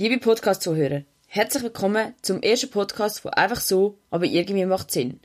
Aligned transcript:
Liebe 0.00 0.18
Podcast-Zuhörer, 0.18 1.02
herzlich 1.26 1.64
willkommen 1.64 2.14
zum 2.22 2.40
ersten 2.40 2.70
Podcast 2.70 3.18
von 3.18 3.32
Einfach 3.32 3.60
so, 3.60 3.98
aber 4.10 4.26
irgendwie 4.26 4.64
macht 4.64 4.92
Sinn. 4.92 5.18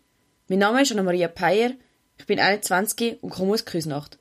Mein 0.47 0.57
Name 0.57 0.81
ist 0.81 0.91
Anna-Maria 0.91 1.27
Peyer, 1.27 1.73
ich 2.17 2.25
bin 2.25 2.39
21 2.39 3.21
und 3.21 3.29
komme 3.29 3.53
aus 3.53 3.65
Küsnacht. 3.65 4.17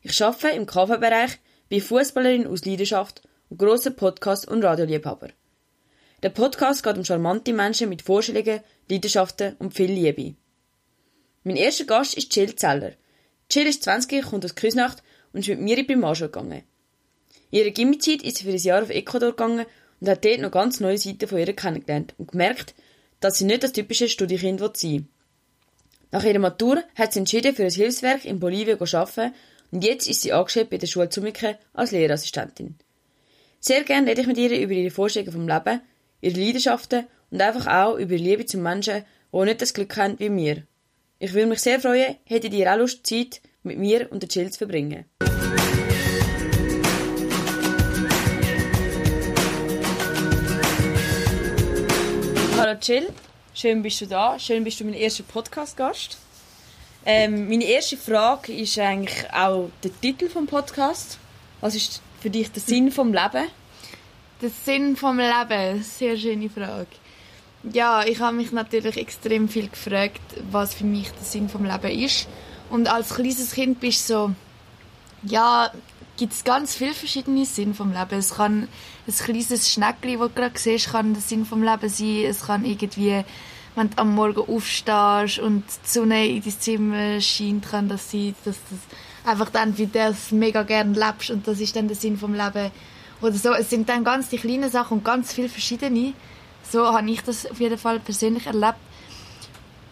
Ich 0.00 0.20
arbeite 0.20 0.56
im 0.56 0.66
KV-Bereich, 0.66 1.38
bin 1.68 1.80
Fußballerin 1.80 2.48
aus 2.48 2.64
Leidenschaft 2.64 3.22
und 3.48 3.58
grosser 3.58 3.92
Podcast- 3.92 4.48
und 4.48 4.64
Radioliebhaber. 4.64 5.28
Der 6.24 6.30
Podcast 6.30 6.82
geht 6.82 6.98
um 6.98 7.04
charmante 7.04 7.52
Menschen 7.52 7.88
mit 7.88 8.02
Vorstellungen, 8.02 8.58
Leidenschaften 8.90 9.54
und 9.60 9.72
viel 9.72 9.92
Liebe. 9.92 10.34
Mein 11.44 11.54
erster 11.54 11.84
Gast 11.84 12.14
ist 12.14 12.34
Jill 12.34 12.56
Zeller. 12.56 12.94
Jill 13.48 13.68
ist 13.68 13.84
20, 13.84 14.24
kommt 14.24 14.44
aus 14.44 14.56
Küsnacht 14.56 15.00
und 15.32 15.42
ist 15.42 15.48
mit 15.48 15.60
mir 15.60 15.78
in 15.78 15.86
die 15.86 15.92
Primarschule 15.92 16.28
gegangen. 16.28 16.64
Ihrer 17.52 17.70
Gimmitzeit 17.70 18.22
ist 18.22 18.38
sie 18.38 18.44
für 18.44 18.50
ein 18.50 18.56
Jahr 18.56 18.82
auf 18.82 18.90
Ecuador 18.90 19.30
gegangen 19.30 19.66
und 20.02 20.08
hat 20.08 20.24
dort 20.24 20.40
noch 20.40 20.50
ganz 20.50 20.80
neue 20.80 20.98
Seiten 20.98 21.28
von 21.28 21.38
ihr 21.38 21.54
kennengelernt 21.54 22.14
und 22.18 22.32
gemerkt, 22.32 22.74
dass 23.20 23.38
sie 23.38 23.44
nicht 23.44 23.62
das 23.62 23.72
typische 23.72 24.08
Studiekind 24.08 24.58
sein 24.58 24.92
will. 24.92 25.04
Nach 26.10 26.24
ihrer 26.24 26.40
Matur 26.40 26.82
hat 26.96 27.12
sie 27.12 27.20
entschieden, 27.20 27.54
für 27.54 27.62
ein 27.62 27.70
Hilfswerk 27.70 28.24
in 28.24 28.40
Bolivien 28.40 28.84
zu 28.84 28.98
arbeiten 28.98 29.32
und 29.70 29.84
jetzt 29.84 30.08
ist 30.08 30.22
sie 30.22 30.32
angestellt 30.32 30.70
bei 30.70 30.78
der 30.78 30.88
Schule 30.88 31.08
Zumike 31.08 31.56
als 31.72 31.92
Lehrassistentin. 31.92 32.74
Sehr 33.60 33.84
gerne 33.84 34.10
rede 34.10 34.22
ich 34.22 34.26
mit 34.26 34.38
ihr 34.38 34.60
über 34.60 34.72
ihre 34.72 34.90
Vorstellungen 34.90 35.32
vom 35.32 35.46
Leben, 35.46 35.80
ihre 36.20 36.40
Leidenschaften 36.40 37.06
und 37.30 37.40
einfach 37.40 37.68
auch 37.68 37.96
über 37.96 38.14
ihre 38.14 38.24
Liebe 38.24 38.44
zu 38.44 38.58
Menschen, 38.58 39.04
die 39.32 39.38
nicht 39.38 39.62
das 39.62 39.72
Glück 39.72 39.96
haben 39.96 40.18
wie 40.18 40.30
mir. 40.30 40.64
Ich 41.20 41.32
würde 41.32 41.46
mich 41.46 41.60
sehr 41.60 41.78
freuen, 41.78 42.16
hättet 42.24 42.54
ihr 42.54 42.72
auch 42.72 42.78
Lust, 42.78 43.06
Zeit 43.06 43.40
mit 43.62 43.78
mir 43.78 44.10
und 44.10 44.20
der 44.20 44.28
Chill 44.28 44.50
zu 44.50 44.58
verbringen. 44.58 45.04
Hallo 52.62 52.78
Jill, 52.80 53.08
schön 53.54 53.82
bist 53.82 54.00
du 54.02 54.06
da. 54.06 54.38
Schön 54.38 54.62
bist 54.62 54.78
du 54.78 54.84
mein 54.84 54.94
erster 54.94 55.24
Podcast-Gast. 55.24 56.16
Ähm, 57.04 57.48
meine 57.48 57.64
erste 57.64 57.96
Frage 57.96 58.52
ist 58.52 58.78
eigentlich 58.78 59.28
auch 59.34 59.68
der 59.82 59.90
Titel 60.00 60.28
vom 60.28 60.46
Podcast. 60.46 61.18
Was 61.60 61.74
ist 61.74 62.00
für 62.20 62.30
dich 62.30 62.52
der 62.52 62.62
Sinn 62.62 62.92
vom 62.92 63.12
Leben? 63.12 63.48
Der 64.40 64.50
Sinn 64.50 64.94
vom 64.94 65.18
Leben, 65.18 65.82
sehr 65.82 66.16
schöne 66.16 66.48
Frage. 66.48 66.86
Ja, 67.64 68.04
ich 68.04 68.20
habe 68.20 68.36
mich 68.36 68.52
natürlich 68.52 68.96
extrem 68.96 69.48
viel 69.48 69.68
gefragt, 69.68 70.20
was 70.52 70.72
für 70.72 70.84
mich 70.84 71.10
der 71.10 71.24
Sinn 71.24 71.48
vom 71.48 71.64
Leben 71.64 71.90
ist. 71.90 72.28
Und 72.70 72.86
als 72.86 73.16
kleines 73.16 73.54
Kind 73.54 73.80
bist 73.80 74.08
du 74.08 74.14
so, 74.14 74.34
ja, 75.24 75.72
gibt 76.22 76.34
es 76.34 76.44
ganz 76.44 76.76
viele 76.76 76.94
verschiedene 76.94 77.44
Sinn 77.44 77.74
vom 77.74 77.90
Leben. 77.90 78.16
Es 78.16 78.36
kann 78.36 78.68
ein 79.08 79.12
kleines 79.12 79.72
Schneckli, 79.72 80.16
das 80.16 80.28
du 80.28 80.34
gerade 80.34 80.56
siehst, 80.56 80.92
kann 80.92 81.14
der 81.14 81.20
Sinn 81.20 81.44
vom 81.44 81.64
Leben 81.64 81.88
sein. 81.88 82.24
Es 82.24 82.46
kann 82.46 82.64
irgendwie, 82.64 83.24
wenn 83.74 83.90
du 83.90 83.98
am 83.98 84.14
Morgen 84.14 84.48
aufstehst 84.48 85.40
und 85.40 85.64
die 85.66 85.88
Sonne 85.88 86.28
in 86.28 86.40
dein 86.40 86.60
Zimmer 86.60 87.20
scheint, 87.20 87.68
kann 87.68 87.88
das 87.88 88.08
sein, 88.08 88.36
dass 88.44 88.54
du 88.54 89.28
einfach 89.28 89.50
dann 89.50 89.76
wie 89.78 89.88
das 89.88 90.30
mega 90.30 90.62
gern 90.62 90.94
lebst 90.94 91.32
und 91.32 91.48
das 91.48 91.58
ist 91.58 91.74
dann 91.74 91.88
der 91.88 91.96
Sinn 91.96 92.16
vom 92.16 92.34
Leben. 92.34 92.70
Oder 93.20 93.32
so. 93.32 93.52
Es 93.52 93.70
sind 93.70 93.88
dann 93.88 94.04
ganz 94.04 94.28
die 94.28 94.38
kleinen 94.38 94.70
Sachen 94.70 94.98
und 94.98 95.04
ganz 95.04 95.32
viele 95.32 95.48
verschiedene. 95.48 96.12
So 96.62 96.86
habe 96.86 97.10
ich 97.10 97.22
das 97.24 97.50
auf 97.50 97.58
jeden 97.58 97.78
Fall 97.78 97.98
persönlich 97.98 98.46
erlebt. 98.46 98.78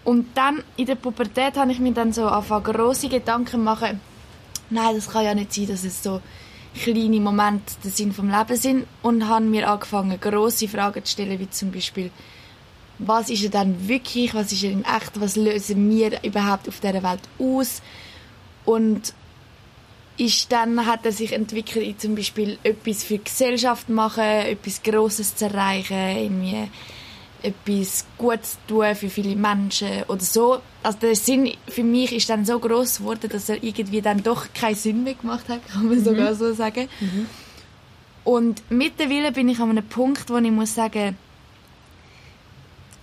Und 0.04 0.28
dann 0.36 0.62
in 0.76 0.86
der 0.86 0.94
Pubertät 0.94 1.56
habe 1.56 1.72
ich 1.72 1.80
mir 1.80 1.92
dann 1.92 2.12
so 2.12 2.28
angefangen, 2.28 2.62
grosse 2.62 3.08
Gedanken 3.08 3.64
machen, 3.64 4.00
nein, 4.70 4.94
das 4.94 5.08
kann 5.08 5.24
ja 5.24 5.34
nicht 5.34 5.52
sein, 5.52 5.66
dass 5.68 5.84
es 5.84 6.02
so 6.02 6.20
kleine 6.74 7.20
Momente 7.20 7.74
der 7.82 7.90
Sinn 7.90 8.12
vom 8.12 8.30
Leben 8.30 8.56
sind. 8.56 8.86
Und 9.02 9.28
habe 9.28 9.44
mir 9.44 9.68
angefangen, 9.68 10.20
grosse 10.20 10.68
Fragen 10.68 11.04
zu 11.04 11.12
stellen, 11.12 11.38
wie 11.38 11.50
zum 11.50 11.70
Beispiel, 11.70 12.10
was 12.98 13.30
ist 13.30 13.44
er 13.44 13.50
dann 13.50 13.88
wirklich, 13.88 14.34
was 14.34 14.52
ist 14.52 14.62
er 14.62 14.72
in 14.72 14.84
echt, 14.84 15.20
was 15.20 15.36
lösen 15.36 15.90
wir 15.90 16.22
überhaupt 16.22 16.68
auf 16.68 16.80
dieser 16.80 17.02
Welt 17.02 17.22
aus? 17.38 17.82
Und 18.64 19.14
ist 20.16 20.52
dann 20.52 20.84
hat 20.86 21.06
er 21.06 21.12
sich 21.12 21.32
entwickelt, 21.32 21.86
in 21.86 21.98
zum 21.98 22.14
Beispiel 22.14 22.58
etwas 22.62 23.02
für 23.02 23.16
die 23.16 23.24
Gesellschaft 23.24 23.88
machen, 23.88 24.22
etwas 24.22 24.82
Grosses 24.82 25.34
zu 25.34 25.46
erreichen, 25.46 25.96
irgendwie 25.96 26.68
etwas 27.42 28.04
Gutes 28.18 28.58
tun 28.66 28.94
für 28.94 29.08
viele 29.08 29.36
Menschen 29.36 30.04
oder 30.08 30.20
so. 30.20 30.60
Also 30.82 30.98
der 30.98 31.14
Sinn 31.14 31.52
für 31.68 31.82
mich 31.82 32.12
ist 32.12 32.30
dann 32.30 32.44
so 32.44 32.58
groß 32.58 32.98
geworden, 32.98 33.28
dass 33.30 33.48
er 33.48 33.62
irgendwie 33.62 34.00
dann 34.00 34.22
doch 34.22 34.52
keinen 34.54 34.74
Sinn 34.74 35.04
mehr 35.04 35.14
gemacht 35.14 35.48
hat, 35.48 35.66
kann 35.68 35.88
man 35.88 35.98
mhm. 35.98 36.04
sogar 36.04 36.34
so 36.34 36.52
sagen. 36.52 36.88
Mhm. 37.00 37.26
Und 38.24 38.62
mittlerweile 38.70 39.32
bin 39.32 39.48
ich 39.48 39.58
an 39.60 39.70
einem 39.70 39.84
Punkt, 39.84 40.30
wo 40.30 40.36
ich 40.36 40.50
muss 40.50 40.74
sagen, 40.74 41.16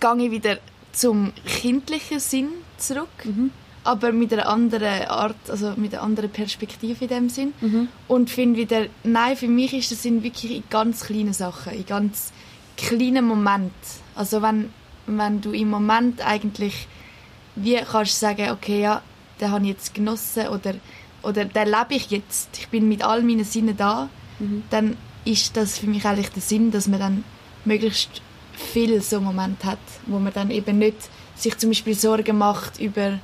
gehe 0.00 0.24
ich 0.24 0.30
wieder 0.30 0.58
zum 0.92 1.32
kindlichen 1.46 2.20
Sinn 2.20 2.48
zurück, 2.76 3.08
mhm. 3.24 3.50
aber 3.84 4.12
mit 4.12 4.32
einer 4.32 4.48
anderen 4.48 5.06
Art, 5.06 5.36
also 5.48 5.74
mit 5.76 5.94
einer 5.94 6.02
anderen 6.02 6.30
Perspektive 6.30 7.04
in 7.04 7.08
dem 7.08 7.28
Sinn. 7.28 7.52
Mhm. 7.60 7.88
Und 8.06 8.30
finde 8.30 8.58
wieder, 8.58 8.86
nein, 9.04 9.36
für 9.36 9.48
mich 9.48 9.74
ist 9.74 9.90
der 9.90 9.98
Sinn 9.98 10.22
wirklich 10.22 10.52
in 10.56 10.62
ganz 10.70 11.04
kleinen 11.04 11.32
Sachen, 11.32 11.72
in 11.72 11.86
ganz 11.86 12.32
kleinen 12.78 13.26
Momenten. 13.26 13.72
Also 14.14 14.40
wenn, 14.40 14.70
wenn 15.06 15.40
du 15.42 15.52
im 15.52 15.68
Moment 15.68 16.26
eigentlich 16.26 16.88
wie 17.62 17.76
kannst 17.76 18.20
sagen, 18.20 18.50
okay, 18.50 18.82
ja, 18.82 19.02
den 19.40 19.50
habe 19.50 19.64
ich 19.64 19.70
jetzt 19.70 19.94
genossen 19.94 20.48
oder, 20.48 20.74
oder 21.22 21.44
den 21.44 21.66
lebe 21.66 21.94
ich 21.94 22.10
jetzt, 22.10 22.48
ich 22.58 22.68
bin 22.68 22.88
mit 22.88 23.02
all 23.02 23.22
meinen 23.22 23.44
Sinnen 23.44 23.76
da, 23.76 24.08
mhm. 24.38 24.62
dann 24.70 24.96
ist 25.24 25.56
das 25.56 25.78
für 25.78 25.86
mich 25.86 26.04
eigentlich 26.04 26.30
der 26.30 26.42
Sinn, 26.42 26.70
dass 26.70 26.88
man 26.88 27.00
dann 27.00 27.24
möglichst 27.64 28.22
viel 28.54 29.00
so 29.02 29.20
Moment 29.20 29.64
hat, 29.64 29.78
wo 30.06 30.18
man 30.18 30.32
dann 30.32 30.50
eben 30.50 30.78
nicht 30.78 30.96
sich 31.36 31.56
zum 31.58 31.70
Beispiel 31.70 31.94
Sorgen 31.94 32.38
macht 32.38 32.80
über 32.80 33.18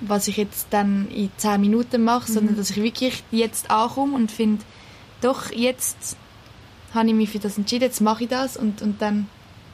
was 0.00 0.28
ich 0.28 0.36
jetzt 0.36 0.66
dann 0.70 1.08
in 1.08 1.30
zehn 1.36 1.60
Minuten 1.60 2.02
mache, 2.02 2.28
mhm. 2.28 2.34
sondern 2.34 2.56
dass 2.56 2.70
ich 2.70 2.82
wirklich 2.82 3.22
jetzt 3.30 3.70
ankomme 3.70 4.16
und 4.16 4.30
finde, 4.30 4.64
doch, 5.20 5.50
jetzt 5.52 6.16
habe 6.94 7.08
ich 7.08 7.14
mich 7.14 7.30
für 7.30 7.38
das 7.38 7.58
entschieden, 7.58 7.84
jetzt 7.84 8.00
mache 8.00 8.24
ich 8.24 8.30
das 8.30 8.56
und, 8.56 8.80
und 8.82 9.02
dann 9.02 9.28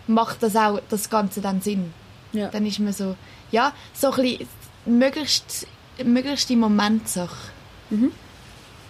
macht 0.06 0.42
das 0.42 0.56
auch 0.56 0.80
das 0.88 1.10
Ganze 1.10 1.40
dann 1.40 1.60
Sinn. 1.60 1.92
Ja. 2.32 2.48
Dann 2.48 2.66
ist 2.66 2.78
man 2.78 2.92
so, 2.92 3.16
ja, 3.50 3.72
so 3.92 4.12
ein 4.12 4.22
bisschen 4.22 4.48
möglichst, 4.86 5.66
möglichst 6.04 6.50
im 6.50 6.60
Moment 6.60 7.08
Sache. 7.08 7.50
Mhm. 7.90 8.12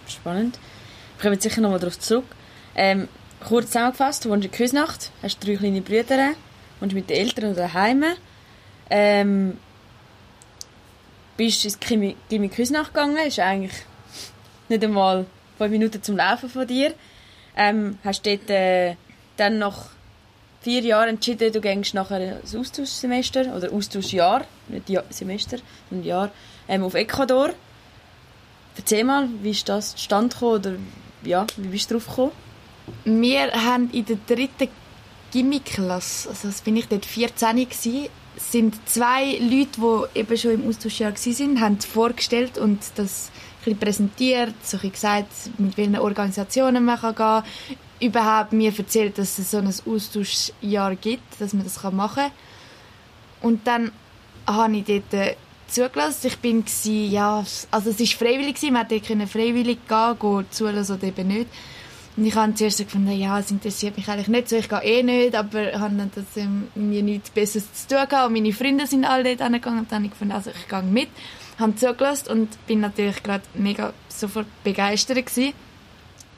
Spannend. 0.07 0.59
Wir 1.17 1.29
kommen 1.29 1.39
sicher 1.39 1.61
nochmal 1.61 1.79
darauf 1.79 1.99
zurück. 1.99 2.25
Ähm, 2.75 3.07
kurz 3.45 3.67
zusammengefasst, 3.67 4.25
du 4.25 4.29
wohnst 4.29 4.45
in 4.45 4.51
Küsnacht, 4.51 5.11
hast 5.21 5.45
drei 5.45 5.55
kleine 5.55 5.81
Brüder, 5.81 6.33
wohnst 6.79 6.95
mit 6.95 7.09
den 7.09 7.17
Eltern 7.17 7.55
daheim. 7.55 8.03
Ähm, 8.89 9.57
bist 11.37 11.65
ins 11.65 11.79
Gimmi 11.79 12.49
Küsnacht 12.49 12.93
gegangen, 12.93 13.17
ist 13.25 13.39
eigentlich 13.39 13.73
nicht 14.69 14.83
einmal 14.83 15.25
fünf 15.57 15.71
Minuten 15.71 16.03
zum 16.03 16.17
Laufen 16.17 16.49
von 16.49 16.67
dir. 16.67 16.93
Ähm, 17.55 17.97
hast 18.03 18.25
dort 18.25 18.49
äh, 18.49 18.95
dann 19.37 19.59
noch 19.59 19.89
vier 20.61 20.81
Jahre 20.81 21.09
entschieden, 21.09 21.51
du 21.51 21.59
gehst 21.59 21.93
nachher 21.93 22.17
ein 22.17 22.59
Austauschsemester 22.59 23.55
oder 23.55 23.71
Austauschjahr, 23.71 24.45
nicht 24.67 24.89
Jahr, 24.89 25.03
Semester, 25.09 25.57
sondern 25.89 26.07
Jahr, 26.07 26.31
ähm, 26.67 26.83
auf 26.83 26.93
Ecuador. 26.93 27.51
Erzähl 28.77 29.03
mal, 29.03 29.27
wie 29.41 29.51
ist 29.51 29.67
das 29.67 29.95
zustande 29.95 30.33
gekommen 30.33 30.53
oder 30.53 30.73
ja, 31.23 31.45
wie 31.57 31.67
bist 31.67 31.89
du 31.89 31.95
drauf 31.95 32.07
gekommen? 32.07 32.31
Wir 33.05 33.51
haben 33.51 33.89
in 33.91 34.05
der 34.05 34.17
dritten 34.27 34.69
Gimmiklasse, 35.31 36.29
also 36.29 36.47
das 36.47 36.61
bin 36.61 36.77
ich 36.77 36.87
dort 36.87 37.05
14 37.05 37.55
gewesen, 37.55 38.09
sind 38.37 38.75
zwei 38.87 39.37
Leute, 39.39 39.79
die 40.13 40.19
eben 40.19 40.37
schon 40.37 40.51
im 40.51 40.67
Austauschjahr 40.67 41.13
waren, 41.13 41.61
haben 41.61 41.79
vorgestellt 41.79 42.57
und 42.57 42.79
das 42.95 43.29
ein 43.65 43.77
präsentiert, 43.77 44.55
so 44.63 44.77
ein 44.81 44.91
gesagt, 44.91 45.31
mit 45.57 45.77
welchen 45.77 45.97
Organisationen 45.97 46.83
man 46.85 46.99
gehen 46.99 47.15
kann, 47.15 47.43
überhaupt 47.99 48.53
mir 48.53 48.73
erzählt, 48.75 49.17
dass 49.17 49.37
es 49.37 49.51
so 49.51 49.57
ein 49.57 49.67
Austauschjahr 49.67 50.95
gibt, 50.95 51.39
dass 51.39 51.53
man 51.53 51.63
das 51.63 51.81
machen 51.91 52.23
kann. 52.23 52.31
Und 53.41 53.67
dann 53.67 53.91
habe 54.47 54.77
ich 54.77 54.85
dort 54.85 55.13
äh, 55.13 55.35
zugelassen. 55.67 56.27
Ich 56.27 56.37
bin 56.37 56.65
gsi, 56.65 57.07
ja, 57.07 57.43
also 57.71 57.89
es 57.89 57.99
war 57.99 58.07
freiwillig, 58.07 58.61
man 58.71 58.87
konnte 58.87 59.27
freiwillig 59.27 59.79
gehen, 59.87 60.19
gehen 60.19 60.45
zulassen 60.51 60.95
oder 60.95 61.07
eben 61.07 61.27
nicht. 61.27 61.47
Und 62.17 62.25
ich 62.25 62.35
habe 62.35 62.53
zuerst 62.53 62.79
gefunden, 62.79 63.17
ja, 63.17 63.39
es 63.39 63.51
interessiert 63.51 63.95
mich 63.95 64.07
eigentlich 64.09 64.27
nicht 64.27 64.49
so, 64.49 64.57
ich 64.57 64.67
gehe 64.67 64.83
eh 64.83 65.01
nicht, 65.01 65.33
aber 65.33 65.79
habe 65.79 65.95
dann 65.95 66.11
ähm, 66.35 66.67
mir 66.75 67.01
nichts 67.01 67.29
Besseres 67.29 67.71
zu 67.73 67.87
tun 67.87 68.05
gehabt 68.09 68.27
und 68.27 68.33
meine 68.33 68.51
Freunde 68.51 68.85
sind 68.85 69.05
alle 69.05 69.23
dort 69.23 69.41
hingegangen 69.41 69.79
und 69.79 69.91
dann 69.91 69.99
habe 69.99 70.05
ich 70.07 70.11
gefunden, 70.11 70.33
also 70.33 70.49
ich 70.49 70.67
gehe 70.67 70.83
mit, 70.83 71.07
habe 71.61 71.75
zugelassen 71.75 72.29
und 72.29 72.67
bin 72.67 72.81
natürlich 72.81 73.23
gerade 73.23 73.43
mega 73.53 73.93
sofort 74.09 74.47
begeistert 74.63 75.25
gewesen 75.25 75.53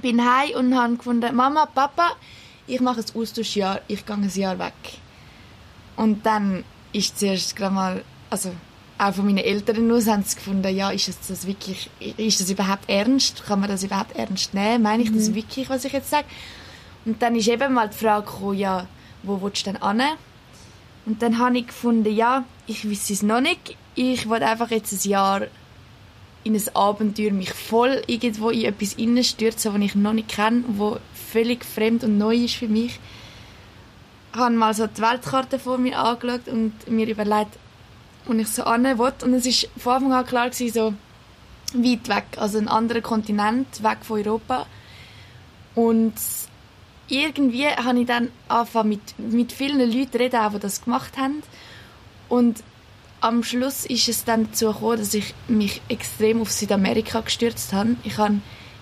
bin 0.04 0.24
heim 0.24 0.56
und 0.58 0.78
habe 0.78 0.98
gefunden, 0.98 1.36
Mama, 1.36 1.66
Papa, 1.66 2.12
ich 2.68 2.82
mache 2.82 3.00
ein 3.00 3.20
Austauschjahr, 3.20 3.82
ich 3.88 4.06
gehe 4.06 4.16
ein 4.16 4.30
Jahr 4.30 4.60
weg. 4.60 4.74
Und 5.96 6.26
dann 6.26 6.64
ist 6.92 7.18
zuerst 7.18 7.56
gerade 7.56 7.74
mal, 7.74 8.04
also 8.30 8.52
auch 9.00 9.14
von 9.14 9.26
meinen 9.26 9.40
Eltern 9.40 9.92
aus 9.92 10.08
haben 10.08 10.24
sie 10.24 10.36
gefunden, 10.36 10.76
ja, 10.76 10.92
ist 10.92 11.08
das 11.08 11.48
wirklich, 11.48 11.90
ist 12.18 12.40
das 12.40 12.50
überhaupt 12.50 12.88
ernst? 12.90 13.44
Kann 13.46 13.62
man 13.62 13.70
das 13.70 13.84
überhaupt 13.84 14.16
ernst 14.16 14.54
nehmen? 14.54 14.84
Meine 14.84 15.04
ich 15.04 15.12
mhm. 15.12 15.18
das 15.18 15.34
wirklich, 15.34 15.70
was 15.70 15.86
ich 15.86 15.94
jetzt 15.94 16.12
sage? 16.12 16.28
Und 17.06 17.22
dann 17.22 17.36
ist 17.36 17.48
eben 17.48 17.74
mal 17.74 17.90
die 17.90 17.98
Frage 17.98 18.26
gekommen, 18.26 18.58
ja, 18.58 18.88
wo 19.24 19.42
willst 19.42 19.66
du 19.66 19.72
denn 19.72 19.82
hin? 19.82 20.08
Und 21.06 21.22
dann 21.22 21.40
habe 21.40 21.58
ich 21.58 21.68
gefunden, 21.68 22.14
ja, 22.14 22.44
ich 22.68 22.90
weiß 22.90 23.10
es 23.10 23.24
noch 23.24 23.42
nicht. 23.42 23.78
Ich 23.96 24.30
will 24.30 24.42
einfach 24.44 24.72
jetzt 24.72 24.92
ein 24.92 25.10
Jahr 25.10 25.42
in 26.44 26.56
ein 26.56 26.76
Abenteuer 26.76 27.32
mich 27.32 27.54
voll 27.54 28.02
irgendwo 28.08 28.50
in 28.50 28.66
etwas 28.66 28.96
stürzen, 29.28 29.74
das 29.74 29.82
ich 29.82 29.96
noch 29.96 30.14
nicht 30.14 30.30
kenne, 30.30 30.64
wo 30.68 30.98
völlig 31.32 31.64
fremd 31.64 32.04
und 32.04 32.18
neu 32.18 32.36
ist 32.36 32.56
für 32.56 32.68
mich. 32.68 33.00
Ich 34.34 34.40
habe 34.40 34.54
mal 34.54 34.74
so 34.74 34.88
die 34.88 35.02
Weltkarte 35.02 35.60
vor 35.60 35.78
mir 35.78 35.98
angeschaut 35.98 36.48
und 36.48 36.74
mir 36.90 37.08
überlegt, 37.08 37.58
wo 38.26 38.34
ich 38.34 38.48
so 38.48 38.70
hin 38.70 38.84
will. 38.84 39.14
Und 39.24 39.34
es 39.34 39.46
war 39.46 39.70
von 39.78 39.94
Anfang 39.94 40.14
an 40.14 40.26
klar, 40.26 40.50
gewesen, 40.50 40.74
so 40.74 40.94
weit 41.76 42.10
weg, 42.10 42.26
also 42.38 42.58
ein 42.58 42.68
anderer 42.68 43.02
Kontinent, 43.02 43.84
weg 43.84 44.00
von 44.02 44.20
Europa. 44.20 44.66
Und 45.76 46.14
irgendwie 47.08 47.68
habe 47.68 48.00
ich 48.00 48.08
dann 48.08 48.32
angefangen 48.48 48.90
mit, 48.90 49.20
mit 49.20 49.52
vielen 49.52 49.80
Leuten 49.80 50.18
reden, 50.18 50.40
die 50.54 50.60
das 50.60 50.84
gemacht 50.84 51.18
haben. 51.18 51.44
Und 52.28 52.64
am 53.24 53.42
Schluss 53.42 53.86
ist 53.86 54.10
es 54.10 54.26
dann 54.26 54.48
dazu 54.48 54.68
gekommen, 54.68 54.98
dass 54.98 55.14
ich 55.14 55.34
mich 55.48 55.82
extrem 55.88 56.42
auf 56.42 56.52
Südamerika 56.52 57.22
gestürzt 57.22 57.72
habe. 57.72 57.96
Ich 58.04 58.18
habe 58.18 58.36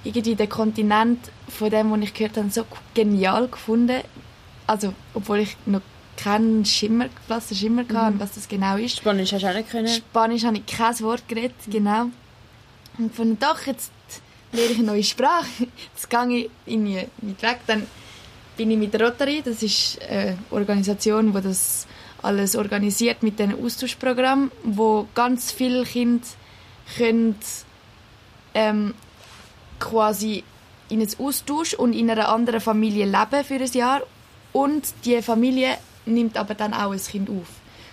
irgendwie 0.03 0.33
den 0.33 0.49
Kontinent 0.49 1.19
von 1.47 1.69
dem, 1.69 1.91
was 1.91 1.99
ich 2.01 2.13
gehört 2.15 2.37
habe, 2.37 2.49
so 2.49 2.65
genial 2.95 3.47
gefunden. 3.47 4.01
Also, 4.65 4.93
obwohl 5.13 5.39
ich 5.39 5.57
noch 5.67 5.81
keinen 6.17 6.65
Schimmer, 6.65 7.07
blassen 7.27 7.55
Schimmer 7.55 7.83
hatte, 7.83 8.15
mhm. 8.15 8.19
was 8.19 8.33
das 8.33 8.47
genau 8.47 8.77
ist. 8.77 8.97
Spanisch 8.97 9.31
hast 9.31 9.43
du 9.43 9.49
auch 9.49 9.53
nicht 9.53 9.69
können? 9.69 9.87
Spanisch 9.87 10.43
habe 10.43 10.57
ich 10.57 10.65
kein 10.65 10.99
Wort 11.01 11.27
geredet, 11.27 11.55
genau. 11.67 12.07
Und 12.97 13.13
von 13.13 13.37
doch, 13.37 13.67
jetzt 13.67 13.91
lerne 14.51 14.71
ich 14.71 14.79
eine 14.79 14.87
neue 14.87 15.03
Sprache. 15.03 15.67
Jetzt 15.93 16.09
gehe 16.09 16.37
ich 16.37 16.49
irgendwie 16.65 17.07
mit 17.21 17.41
weg. 17.43 17.59
Dann 17.67 17.85
bin 18.57 18.71
ich 18.71 18.77
mit 18.77 18.91
der 18.91 19.01
Rotary, 19.01 19.43
das 19.45 19.61
ist 19.61 20.01
eine 20.01 20.37
Organisation, 20.49 21.31
die 21.31 21.41
das 21.41 21.85
alles 22.21 22.55
organisiert 22.55 23.23
mit 23.23 23.39
einem 23.41 23.63
Austauschprogramm, 23.63 24.51
wo 24.63 25.07
ganz 25.15 25.51
viele 25.51 25.83
Kinder 25.83 26.25
können, 26.97 27.35
ähm, 28.53 28.93
quasi 29.79 30.43
in 30.89 31.01
einem 31.01 31.09
Austausch 31.19 31.73
und 31.73 31.93
in 31.93 32.09
einer 32.09 32.29
anderen 32.29 32.59
Familie 32.59 33.05
leben 33.05 33.43
für 33.45 33.55
ein 33.55 33.71
Jahr 33.73 34.01
und 34.51 34.93
die 35.05 35.21
Familie 35.21 35.77
nimmt 36.05 36.37
aber 36.37 36.53
dann 36.53 36.73
auch 36.73 36.91
ein 36.91 36.99
Kind 36.99 37.29
auf. 37.29 37.47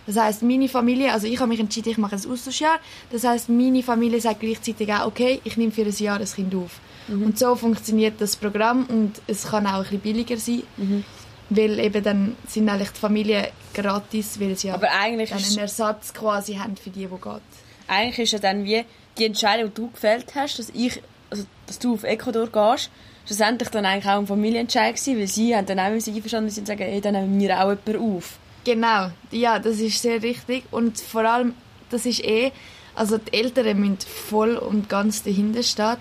Das 0.07 0.17
heißt, 0.17 0.43
meine 0.43 0.71
Familie, 0.71 1.13
also 1.13 1.27
ich 1.27 1.39
habe 1.39 1.49
mich 1.49 1.61
entschieden, 1.61 1.91
ich 1.91 1.99
mache 1.99 2.17
ein 2.17 2.31
Austauschjahr. 2.31 2.81
Das 3.13 3.25
heißt, 3.25 3.51
meine 3.51 3.83
Familie 3.83 4.21
sagt 4.23 4.41
gleichzeitig 4.41 4.91
auch, 4.91 5.07
okay, 5.07 5.41
ich 5.45 5.59
nehme 5.59 5.71
für 5.71 5.83
ein 5.83 5.93
Jahr 5.93 6.19
ein 6.19 6.25
Kind 6.25 6.55
auf. 6.55 6.81
Mhm. 7.09 7.25
Und 7.25 7.39
so 7.39 7.55
funktioniert 7.57 8.15
das 8.19 8.35
Programm 8.35 8.87
und 8.89 9.21
es 9.27 9.49
kann 9.49 9.67
auch 9.67 9.75
ein 9.75 9.83
bisschen 9.83 10.01
billiger 10.01 10.39
sein. 10.39 10.63
Mhm. 10.79 11.05
Weil 11.51 11.79
eben 11.79 12.05
dann 12.05 12.37
sind 12.47 12.69
eigentlich 12.69 12.91
die 12.91 13.01
Familien 13.01 13.47
gratis, 13.73 14.39
weil 14.39 14.57
sie 14.57 14.69
ja 14.69 14.75
Aber 14.75 14.91
eigentlich 14.91 15.31
dann 15.31 15.43
einen 15.43 15.59
Ersatz 15.59 16.13
quasi 16.13 16.57
haben 16.57 16.77
für 16.77 16.91
die, 16.91 17.07
die 17.07 17.09
geht. 17.09 17.43
Eigentlich 17.87 18.19
ist 18.19 18.33
ja 18.33 18.39
dann 18.39 18.65
wie 18.65 18.85
die 19.17 19.25
Entscheidung, 19.25 19.69
die 19.69 19.75
du 19.75 19.91
gefällt 19.91 20.35
hast, 20.35 20.59
dass, 20.59 20.71
ich, 20.71 21.03
also, 21.31 21.45
dass 21.67 21.79
du 21.79 21.95
auf 21.95 22.05
Ecuador 22.05 22.49
gehst, 22.49 22.91
schlussendlich 23.27 23.69
dann 23.71 23.85
eigentlich 23.85 24.07
auch 24.07 24.19
ein 24.19 24.27
Familienentscheid 24.27 24.95
gewesen, 24.95 25.19
weil 25.19 25.27
sie 25.27 25.57
haben 25.57 25.67
dann 25.67 25.79
auch 25.79 25.85
einverstanden 25.85 26.51
sind 26.51 26.63
und 26.63 26.67
sagen, 26.67 26.83
hey, 26.83 27.01
dann 27.01 27.15
nehmen 27.15 27.41
wir 27.41 27.59
auch 27.59 27.71
jemanden 27.71 28.17
auf. 28.17 28.39
Genau, 28.65 29.11
ja, 29.31 29.59
das 29.59 29.79
ist 29.79 30.03
sehr 30.03 30.23
richtig 30.23 30.65
und 30.71 31.01
vor 31.01 31.25
allem, 31.25 31.55
das 31.91 32.05
ist 32.05 32.23
eh, 32.25 32.53
also 32.95 33.17
die 33.17 33.33
Eltern 33.33 33.79
müssen 33.81 33.99
voll 34.01 34.57
und 34.57 34.89
ganz 34.89 35.23
dahinter 35.23 35.63
stehen. 35.63 35.97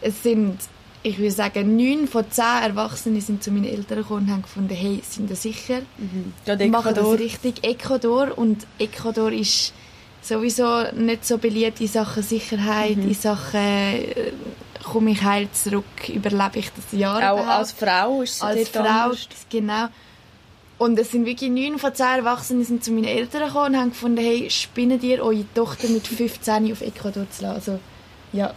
Es 0.00 0.22
sind 0.22 0.58
ich 1.02 1.18
würde 1.18 1.32
sagen, 1.32 1.76
neun 1.76 2.06
von 2.06 2.30
zehn 2.30 2.62
Erwachsenen 2.62 3.20
sind 3.20 3.42
zu 3.42 3.50
meinen 3.50 3.64
Eltern 3.64 3.98
gekommen 3.98 4.26
und 4.26 4.30
haben 4.30 4.42
gefunden, 4.42 4.74
hey, 4.74 5.02
sind 5.08 5.30
da 5.30 5.34
sicher? 5.34 5.80
Mhm. 5.98 6.32
Ja, 6.46 6.56
machen 6.68 6.94
das 6.94 7.18
richtig. 7.18 7.64
Ecuador. 7.64 8.36
Und 8.36 8.66
Ecuador 8.78 9.32
ist 9.32 9.72
sowieso 10.22 10.84
nicht 10.92 11.26
so 11.26 11.38
beliebt 11.38 11.80
in 11.80 11.88
Sachen 11.88 12.22
Sicherheit, 12.22 12.96
mhm. 12.96 13.08
in 13.08 13.14
Sachen 13.14 13.60
äh, 13.60 14.32
komme 14.84 15.10
ich 15.10 15.22
heil 15.22 15.48
zurück, 15.52 16.08
überlebe 16.08 16.58
ich 16.58 16.70
das 16.72 16.98
Jahr 16.98 17.16
Auch 17.32 17.38
überhaupt. 17.38 17.58
als 17.58 17.72
Frau 17.72 18.22
ist 18.22 18.34
es 18.36 18.42
Als 18.42 18.68
Frau, 18.68 18.80
anders. 18.80 19.26
genau. 19.50 19.86
Und 20.78 20.98
es 20.98 21.12
sind 21.12 21.26
wirklich 21.26 21.50
neun 21.50 21.78
von 21.78 21.94
zehn 21.94 22.06
Erwachsenen 22.06 22.64
sind 22.64 22.82
zu 22.82 22.90
meinen 22.92 23.04
Eltern 23.04 23.46
gekommen 23.46 23.74
und 23.74 23.80
haben 23.80 23.90
gefunden, 23.90 24.18
hey, 24.18 24.50
spinnt 24.50 25.02
ihr 25.02 25.22
eure 25.22 25.44
Tochter 25.54 25.88
mit 25.88 26.06
15 26.06 26.72
auf 26.72 26.80
Ecuador 26.80 27.28
zu 27.30 27.42
lassen? 27.42 27.54
Also, 27.54 27.80
ja, 28.32 28.52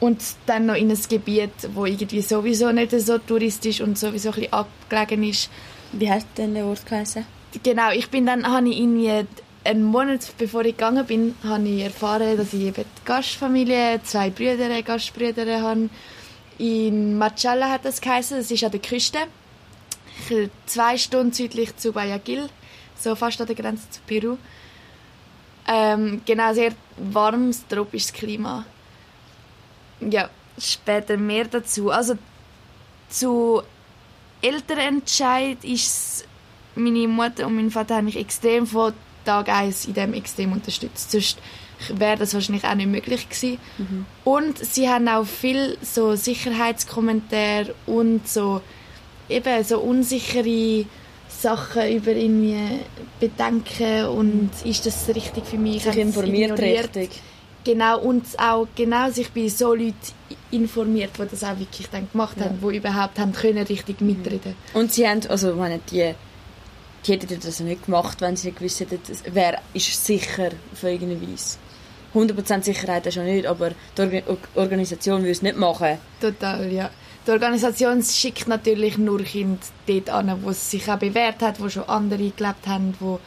und 0.00 0.22
dann 0.46 0.66
noch 0.66 0.74
in 0.74 0.90
ein 0.90 0.98
Gebiet, 1.08 1.50
wo 1.74 1.84
irgendwie 1.84 2.22
sowieso 2.22 2.70
nicht 2.70 2.92
so 2.92 3.18
touristisch 3.18 3.80
und 3.80 3.98
sowieso 3.98 4.30
ein 4.30 4.34
bisschen 4.34 4.52
abgelegen 4.52 5.22
ist. 5.24 5.50
Wie 5.92 6.10
heißt 6.10 6.26
denn 6.36 6.54
der 6.54 6.66
Ort 6.66 6.86
geheißen? 6.86 7.24
Genau, 7.62 7.90
ich 7.90 8.08
bin 8.10 8.26
dann, 8.26 8.46
habe 8.46 8.68
ich 8.68 8.78
irgendwie 8.78 9.26
einen 9.64 9.82
Monat 9.82 10.20
bevor 10.38 10.64
ich 10.64 10.76
gegangen 10.76 11.04
bin, 11.06 11.34
habe 11.42 11.66
ich 11.68 11.82
erfahren, 11.82 12.36
dass 12.36 12.52
ich 12.52 12.62
eben 12.62 12.84
Gastfamilie, 13.04 14.00
zwei 14.04 14.30
Brüder, 14.30 14.82
Gastbrüder 14.82 15.60
habe. 15.60 15.88
In 16.58 17.18
Machala 17.18 17.70
hat 17.70 17.84
das 17.84 18.00
geheißen, 18.00 18.36
das 18.36 18.50
ist 18.50 18.64
an 18.64 18.70
der 18.70 18.80
Küste. 18.80 19.18
Zwei 20.66 20.98
Stunden 20.98 21.32
südlich 21.32 21.76
zu 21.76 21.92
Guayaquil, 21.92 22.48
so 22.98 23.14
fast 23.14 23.40
an 23.40 23.46
der 23.46 23.56
Grenze 23.56 23.88
zu 23.90 24.00
Peru. 24.06 24.36
Ähm, 25.66 26.22
genau, 26.26 26.52
sehr 26.52 26.72
warmes, 26.96 27.66
tropisches 27.68 28.12
Klima 28.12 28.64
ja, 30.00 30.28
später 30.58 31.16
mehr 31.16 31.44
dazu. 31.44 31.90
Also 31.90 32.14
zu 33.08 33.62
Elternentscheid 34.42 35.64
ist 35.64 36.26
meine 36.74 37.08
Mutter 37.08 37.46
und 37.46 37.56
mein 37.56 37.70
Vater 37.70 37.96
haben 37.96 38.04
mich 38.04 38.16
extrem 38.16 38.66
von 38.66 38.92
Tag 39.24 39.48
1 39.48 39.86
in 39.86 39.94
dem 39.94 40.14
extrem 40.14 40.52
unterstützt. 40.52 41.10
Sonst 41.10 41.38
wäre 41.88 42.16
das 42.16 42.34
wahrscheinlich 42.34 42.64
auch 42.64 42.74
nicht 42.74 42.88
möglich 42.88 43.28
gewesen. 43.28 43.58
Mhm. 43.78 44.06
Und 44.24 44.58
sie 44.58 44.88
haben 44.88 45.08
auch 45.08 45.26
viel 45.26 45.76
so 45.82 46.14
Sicherheitskommentare 46.14 47.74
und 47.86 48.26
so 48.28 48.60
eben 49.28 49.64
so 49.64 49.80
unsichere 49.80 50.86
Sachen 51.28 51.92
über 51.92 52.12
irgendwie 52.12 52.80
Bedenken 53.20 54.06
und 54.06 54.50
ist 54.64 54.86
das 54.86 55.08
richtig 55.08 55.44
für 55.46 55.58
mich? 55.58 55.82
Sich 55.82 55.96
informiert 55.96 56.58
richtig. 56.58 57.10
Genau, 57.64 58.00
und 58.00 58.24
auch 58.38 58.66
genau 58.74 59.10
sich 59.10 59.30
bei 59.30 59.48
so 59.48 59.74
Leuten 59.74 59.94
informiert, 60.50 61.10
die 61.18 61.26
das 61.28 61.44
auch 61.44 61.58
wirklich 61.58 61.88
dann 61.90 62.08
gemacht 62.10 62.36
ja. 62.38 62.46
haben, 62.46 62.58
die 62.60 62.76
überhaupt 62.76 63.18
haben 63.18 63.32
können 63.32 63.64
richtig 63.66 64.00
mitreden. 64.00 64.54
Und 64.74 64.92
sie 64.92 65.06
haben, 65.06 65.20
also 65.28 65.54
meine, 65.54 65.80
die, 65.90 66.14
die 67.06 67.12
hätten 67.12 67.40
das 67.40 67.60
nicht 67.60 67.84
gemacht, 67.84 68.20
wenn 68.20 68.36
sie 68.36 68.48
nicht 68.48 68.58
gewusst 68.58 68.80
hätten, 68.80 69.00
wer 69.32 69.60
ist 69.74 70.04
sicher 70.04 70.50
auf 70.72 70.82
irgendeine 70.82 71.20
Weise. 71.20 71.58
100% 72.14 72.62
Sicherheit 72.62 73.06
ist 73.06 73.16
ja 73.16 73.22
nicht, 73.22 73.46
aber 73.46 73.72
die 73.96 74.22
Organisation 74.54 75.22
will 75.22 75.30
es 75.30 75.42
nicht 75.42 75.56
machen. 75.56 75.98
Total, 76.20 76.72
ja. 76.72 76.90
Die 77.26 77.30
Organisation 77.32 78.02
schickt 78.02 78.48
natürlich 78.48 78.96
nur 78.96 79.22
Kinder 79.22 79.58
dort 79.86 80.08
an, 80.08 80.42
wo 80.42 80.50
es 80.50 80.70
sich 80.70 80.90
auch 80.90 80.98
bewährt 80.98 81.42
hat, 81.42 81.60
wo 81.60 81.68
schon 81.68 81.84
andere 81.84 82.30
gelebt 82.30 82.66
haben, 82.66 82.94
wo 83.00 83.20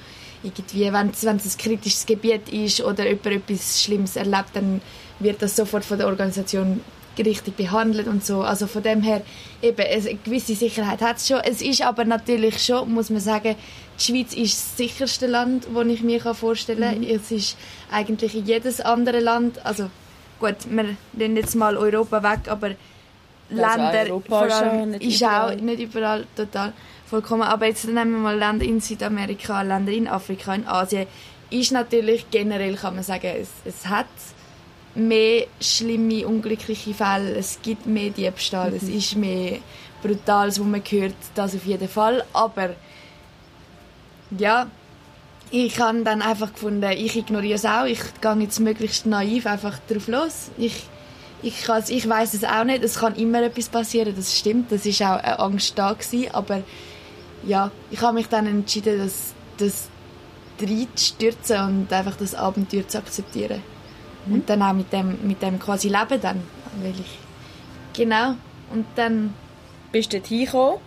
irgendwie, 0.43 0.91
wenn 0.91 1.09
es, 1.09 1.25
ein 1.25 1.39
kritisches 1.57 2.05
Gebiet 2.05 2.49
ist 2.49 2.81
oder 2.81 3.07
jemand 3.07 3.25
etwas 3.27 3.83
Schlimmes 3.83 4.15
erlebt, 4.15 4.49
dann 4.53 4.81
wird 5.19 5.41
das 5.41 5.55
sofort 5.55 5.85
von 5.85 5.97
der 5.97 6.07
Organisation 6.07 6.81
richtig 7.17 7.55
behandelt 7.57 8.07
und 8.07 8.25
so. 8.25 8.41
Also 8.41 8.67
von 8.67 8.83
dem 8.83 9.01
her, 9.01 9.21
eben, 9.61 9.81
eine 9.81 10.15
gewisse 10.15 10.55
Sicherheit 10.55 11.01
hat 11.01 11.17
es 11.17 11.27
schon. 11.27 11.39
Es 11.41 11.61
ist 11.61 11.81
aber 11.81 12.05
natürlich 12.05 12.63
schon, 12.63 12.91
muss 12.93 13.09
man 13.09 13.19
sagen, 13.19 13.55
die 13.99 14.03
Schweiz 14.03 14.33
ist 14.33 14.55
das 14.55 14.77
sicherste 14.77 15.27
Land, 15.27 15.67
das 15.73 15.85
ich 15.87 16.01
mir 16.01 16.21
vorstellen 16.33 16.81
kann. 16.81 16.99
Mhm. 16.99 17.15
Es 17.15 17.31
ist 17.31 17.57
eigentlich 17.91 18.33
jedes 18.33 18.81
andere 18.81 19.19
Land, 19.19 19.63
also 19.65 19.89
gut, 20.39 20.55
wir 20.69 20.95
nehmen 21.13 21.37
jetzt 21.37 21.55
mal 21.55 21.77
Europa 21.77 22.23
weg, 22.23 22.39
aber 22.47 22.67
also 22.67 23.61
Länder 23.61 24.13
Europa 24.13 24.47
vor 24.47 24.51
allem, 24.51 24.93
ist 24.93 25.23
auch 25.23 25.53
nicht 25.53 25.81
überall 25.81 26.25
total 26.35 26.73
vollkommen. 27.11 27.43
Aber 27.43 27.67
jetzt 27.67 27.85
nehmen 27.85 28.13
wir 28.13 28.19
mal 28.19 28.37
Länder 28.37 28.65
in 28.65 28.79
Südamerika, 28.79 29.61
Länder 29.61 29.91
in 29.91 30.07
Afrika, 30.07 30.55
in 30.55 30.65
Asien. 30.65 31.05
Ist 31.49 31.71
natürlich 31.71 32.31
generell, 32.31 32.75
kann 32.75 32.95
man 32.95 33.03
sagen, 33.03 33.33
es, 33.39 33.49
es 33.65 33.87
hat 33.87 34.07
mehr 34.95 35.45
schlimme, 35.59 36.25
unglückliche 36.25 36.93
Fälle, 36.93 37.35
es 37.35 37.59
gibt 37.61 37.85
mehr 37.85 38.09
Diebstahl, 38.09 38.71
mhm. 38.71 38.77
es 38.77 38.83
ist 38.83 39.15
mehr 39.15 39.59
Brutales, 40.01 40.59
wo 40.59 40.63
man 40.63 40.81
hört, 40.89 41.13
das 41.35 41.55
auf 41.55 41.65
jeden 41.65 41.87
Fall. 41.87 42.23
Aber 42.33 42.71
ja, 44.37 44.67
ich 45.51 45.79
habe 45.79 46.03
dann 46.03 46.21
einfach 46.21 46.53
gefunden, 46.53 46.89
ich 46.91 47.17
ignoriere 47.17 47.55
es 47.55 47.65
auch, 47.65 47.85
ich 47.85 47.99
gehe 48.21 48.35
jetzt 48.39 48.59
möglichst 48.61 49.05
naiv 49.05 49.45
einfach 49.45 49.79
drauf 49.89 50.07
los. 50.07 50.49
Ich, 50.57 50.83
ich, 51.43 51.67
ich 51.89 52.09
weiß 52.09 52.33
es 52.33 52.45
auch 52.45 52.63
nicht, 52.63 52.83
es 52.83 52.99
kann 52.99 53.15
immer 53.15 53.43
etwas 53.43 53.67
passieren, 53.67 54.13
das 54.15 54.37
stimmt, 54.37 54.71
das 54.71 54.85
ist 54.85 55.01
auch 55.01 55.17
eine 55.17 55.39
Angst 55.39 55.77
da 55.77 55.91
gewesen, 55.91 56.33
aber 56.33 56.63
ja, 57.43 57.71
ich 57.89 58.01
habe 58.01 58.13
mich 58.13 58.27
dann 58.27 58.47
entschieden, 58.47 58.99
das, 58.99 59.33
das 59.57 59.89
reinzustürzen 60.61 61.59
und 61.59 61.93
einfach 61.93 62.15
das 62.15 62.35
Abenteuer 62.35 62.87
zu 62.87 62.97
akzeptieren. 62.97 63.61
Mhm. 64.25 64.33
Und 64.33 64.49
dann 64.49 64.61
auch 64.61 64.73
mit 64.73 64.91
dem, 64.93 65.17
mit 65.27 65.41
dem 65.41 65.59
quasi 65.59 65.87
leben 65.87 66.21
dann, 66.21 66.43
weil 66.81 66.91
ich, 66.99 67.19
genau, 67.93 68.35
und 68.71 68.85
dann 68.95 69.33
bist 69.91 70.13
du 70.13 70.17
dort 70.17 70.27
hingekommen? 70.27 70.79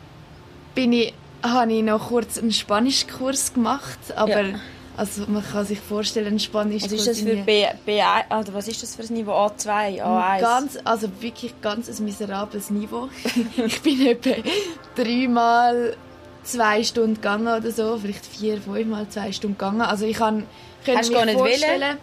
Bin 0.74 0.92
ich, 0.92 1.14
habe 1.42 1.72
ich 1.72 1.82
noch 1.82 2.08
kurz 2.08 2.38
einen 2.38 2.52
Spanischkurs 2.52 3.52
gemacht, 3.54 3.98
aber 4.16 4.40
Ja. 4.42 4.60
also 4.96 5.24
man 5.28 5.44
kann 5.44 5.66
sich 5.66 5.78
vorstellen, 5.80 6.34
ein 6.34 6.38
Spanischkurs 6.38 6.92
Was 6.92 7.06
ist 7.06 7.08
das 7.08 7.20
für 7.20 7.36
B, 7.36 7.66
B1, 7.86 8.40
oder 8.40 8.54
was 8.54 8.68
ist 8.68 8.82
das 8.82 8.96
für 8.96 9.02
ein 9.02 9.12
Niveau? 9.12 9.32
A2, 9.32 10.02
A1? 10.02 10.40
Ganz, 10.40 10.78
also 10.84 11.08
wirklich 11.20 11.60
ganz 11.60 11.88
ein 11.88 12.04
miserables 12.04 12.70
Niveau. 12.70 13.08
ich 13.66 13.82
bin 13.82 14.06
etwa 14.06 14.30
dreimal 14.96 15.96
zwei 16.44 16.82
Stunden 16.84 17.14
gegangen 17.14 17.48
oder 17.48 17.70
so, 17.70 17.98
vielleicht 17.98 18.24
vier, 18.26 18.60
fünfmal 18.60 19.08
zwei 19.08 19.32
Stunden 19.32 19.58
gegangen. 19.58 19.80
Also 19.80 20.04
ich 20.06 20.16
kann, 20.16 20.46
Hast 20.86 21.10
nicht 21.10 21.30
vorstellen, 21.30 21.98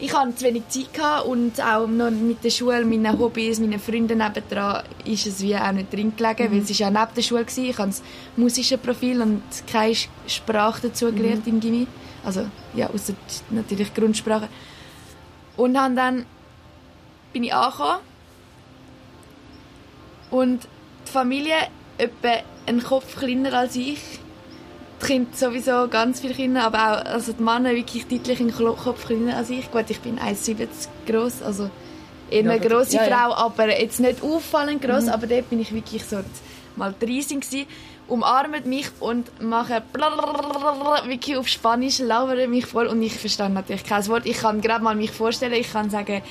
ich 0.00 0.14
hatte 0.14 0.34
zu 0.34 0.44
wenig 0.44 0.68
Zeit 0.68 0.94
gehabt 0.94 1.26
und 1.26 1.60
auch 1.60 1.86
noch 1.86 2.10
mit 2.10 2.44
der 2.44 2.50
Schule, 2.50 2.84
meinen 2.84 3.18
Hobbys, 3.18 3.58
meinen 3.58 3.80
Freunden 3.80 4.18
nebendran 4.18 4.84
ist 5.04 5.26
es 5.26 5.42
wie 5.42 5.56
auch 5.56 5.72
nicht 5.72 5.92
drin 5.92 6.14
gelegen, 6.16 6.52
weil 6.52 6.58
es 6.60 6.70
ist 6.70 6.78
ja 6.78 6.90
neben 6.90 7.14
der 7.16 7.22
Schule 7.22 7.44
gewesen. 7.44 7.64
Ich 7.64 7.78
habe 7.78 7.88
das 7.88 8.02
musische 8.36 8.78
Profil 8.78 9.20
und 9.20 9.42
keine 9.70 9.94
Sprache 10.26 10.88
dazu 10.88 11.12
gelernt 11.12 11.46
im 11.46 11.58
Gymi. 11.58 11.86
Also 12.24 12.46
ja, 12.74 12.88
außer 12.90 13.14
natürlich 13.50 13.92
Grundsprache. 13.92 14.48
Und 15.56 15.74
dann 15.74 16.24
bin 17.32 17.44
ich 17.44 17.52
angekommen 17.52 17.98
und 20.30 20.68
die 21.06 21.10
Familie 21.10 21.56
etwa 21.96 22.38
einen 22.68 22.82
Kopf 22.82 23.16
kleiner 23.18 23.52
als 23.54 23.76
ich. 23.76 23.98
Die 25.00 25.06
Kinder 25.06 25.30
sowieso 25.34 25.88
ganz 25.88 26.20
viele 26.20 26.34
Kinder, 26.34 26.64
aber 26.64 26.78
auch 26.78 27.04
also 27.12 27.32
die 27.32 27.42
Männer 27.42 27.70
wirklich 27.74 28.06
deutlich 28.06 28.40
einen 28.40 28.52
Kopf 28.54 29.06
kleiner 29.06 29.36
als 29.36 29.50
ich. 29.50 29.70
Gut, 29.70 29.84
ich 29.88 30.00
bin 30.00 30.18
1,70 30.18 30.66
groß, 31.06 31.42
also 31.42 31.70
eher 32.30 32.42
Ja, 32.44 32.50
eine 32.50 32.60
aber- 32.60 32.68
grosse 32.68 32.96
ja, 32.96 33.06
ja. 33.06 33.16
Frau, 33.28 33.34
aber 33.34 33.80
jetzt 33.80 34.00
nicht 34.00 34.22
auffallend 34.22 34.82
groß, 34.82 35.08
aber 35.08 35.26
dort 35.26 35.48
bin 35.50 35.60
ich 35.60 35.72
wirklich 35.72 36.04
so 36.04 36.18
mal 36.76 36.94
30 36.98 37.40
gewesen, 37.40 37.66
umarmen 38.08 38.68
mich 38.68 38.88
und 39.00 39.40
machen 39.42 39.82
wirklich 41.06 41.36
auf 41.36 41.46
Spanisch, 41.48 41.98
labern 41.98 42.48
mich 42.50 42.66
voll 42.66 42.86
und 42.86 43.02
ich 43.02 43.14
verstehe 43.14 43.50
natürlich 43.50 43.84
kein 43.84 44.06
Wort. 44.08 44.26
Ich 44.26 44.38
kann 44.38 44.60
gerade 44.60 44.82
mal 44.82 44.94
mich 44.94 45.10
vorstellen, 45.10 45.52
ich 45.52 45.70
kann 45.72 45.90
sagen, 45.90 46.22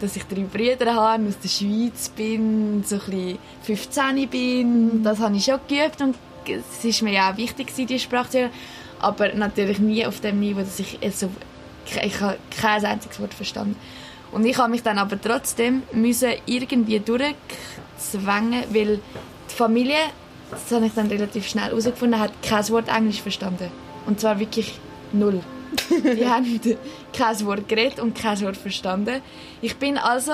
dass 0.00 0.16
ich 0.16 0.24
drei 0.24 0.42
Brüder 0.42 0.94
habe, 0.94 1.28
aus 1.28 1.38
der 1.38 1.48
Schweiz 1.48 2.08
bin, 2.08 2.84
so 2.84 2.96
ein 2.96 3.00
bisschen 3.00 3.38
15 3.62 4.28
bin. 4.28 5.02
Das 5.02 5.18
habe 5.20 5.36
ich 5.36 5.44
schon 5.44 5.60
geübt 5.68 6.00
und 6.00 6.16
es 6.46 6.84
ist 6.84 7.02
mir 7.02 7.12
ja 7.12 7.32
auch 7.32 7.36
wichtig, 7.36 7.68
gewesen, 7.68 7.86
die 7.86 7.98
Sprache 7.98 8.30
zu 8.30 8.38
lernen. 8.38 8.52
Aber 9.00 9.34
natürlich 9.34 9.78
nie 9.78 10.06
auf 10.06 10.20
dem 10.20 10.40
Niveau, 10.40 10.60
dass 10.60 10.78
ich 10.78 10.98
es 11.00 11.20
so, 11.20 11.28
ich 11.86 12.20
habe 12.20 12.38
kein 12.60 12.84
einziges 12.84 13.20
Wort 13.20 13.34
verstanden. 13.34 13.76
Und 14.32 14.44
ich 14.44 14.58
habe 14.58 14.70
mich 14.70 14.82
dann 14.82 14.98
aber 14.98 15.20
trotzdem 15.20 15.82
müssen 15.92 16.32
irgendwie 16.46 17.00
durchzwängen, 17.00 18.64
weil 18.70 19.00
die 19.50 19.54
Familie, 19.54 19.98
das 20.50 20.70
habe 20.72 20.86
ich 20.86 20.94
dann 20.94 21.06
relativ 21.06 21.46
schnell 21.46 21.66
herausgefunden, 21.66 22.18
hat 22.18 22.32
kein 22.42 22.68
Wort 22.70 22.88
Englisch 22.88 23.22
verstanden. 23.22 23.70
Und 24.06 24.20
zwar 24.20 24.38
wirklich 24.38 24.78
null. 25.12 25.40
Die 26.16 26.26
haben 26.26 26.60
kein 27.12 27.46
Wort 27.46 27.68
geredet 27.68 28.00
und 28.00 28.14
kein 28.14 28.40
Wort 28.42 28.56
verstanden. 28.56 29.20
Ich 29.60 29.76
bin 29.76 29.98
also 29.98 30.32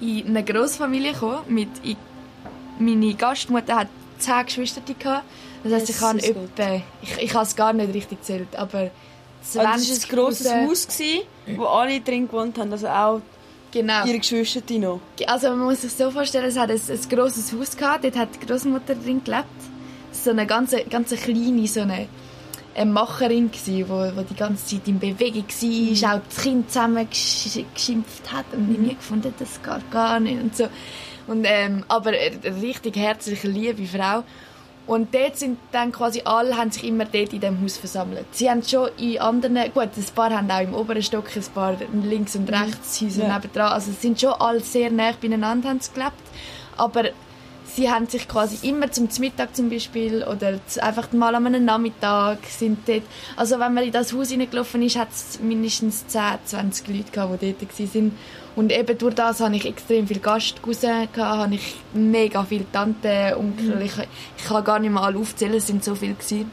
in 0.00 0.26
eine 0.28 0.44
Grossfamilie 0.44 1.12
gekommen. 1.12 1.38
Mit, 1.48 1.68
ich, 1.82 1.96
meine 2.78 3.14
Gastmutter 3.14 3.76
hat 3.76 3.88
zehn 4.18 4.46
Geschwister 4.46 4.80
gehabt. 4.80 5.24
Das 5.64 5.72
heisst, 5.72 5.90
ich 5.90 6.00
habe 6.00 6.22
etwa, 6.22 6.82
ich, 7.02 7.18
ich 7.18 7.34
habe 7.34 7.44
es 7.44 7.56
gar 7.56 7.72
nicht 7.72 7.92
richtig 7.92 8.20
gezählt, 8.20 8.54
aber 8.56 8.90
Also 9.42 9.60
das 9.60 9.64
war 9.64 9.72
ein 9.74 10.16
grosses 10.16 10.52
Haus, 10.52 10.86
gewesen, 10.86 11.20
wo 11.56 11.64
alle 11.64 12.00
drin 12.00 12.28
gewohnt 12.28 12.58
haben, 12.58 12.72
also 12.72 12.88
auch 12.88 13.20
Genau. 13.70 14.06
ihre 14.06 14.18
Geschwister 14.18 14.62
noch. 14.78 15.00
Also 15.26 15.50
man 15.50 15.60
muss 15.60 15.82
sich 15.82 15.92
so 15.92 16.10
vorstellen, 16.10 16.46
es 16.46 16.56
hat 16.56 16.70
ein, 16.70 16.80
ein 16.80 17.08
grosses 17.10 17.52
Haus 17.52 17.76
gehabt, 17.76 18.04
dort 18.04 18.16
hat 18.16 18.28
die 18.40 18.46
Großmutter 18.46 18.94
drin 18.94 19.22
gelebt. 19.22 19.44
So 20.10 20.30
eine 20.30 20.46
ganz, 20.46 20.74
ganz 20.88 21.10
kleine, 21.10 21.66
so 21.66 21.80
eine, 21.80 22.08
eine 22.78 22.90
Macherin 22.92 23.50
wo 23.88 24.22
die 24.22 24.34
ganze 24.36 24.64
Zeit 24.66 24.86
in 24.88 24.98
Bewegung 24.98 25.44
war, 25.48 26.14
auch 26.16 26.20
das 26.28 26.42
Kind 26.42 26.70
zusammen 26.70 27.06
gesch- 27.08 27.64
geschimpft 27.74 28.32
hat 28.32 28.46
und 28.52 28.70
ich 28.72 28.78
nie 28.78 28.94
gefunden, 28.94 29.34
das 29.38 29.60
geht 29.62 29.90
gar 29.90 30.20
nicht 30.20 30.40
und 30.40 30.56
so. 30.56 30.68
Und, 31.26 31.44
ähm, 31.46 31.84
aber 31.88 32.10
eine 32.10 32.62
richtig 32.62 32.96
herzliche, 32.96 33.48
liebe 33.48 33.84
Frau. 33.86 34.22
Und 34.86 35.14
dort 35.14 35.36
sind 35.36 35.58
dann 35.72 35.92
quasi 35.92 36.22
alle 36.24 36.56
haben 36.56 36.70
sich 36.70 36.84
immer 36.84 37.04
dort 37.04 37.34
in 37.34 37.40
diesem 37.40 37.60
Haus 37.62 37.76
versammelt. 37.76 38.24
Sie 38.30 38.48
haben 38.48 38.62
schon 38.62 38.88
in 38.96 39.18
anderen, 39.20 39.56
gut, 39.74 39.90
ein 39.94 40.04
paar 40.14 40.30
haben 40.30 40.50
auch 40.50 40.60
im 40.62 40.72
oberen 40.72 41.02
Stock, 41.02 41.24
ein 41.36 41.42
paar 41.54 41.76
links 42.04 42.34
und 42.36 42.48
rechts 42.50 42.98
Häuser 43.02 43.26
Ja. 43.26 43.34
nebendran. 43.34 43.72
Also 43.72 43.90
es 43.90 44.00
sind 44.00 44.18
schon 44.18 44.32
alle 44.32 44.60
sehr 44.60 44.90
nah 44.90 45.12
beieinander 45.20 45.68
haben 45.68 45.80
gelebt. 45.94 46.12
Aber 46.78 47.04
sie 47.78 47.88
haben 47.88 48.08
sich 48.08 48.26
quasi 48.26 48.68
immer 48.68 48.90
zum 48.90 49.08
Mittag 49.20 49.54
zum 49.54 49.70
Beispiel 49.70 50.24
oder 50.24 50.58
einfach 50.80 51.12
mal 51.12 51.34
an 51.36 51.46
einem 51.46 51.64
Nachmittag 51.64 52.38
sind 52.44 52.88
dort. 52.88 53.04
Also 53.36 53.60
wenn 53.60 53.72
man 53.72 53.84
in 53.84 53.92
das 53.92 54.12
Haus 54.12 54.30
hineingelaufen 54.30 54.82
ist, 54.82 54.96
hat 54.96 55.10
es 55.12 55.38
mindestens 55.38 56.04
10, 56.08 56.22
20 56.44 56.88
Leute 56.88 57.12
gehabt, 57.12 57.40
die 57.40 57.54
dort 57.56 57.94
waren. 57.94 58.18
Und 58.56 58.72
eben 58.72 58.98
durch 58.98 59.14
das 59.14 59.38
hatte 59.38 59.54
ich 59.54 59.64
extrem 59.64 60.08
viele 60.08 60.18
Gastcousins, 60.18 61.12
gehabt, 61.12 61.38
habe 61.38 61.54
ich 61.54 61.76
mega 61.94 62.42
viele 62.42 62.70
Tanten, 62.72 63.34
Onkel. 63.34 63.80
Ich, 63.82 63.92
ich 64.36 64.44
kann 64.44 64.64
gar 64.64 64.80
nicht 64.80 64.90
mal 64.90 65.04
alle 65.04 65.18
aufzählen, 65.18 65.54
es 65.54 65.68
sind 65.68 65.84
so 65.84 65.94
viele 65.94 66.14
gewesen. 66.14 66.50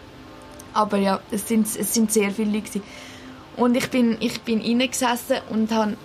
Aber 0.74 0.98
ja, 0.98 1.22
es 1.32 1.48
sind, 1.48 1.66
es 1.66 1.92
sind 1.92 2.12
sehr 2.12 2.30
viele 2.30 2.52
Leute 2.52 2.70
gewesen. 2.70 2.84
Und 3.58 3.76
ich 3.76 3.90
bin, 3.90 4.18
ich 4.20 4.42
bin 4.42 4.62
reingesessen 4.62 5.38
und 5.50 5.72
habe 5.72 5.98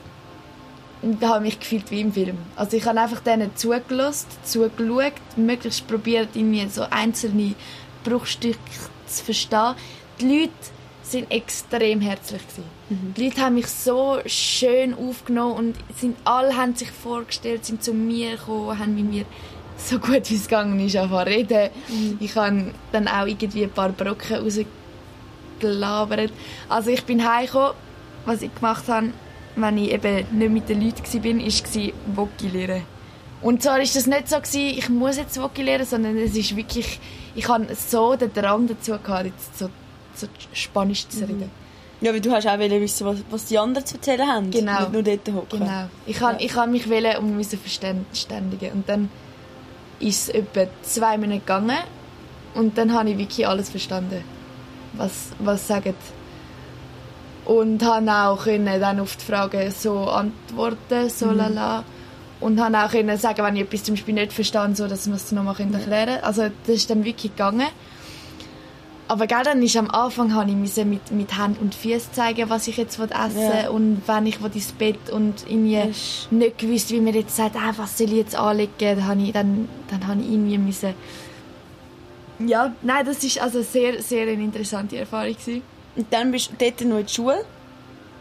und 1.03 1.23
habe 1.25 1.43
mich 1.43 1.59
gefühlt 1.59 1.91
wie 1.91 2.01
im 2.01 2.13
Film. 2.13 2.39
Also 2.57 2.77
ich 2.77 2.85
habe 2.87 3.01
einfach 3.01 3.21
denen 3.21 3.55
zugelassen, 3.57 4.29
zugeschaut, 4.45 5.15
möglichst 5.37 5.87
probiert, 5.87 6.31
irgendwie 6.35 6.67
so 6.69 6.83
einzelne 6.91 7.55
Bruchstücke 8.05 8.59
zu 9.07 9.25
verstehen. 9.25 9.75
Die 10.21 10.41
Leute 10.41 10.53
sind 11.03 11.31
extrem 11.31 12.01
herzlich 12.01 12.43
gewesen. 12.43 13.15
Die 13.17 13.25
Leute 13.25 13.41
haben 13.41 13.55
mich 13.55 13.69
so 13.69 14.19
schön 14.27 14.95
aufgenommen 14.95 15.55
und 15.55 15.77
sind, 15.99 16.17
alle 16.25 16.57
haben 16.57 16.75
sich 16.75 16.91
vorgestellt, 16.91 17.65
sind 17.65 17.83
zu 17.83 17.93
mir 17.93 18.33
gekommen, 18.33 18.79
haben 18.79 18.95
mit 18.95 19.11
mir 19.11 19.25
so 19.77 19.99
gut 19.99 20.29
wie 20.29 20.35
es 20.35 20.49
gegangen 20.49 20.79
ist 20.81 20.97
angefangen 20.97 21.29
reden. 21.29 21.71
Ich 22.21 22.37
habe 22.37 22.73
dann 22.93 23.09
auch 23.09 23.27
irgendwie 23.27 23.65
ein 23.65 23.71
paar 23.71 23.91
Brocken 23.91 24.37
rausgelabert. 25.61 26.33
Also 26.69 26.91
ich 26.91 27.05
bin 27.05 27.27
heimgekommen, 27.27 27.73
was 28.27 28.43
ich 28.43 28.55
gemacht 28.55 28.87
habe, 28.89 29.11
wenn 29.57 29.79
ich 29.79 29.93
eben 29.93 30.27
nicht 30.39 30.51
mit 30.51 30.69
den 30.69 30.81
Leuten 30.83 31.03
war, 31.03 31.25
war 31.25 32.17
Wokki 32.17 32.49
lernen. 32.49 32.83
Und 33.43 33.63
zwar 33.63 33.81
ist 33.81 33.97
das 33.97 34.07
nicht 34.07 34.29
so, 34.29 34.37
gewesen, 34.37 34.79
ich 34.79 34.89
muss 34.89 35.17
jetzt 35.17 35.41
Wokki 35.41 35.63
lernen, 35.63 35.87
sondern 35.87 36.17
es 36.19 36.37
ist 36.37 36.55
wirklich, 36.57 37.01
ich 37.35 37.49
habe 37.49 37.67
so 37.75 38.17
den 38.17 38.33
Drang 38.33 38.67
dazu 38.67 38.93
gehabt, 38.93 39.27
jetzt 39.27 39.59
so, 39.59 39.71
so 40.15 40.27
Spanisch 40.53 41.09
zu 41.09 41.21
reden. 41.21 41.51
Ja, 42.03 42.13
weil 42.13 42.21
du 42.21 42.31
hast 42.33 42.47
auch 42.47 42.59
wissen, 42.59 43.07
was, 43.07 43.19
was 43.31 43.45
die 43.47 43.59
anderen 43.59 43.87
zu 43.87 43.97
erzählen 43.97 44.27
haben. 44.27 44.51
Genau. 44.51 44.81
Nicht 44.81 44.93
nur 44.93 45.03
dort 45.03 45.29
hocken. 45.29 45.59
Genau. 45.61 45.89
Ich 46.07 46.21
habe 46.21 46.35
Ja. 46.35 46.41
ich 46.41 46.55
habe 46.57 46.71
mich 46.71 46.89
wählen 46.89 47.19
und 47.19 47.37
musste 47.37 47.59
verständigen. 47.59 48.73
Und 48.73 48.89
dann 48.89 49.11
ist 49.99 50.29
es 50.29 50.35
etwa 50.35 50.65
zwei 50.83 51.19
Minuten 51.19 51.41
gegangen 51.41 51.77
und 52.55 52.79
dann 52.79 52.93
habe 52.95 53.11
ich 53.11 53.19
wirklich 53.19 53.47
alles 53.47 53.69
verstanden, 53.69 54.25
was, 54.95 55.31
was 55.39 55.67
sagen. 55.67 55.95
Und 57.51 57.83
habe 57.85 58.11
auch 58.13 58.45
können 58.45 58.81
dann 58.81 59.01
auf 59.01 59.17
die 59.17 59.25
Fragen 59.25 59.71
so 59.73 59.99
antworten, 59.99 61.11
so 61.11 61.31
lala. 61.33 61.83
Und 62.39 62.61
habe 62.61 62.79
auch 62.79 62.91
können 62.91 63.17
sagen, 63.19 63.43
wenn 63.45 63.57
ich 63.57 63.63
etwas 63.63 63.83
zum 63.83 63.95
Beispiel 63.97 64.15
nicht 64.15 64.33
verstehe, 64.33 64.71
so, 64.75 64.87
dass 64.87 65.07
wir 65.09 65.17
es 65.17 65.33
nochmal 65.33 65.57
erklären 65.59 65.85
können. 65.85 66.23
Also 66.23 66.43
das 66.67 66.77
ist 66.77 66.89
dann 66.91 67.05
wirklich 67.05 67.33
gegangen. 67.33 67.67
Aber 69.09 69.27
gell, 69.27 69.43
dann 69.43 69.61
ist 69.63 69.77
am 69.77 69.91
Anfang 69.91 70.33
habe 70.35 70.49
ich 70.49 70.57
müssen 70.57 70.89
mit, 70.89 71.11
mit 71.11 71.37
Hand 71.37 71.61
und 71.61 71.75
Füßen 71.75 72.13
zeigen, 72.13 72.49
was 72.49 72.69
ich 72.69 72.77
jetzt 72.77 73.01
essen 73.01 73.11
will 73.11 73.63
Ja. 73.65 73.69
und 73.71 74.03
wenn 74.07 74.27
ich 74.27 74.39
ins 74.41 74.71
Bett 74.71 75.11
und 75.11 75.35
irgendwie 75.49 75.79
ist- 75.91 76.31
nicht 76.31 76.59
gewusst, 76.59 76.91
wie 76.93 77.01
mir 77.01 77.13
jetzt 77.15 77.35
sagt, 77.35 77.57
ah, 77.57 77.73
was 77.77 77.99
soll 77.99 78.07
ich 78.07 78.13
jetzt 78.19 78.37
anlegen, 78.37 78.71
dann 78.79 79.07
habe 79.09 79.21
ich, 79.21 79.33
dann, 79.33 79.69
dann 79.91 80.07
habe 80.07 80.21
ich 80.21 80.31
irgendwie 80.31 80.59
müssen 80.59 80.95
ja, 82.47 82.73
nein, 82.83 83.05
das 83.05 83.23
ist 83.25 83.41
also 83.41 83.61
sehr, 83.63 84.01
sehr 84.01 84.23
eine 84.23 84.33
interessante 84.45 84.97
Erfahrung 84.97 85.33
gewesen. 85.35 85.63
Und 85.97 86.13
dann 86.13 86.31
bist 86.31 86.51
du 86.51 86.55
dort 86.59 86.81
noch 86.83 86.99
in 86.99 87.07
die 87.07 87.13
Schule. 87.13 87.45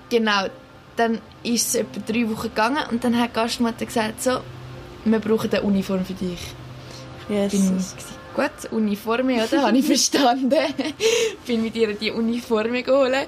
Genau, 0.09 0.47
dann 0.95 1.19
ist 1.43 1.69
es 1.69 1.75
etwa 1.75 2.01
drei 2.05 2.29
Wochen 2.29 2.49
gegangen 2.49 2.83
und 2.91 3.03
dann 3.03 3.17
hat 3.19 3.29
die 3.29 3.33
Gastmutter 3.35 3.85
gesagt, 3.85 4.21
so, 4.21 4.39
wir 5.05 5.19
brauchen 5.19 5.51
eine 5.51 5.61
Uniform 5.61 6.03
für 6.03 6.13
dich. 6.13 6.39
Yes. 7.29 7.51
bin 7.51 7.77
ich 7.77 8.35
gut, 8.35 8.71
Uniforme, 8.71 9.43
oder? 9.43 9.61
Habe 9.61 9.77
ich 9.77 9.85
verstanden. 9.85 10.55
bin 11.45 11.63
mit 11.63 11.75
ihr 11.75 11.93
die 11.93 12.11
Uniforme 12.11 12.83
geholt. 12.83 13.27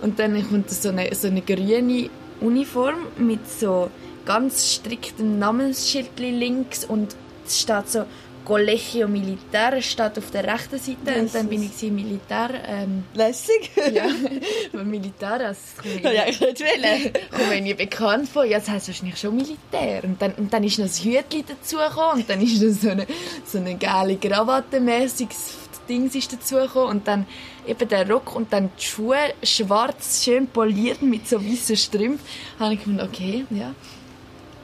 Und 0.00 0.18
dann 0.18 0.48
kommt 0.48 0.70
so 0.70 0.88
eine, 0.88 1.14
so 1.14 1.28
eine 1.28 1.42
grüne 1.42 2.08
Uniform 2.40 3.06
mit 3.18 3.48
so 3.48 3.90
ganz 4.24 4.74
striktem 4.74 5.38
Namensschild 5.38 6.18
links 6.18 6.84
und 6.84 7.14
es 7.44 7.60
steht 7.60 7.88
so 7.88 8.04
Collegio 8.44 9.08
Militär 9.08 9.80
steht 9.80 10.18
auf 10.18 10.30
der 10.30 10.44
rechten 10.44 10.78
Seite 10.78 11.20
und 11.20 11.34
dann 11.34 11.48
bin 11.48 11.62
ich 11.62 11.82
im 11.82 11.94
Militär. 11.94 12.50
Ähm, 12.66 13.04
Lässig. 13.14 13.70
ja, 13.92 14.06
weil 14.72 14.84
Militär, 14.84 15.38
das 15.38 15.58
komme 15.76 15.94
ich, 15.94 16.02
ja, 16.02 16.26
ich 16.26 16.40
ich 16.40 17.60
nie 17.62 17.74
bekannt 17.74 18.28
vor. 18.28 18.44
Ja, 18.44 18.58
das 18.58 18.68
heisst 18.68 18.88
wahrscheinlich 18.88 19.18
schon 19.18 19.36
Militär. 19.36 20.04
Und 20.04 20.20
dann, 20.20 20.32
und 20.32 20.52
dann 20.52 20.64
ist 20.64 20.78
noch 20.78 20.86
das 20.86 21.04
Hütchen 21.04 21.44
dazugekommen 21.46 22.20
und 22.20 22.30
dann 22.30 22.40
ist 22.40 22.62
noch 22.62 22.72
so 22.72 22.90
eine, 22.90 23.06
so 23.44 23.58
eine 23.58 23.76
geile 23.76 24.16
Krawattenmäßiges 24.16 25.58
Dings 25.88 26.14
ist 26.14 26.32
dazugekommen 26.32 26.90
und 26.90 27.08
dann 27.08 27.26
eben 27.66 27.88
der 27.88 28.08
Rock 28.08 28.34
und 28.34 28.52
dann 28.52 28.70
die 28.78 28.84
Schuhe 28.84 29.34
schwarz, 29.42 30.24
schön 30.24 30.46
poliert 30.46 31.02
mit 31.02 31.28
so 31.28 31.42
weißen 31.42 31.76
Strümpfen. 31.76 32.26
habe 32.58 32.74
ich 32.74 32.84
gedacht, 32.84 33.08
okay, 33.08 33.44
ja, 33.50 33.74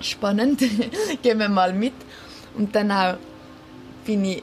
spannend, 0.01 0.61
gehen 1.23 1.39
wir 1.39 1.49
mal 1.49 1.73
mit. 1.73 1.95
Und 2.57 2.75
dann 2.75 2.91
auch 2.91 3.19
bin 4.09 4.25
ich, 4.25 4.43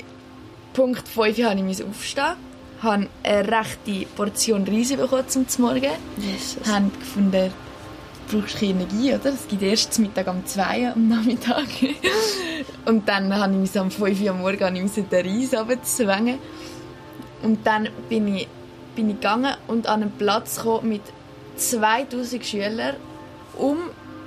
Punkt 0.73 1.07
5 1.07 1.39
habe 1.39 1.59
ich 1.59 1.83
aufstehen, 1.83 2.35
habe 2.83 3.07
eine 3.23 3.51
rechte 3.51 4.05
Portion 4.15 4.63
Reis 4.67 4.95
bekommen 4.95 5.27
zum 5.27 5.47
Morgen, 5.57 5.89
Jesus. 6.17 6.71
haben 6.71 6.91
gefunden, 6.93 7.51
du 8.29 8.39
brauchst 8.39 8.59
keine 8.59 8.73
Energie, 8.73 9.15
oder? 9.15 9.33
Es 9.33 9.47
gibt 9.47 9.63
erst 9.63 9.91
zum 9.91 10.03
Mittag 10.03 10.27
um 10.27 10.45
2 10.45 10.81
Uhr 10.81 10.93
am 10.93 11.07
Nachmittag. 11.07 11.65
und 12.85 13.09
dann 13.09 13.35
habe 13.35 13.53
ich 13.53 13.59
mich 13.59 13.79
am 13.79 13.89
5 13.89 14.21
Uhr 14.21 14.29
am 14.29 14.41
Morgen 14.41 14.75
ich 14.75 14.91
den 15.09 15.25
Reis 15.25 15.59
runterzwängen. 15.59 16.37
Und 17.41 17.65
dann 17.65 17.89
bin 18.07 18.35
ich, 18.35 18.47
bin 18.95 19.09
ich 19.09 19.15
gegangen 19.15 19.55
und 19.65 19.87
an 19.87 20.03
einen 20.03 20.11
Platz 20.11 20.57
gekommen 20.57 20.89
mit 20.89 21.01
2000 21.55 22.45
Schülern 22.45 22.97
um 23.57 23.77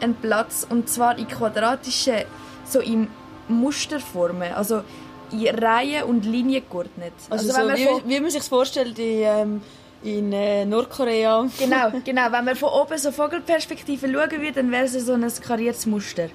einen 0.00 0.16
Platz 0.16 0.66
und 0.68 0.88
zwar 0.88 1.16
in 1.16 1.28
quadratischen, 1.28 2.24
so 2.64 2.80
in 2.80 3.06
Musterformen, 3.46 4.52
also 4.52 4.82
in 5.32 5.48
Reihen 5.58 6.04
und 6.04 6.24
Linien 6.24 6.62
geordnet. 6.70 7.12
Also, 7.30 7.48
wenn 7.54 7.68
so, 7.70 7.76
wie, 7.76 7.84
von- 7.84 8.02
wie 8.06 8.20
man 8.20 8.30
sich 8.30 8.42
vorstellt 8.42 8.98
in, 8.98 9.22
ähm, 9.22 9.60
in 10.02 10.32
äh, 10.32 10.64
Nordkorea. 10.64 11.48
Genau, 11.58 11.92
genau. 12.04 12.30
Wenn 12.32 12.44
man 12.44 12.56
von 12.56 12.70
oben 12.70 12.98
so 12.98 13.10
Vogelperspektive 13.12 14.06
schauen 14.12 14.30
würde, 14.30 14.52
dann 14.52 14.70
wäre 14.70 14.84
es 14.84 14.92
so 14.92 15.12
ein 15.12 15.32
kariertes 15.42 15.86
Muster. 15.86 16.28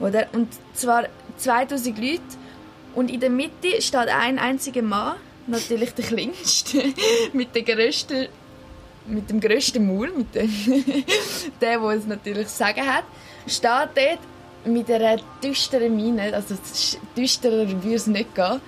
Oder? 0.00 0.26
Und 0.32 0.48
zwar 0.74 1.04
2000 1.38 1.98
Leute 1.98 2.20
und 2.94 3.10
in 3.10 3.20
der 3.20 3.30
Mitte 3.30 3.80
steht 3.80 4.08
ein 4.08 4.38
einziger 4.38 4.82
Mann, 4.82 5.16
natürlich 5.46 5.94
der 5.94 6.04
kleinste, 6.04 6.82
mit 7.32 7.54
der 7.54 7.62
grössten 7.62 8.28
mit 9.08 9.30
dem 9.30 9.40
grössten 9.40 9.86
Maul, 9.86 10.10
mit 10.16 10.34
dem, 10.34 10.50
der, 11.60 11.78
der 11.78 11.90
es 11.90 12.06
natürlich 12.06 12.48
sagen 12.48 12.84
hat, 12.84 13.04
steht 13.46 13.70
dort 13.94 14.18
mit 14.66 14.90
einer 14.90 15.18
düsteren 15.42 15.96
Miene, 15.96 16.34
also 16.34 16.56
düsterer 17.16 17.68
würde 17.68 17.94
es 17.94 18.06
nicht 18.06 18.34
gehen, 18.34 18.60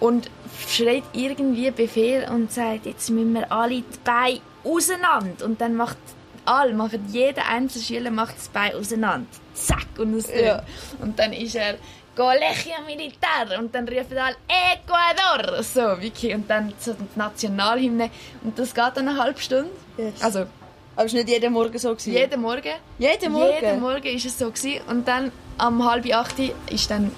und 0.00 0.30
schreit 0.68 1.04
irgendwie 1.12 1.70
Befehl 1.70 2.28
und 2.30 2.52
sagt, 2.52 2.86
jetzt 2.86 3.10
müssen 3.10 3.32
wir 3.32 3.50
alle 3.50 3.76
die 3.76 3.84
Beine 4.04 4.40
auseinander. 4.64 5.44
Und 5.44 5.60
dann 5.60 5.74
macht 5.76 5.98
alle, 6.44 6.74
macht 6.74 6.98
jeder 7.08 7.48
einzelne 7.48 7.84
Schüler 7.84 8.10
macht 8.10 8.36
das 8.36 8.48
Bein 8.48 8.74
auseinander. 8.74 9.26
Zack, 9.54 9.86
und 9.98 10.14
es 10.14 10.30
Ja. 10.30 10.62
Und 11.00 11.18
dann 11.18 11.32
ist 11.32 11.54
er 11.54 11.76
Colegio 12.16 12.74
Militar 12.86 13.58
und 13.58 13.74
dann 13.74 13.88
rufen 13.88 14.18
alle 14.18 14.36
Ecuador. 14.48 15.62
So, 15.62 16.00
wirklich. 16.00 16.34
Und 16.34 16.48
dann 16.48 16.72
so 16.78 16.92
die 16.92 17.18
Nationalhymne. 17.18 18.10
Und 18.42 18.58
das 18.58 18.74
geht 18.74 18.92
dann 18.94 19.08
eine 19.08 19.18
halbe 19.18 19.40
Stunde. 19.40 19.70
Yes. 19.96 20.22
Also, 20.22 20.46
Aber 20.96 21.06
es 21.06 21.12
war 21.12 21.20
nicht 21.20 21.28
jeden 21.28 21.52
Morgen 21.52 21.78
so. 21.78 21.90
Gewesen. 21.90 22.12
jeden 22.12 22.40
Morgen. 22.40 22.72
Jeden 22.98 23.32
Morgen? 23.32 23.54
Jeden 23.60 23.80
Morgen 23.80 24.06
ist 24.16 24.26
es 24.26 24.38
so 24.38 24.50
gewesen. 24.50 24.80
Und 24.88 25.08
dann 25.08 25.32
am 25.58 25.84
halb 25.84 26.12
acht 26.12 26.36
ist 26.70 26.90
dann 26.90 27.10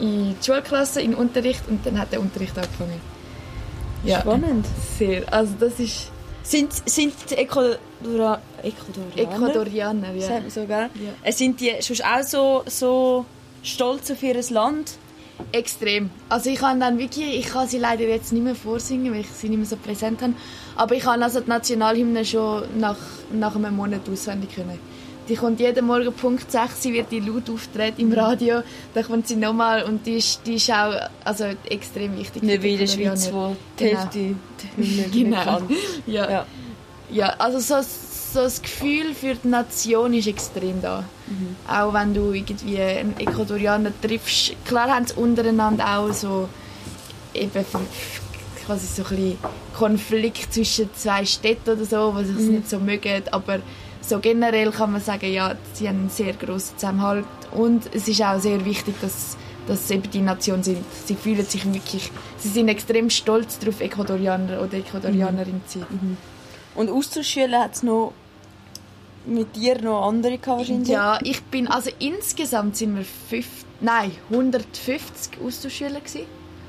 in 0.00 0.36
die 0.40 0.44
Schulklasse, 0.44 1.00
in 1.00 1.12
den 1.12 1.18
Unterricht 1.18 1.62
und 1.68 1.84
dann 1.86 1.98
hat 1.98 2.12
der 2.12 2.20
Unterricht 2.20 2.56
angefangen. 2.56 3.00
Ja, 4.04 4.20
Spannend. 4.20 4.66
sehr. 4.98 5.32
Also 5.32 5.54
das 5.58 5.80
ist 5.80 6.10
Sind, 6.42 6.70
sind 6.88 7.12
die 7.30 7.34
Ecuadora 7.34 8.40
Ecuadorianer? 8.62 9.36
Ecuadorianer, 9.36 10.12
ja. 10.12 10.26
Sagt 10.28 10.42
man 10.42 10.50
so, 10.50 10.60
gell? 10.64 10.90
Ja. 10.94 11.12
Äh, 11.24 11.32
Sind 11.32 11.60
die 11.60 11.72
sonst 11.80 12.04
auch 12.04 12.22
so, 12.22 12.62
so 12.66 13.24
stolz 13.62 14.10
auf 14.12 14.22
ihr 14.22 14.40
Land? 14.50 14.92
Extrem. 15.50 16.10
Also 16.28 16.50
ich 16.50 16.58
kann 16.60 16.78
dann 16.78 16.98
wirklich, 16.98 17.38
ich 17.40 17.46
kann 17.46 17.66
sie 17.66 17.78
leider 17.78 18.04
jetzt 18.04 18.32
nicht 18.32 18.44
mehr 18.44 18.54
vorsingen, 18.54 19.12
weil 19.12 19.20
ich 19.22 19.28
sie 19.28 19.48
nicht 19.48 19.58
mehr 19.58 19.66
so 19.66 19.76
präsent 19.76 20.22
habe. 20.22 20.34
Aber 20.76 20.94
ich 20.94 21.02
kann 21.02 21.22
also 21.22 21.40
die 21.40 21.48
Nationalhymne 21.48 22.24
schon 22.24 22.64
nach, 22.78 22.96
nach 23.32 23.56
einem 23.56 23.74
Monat 23.76 24.02
auswendig 24.10 24.54
können. 24.54 24.78
Die 25.28 25.34
kommt 25.34 25.58
jeden 25.58 25.86
Morgen 25.86 26.12
Punkt 26.12 26.52
6, 26.52 26.82
sie 26.82 26.92
wird 26.92 27.10
die 27.10 27.18
laut 27.18 27.50
auftreten 27.50 28.00
im 28.02 28.12
Radio, 28.12 28.62
dann 28.94 29.04
kommt 29.04 29.26
sie 29.26 29.34
nochmal 29.34 29.82
und 29.82 30.06
die 30.06 30.18
ist, 30.18 30.40
die 30.46 30.54
ist 30.54 30.70
auch 30.70 30.94
also 31.24 31.46
extrem 31.68 32.16
wichtig. 32.16 32.44
Nicht 32.44 32.62
wie 32.62 32.74
in 32.74 32.78
der 32.78 32.86
Schweiz, 32.86 33.32
wo 33.32 33.56
die 33.78 33.84
Genau. 33.86 33.98
Hälfte 33.98 34.18
Hymne 34.18 34.36
nicht 34.76 35.12
Genau. 35.12 35.44
kann. 35.44 35.68
Ja. 36.06 36.30
Ja. 36.30 36.46
ja, 37.10 37.34
also 37.38 37.58
so, 37.58 37.74
so 37.82 38.40
das 38.42 38.62
Gefühl 38.62 39.14
für 39.14 39.34
die 39.34 39.48
Nation 39.48 40.14
ist 40.14 40.28
extrem 40.28 40.80
da. 40.80 41.02
Mhm. 41.26 41.56
Auch 41.68 41.92
wenn 41.92 42.14
du 42.14 42.32
irgendwie 42.32 42.78
einen 42.78 43.18
Ecuadorianer 43.18 43.90
triffst, 44.00 44.52
klar 44.64 44.88
haben 44.94 45.06
sie 45.08 45.14
untereinander 45.14 45.98
auch 45.98 46.12
so 46.12 46.48
eben 47.34 47.64
quasi 48.66 48.86
so 48.86 49.02
ein 49.04 49.08
bisschen 49.08 49.38
Konflikt 49.76 50.52
zwischen 50.52 50.90
zwei 50.94 51.24
Städten 51.24 51.70
oder 51.70 51.84
so, 51.84 52.12
was 52.14 52.26
sich 52.26 52.36
Mhm. 52.36 52.54
nicht 52.56 52.68
so 52.70 52.78
mögen, 52.78 53.22
aber 53.30 53.60
so 54.00 54.18
generell 54.20 54.70
kann 54.70 54.92
man 54.92 55.00
sagen, 55.00 55.32
ja, 55.32 55.54
sie 55.72 55.88
haben 55.88 56.00
einen 56.00 56.10
sehr 56.10 56.32
grossen 56.34 56.76
Zusammenhalt 56.78 57.24
und 57.52 57.88
es 57.94 58.06
ist 58.08 58.22
auch 58.22 58.38
sehr 58.40 58.64
wichtig, 58.64 58.94
dass 59.00 59.36
dass 59.68 59.88
sie 59.88 59.94
eben 59.94 60.08
die 60.12 60.20
Nation 60.20 60.62
sind. 60.62 60.78
Sie 61.06 61.16
fühlen 61.16 61.44
sich 61.44 61.64
wirklich, 61.66 62.12
sie 62.38 62.48
sind 62.50 62.68
extrem 62.68 63.10
stolz 63.10 63.58
darauf, 63.58 63.80
Ecuadorianer 63.80 64.62
oder 64.62 64.74
Ecuadorianerin 64.74 65.60
zu 65.66 65.80
sein. 65.80 66.16
Und 66.76 66.88
Austauschschüler 66.88 67.62
hat 67.64 67.74
es 67.74 67.82
noch 67.82 68.12
mit 69.26 69.56
dir 69.56 69.82
noch 69.82 70.06
andere 70.06 70.38
gehabt 70.38 70.60
wahrscheinlich? 70.60 70.88
Ja, 70.88 71.18
ich 71.24 71.42
bin, 71.42 71.66
also 71.66 71.90
insgesamt 71.98 72.76
sind 72.76 72.94
wir 72.94 73.04
fünf, 73.28 73.48
nein, 73.80 74.12
150 74.30 75.38
Austauschschüler 75.44 75.98
gewesen, 75.98 76.26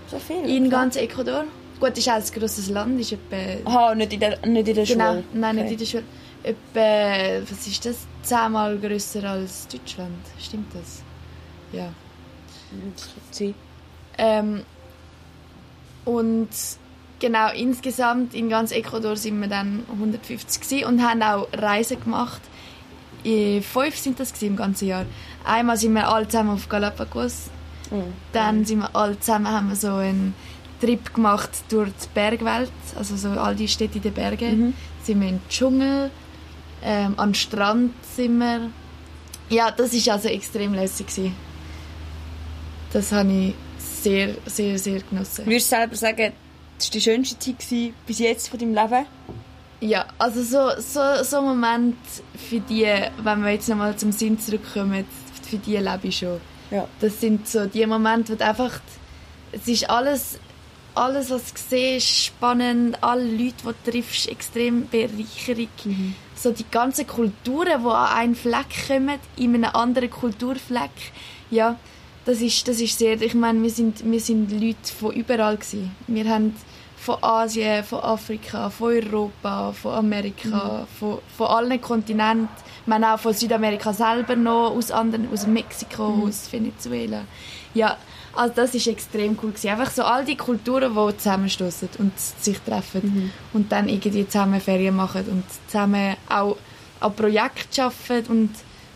So 0.09 0.17
viel? 0.17 0.49
in 0.49 0.67
ganz 0.71 0.95
Ecuador. 0.95 1.43
Gut, 1.79 1.97
ist 1.97 2.09
auch 2.09 2.13
ein 2.13 2.23
grosses 2.39 2.69
Land, 2.69 2.99
ist 2.99 3.11
etwa, 3.13 3.69
Aha, 3.69 3.95
nicht 3.95 4.13
in 4.13 4.19
der, 4.19 4.45
nicht 4.45 4.67
in 4.67 4.75
der 4.75 4.85
genau, 4.85 5.11
Schule? 5.11 5.23
nein, 5.33 5.57
Okay. 5.57 5.63
nicht 5.63 5.71
in 5.73 5.77
der 5.79 5.85
Schule, 5.85 6.03
etwa, 6.43 7.51
was 7.51 7.67
ist 7.67 7.85
das, 7.85 7.97
zehnmal 8.23 8.77
grösser 8.77 9.23
als 9.29 9.67
Deutschland, 9.67 10.15
stimmt 10.39 10.73
das? 10.73 11.01
Ja. 11.71 11.89
Das 12.95 13.09
sein. 13.37 13.53
Ähm, 14.17 14.63
und 16.05 16.49
genau, 17.19 17.51
insgesamt 17.53 18.33
in 18.33 18.49
ganz 18.49 18.71
Ecuador 18.71 19.15
sind 19.15 19.39
wir 19.39 19.47
dann 19.47 19.83
150 19.91 20.61
gewesen 20.61 20.85
und 20.85 21.01
haben 21.07 21.21
auch 21.21 21.47
Reisen 21.53 21.99
gemacht. 22.03 22.41
Fünf 23.23 23.97
sind 23.97 24.19
das 24.19 24.41
im 24.41 24.55
ganzen 24.55 24.87
Jahr. 24.87 25.05
Einmal 25.43 25.75
sind 25.77 25.93
wir 25.93 26.07
alle 26.07 26.27
zusammen 26.27 26.51
auf 26.51 26.69
Galapagos. 26.69 27.49
Mhm. 27.91 28.13
Dann 28.31 28.65
sind 28.65 28.79
wir 28.79 28.95
alle 28.95 29.19
zusammen, 29.19 29.47
haben 29.49 29.69
wir 29.69 29.75
so 29.75 29.93
einen 29.95 30.33
Trip 30.79 31.13
gemacht 31.13 31.49
durch 31.69 31.89
die 31.89 32.07
Bergwelt, 32.13 32.71
also 32.95 33.15
so 33.15 33.29
all 33.29 33.55
die 33.55 33.67
Städte 33.67 33.97
in 33.97 34.03
den 34.03 34.13
Bergen. 34.13 34.59
Mhm. 34.59 34.73
Sind 35.03 35.21
wir 35.21 35.29
im 35.29 35.39
Dschungel, 35.49 36.11
ähm, 36.83 37.13
an 37.17 37.29
den 37.29 37.35
Strand 37.35 37.93
sind 38.15 38.37
wir. 38.37 38.69
Ja, 39.49 39.71
das 39.71 39.93
ist 39.93 40.09
also 40.09 40.27
extrem 40.27 40.73
lässig 40.73 41.07
gewesen. 41.07 41.35
Das 42.91 43.11
habe 43.11 43.31
ich 43.31 43.53
sehr, 43.77 44.35
sehr, 44.45 44.77
sehr 44.77 45.01
genossen. 45.01 45.45
Würdest 45.45 45.71
du 45.71 45.75
selber 45.75 45.95
sagen, 45.95 46.33
das 46.77 46.87
war 46.87 46.91
die 46.91 47.01
schönste 47.01 47.39
Zeit 47.39 47.59
gewesen 47.59 47.93
bis 48.05 48.19
jetzt 48.19 48.49
von 48.49 48.59
deinem 48.59 48.73
Leben? 48.73 49.05
Ja, 49.79 50.05
also 50.17 50.41
so, 50.41 50.81
so, 50.81 51.23
so 51.23 51.37
ein 51.37 51.45
Moment 51.45 51.97
für 52.49 52.59
die, 52.59 52.87
wenn 53.23 53.43
wir 53.43 53.51
jetzt 53.51 53.69
nochmal 53.69 53.95
zum 53.95 54.11
Sinn 54.11 54.39
zurückkommen, 54.39 55.05
für 55.43 55.57
die 55.57 55.77
lebe 55.77 56.07
ich 56.07 56.17
schon. 56.17 56.41
Ja. 56.71 56.87
Das 56.99 57.21
sind 57.21 57.47
so 57.47 57.65
die 57.65 57.85
Momente, 57.85 58.37
wo 58.37 58.43
einfach, 58.43 58.79
es 59.51 59.67
ist 59.67 59.89
alles, 59.89 60.39
alles 60.97 61.29
was 61.29 61.53
du 61.53 61.59
siehst, 61.69 62.25
spannend, 62.25 63.01
alle 63.03 63.23
Leute, 63.23 63.55
die 63.63 63.63
du 63.83 63.91
triffst, 63.91 64.27
extrem 64.27 64.87
Bereicherung. 64.87 65.69
So 66.35 66.51
die 66.51 66.65
ganzen 66.69 67.07
Kulturen, 67.07 67.83
die 67.83 67.89
an 67.89 68.17
einen 68.17 68.35
Fleck 68.35 68.87
kommen, 68.87 69.19
in 69.37 69.55
einem 69.55 69.75
anderen 69.75 70.09
Kulturfleck, 70.09 70.91
ja, 71.49 71.77
das 72.25 72.41
ist, 72.41 72.67
das 72.67 72.81
ist 72.81 72.97
sehr, 72.99 73.21
ich 73.21 73.33
meine, 73.33 73.61
wir 73.63 73.69
sind, 73.69 74.03
wir 74.03 74.19
sind 74.19 74.51
Leute 74.51 74.93
von 74.99 75.13
überall 75.13 75.55
gewesen. 75.55 75.95
Wir 76.07 76.25
haben 76.29 76.53
von 76.97 77.23
Asien, 77.23 77.85
von 77.85 77.99
Afrika, 77.99 78.69
von 78.69 78.91
Europa, 78.91 79.71
von 79.71 79.93
Amerika, 79.93 80.85
von, 80.99 81.19
von 81.37 81.47
allen 81.47 81.79
Kontinenten. 81.79 82.49
Wir 82.85 82.95
haben 82.95 83.03
auch 83.05 83.19
von 83.19 83.33
Südamerika 83.33 83.93
selber 83.93 84.35
noch, 84.35 84.71
aus 84.71 84.91
anderen, 84.91 85.29
aus 85.31 85.47
Mexiko, 85.47 86.25
aus 86.27 86.51
Venezuela. 86.51 87.23
Ja, 87.73 87.95
also 88.37 88.53
das 88.55 88.75
ist 88.75 88.87
extrem 88.87 89.37
cool 89.41 89.51
gewesen. 89.51 89.69
Einfach 89.69 89.91
so 89.91 90.03
all 90.03 90.23
die 90.23 90.37
Kulturen, 90.37 90.93
die 90.93 91.17
zusammenstoßen 91.17 91.89
und 91.97 92.11
sich 92.19 92.59
treffen 92.59 93.31
und 93.53 93.71
dann 93.71 93.89
irgendwie 93.89 94.27
zusammen 94.27 94.61
Ferien 94.61 94.95
machen 94.95 95.25
und 95.25 95.43
zusammen 95.67 96.15
auch 96.29 96.57
an 96.99 97.15
Projekten 97.15 97.81
arbeiten 97.81 98.31
und, 98.31 98.49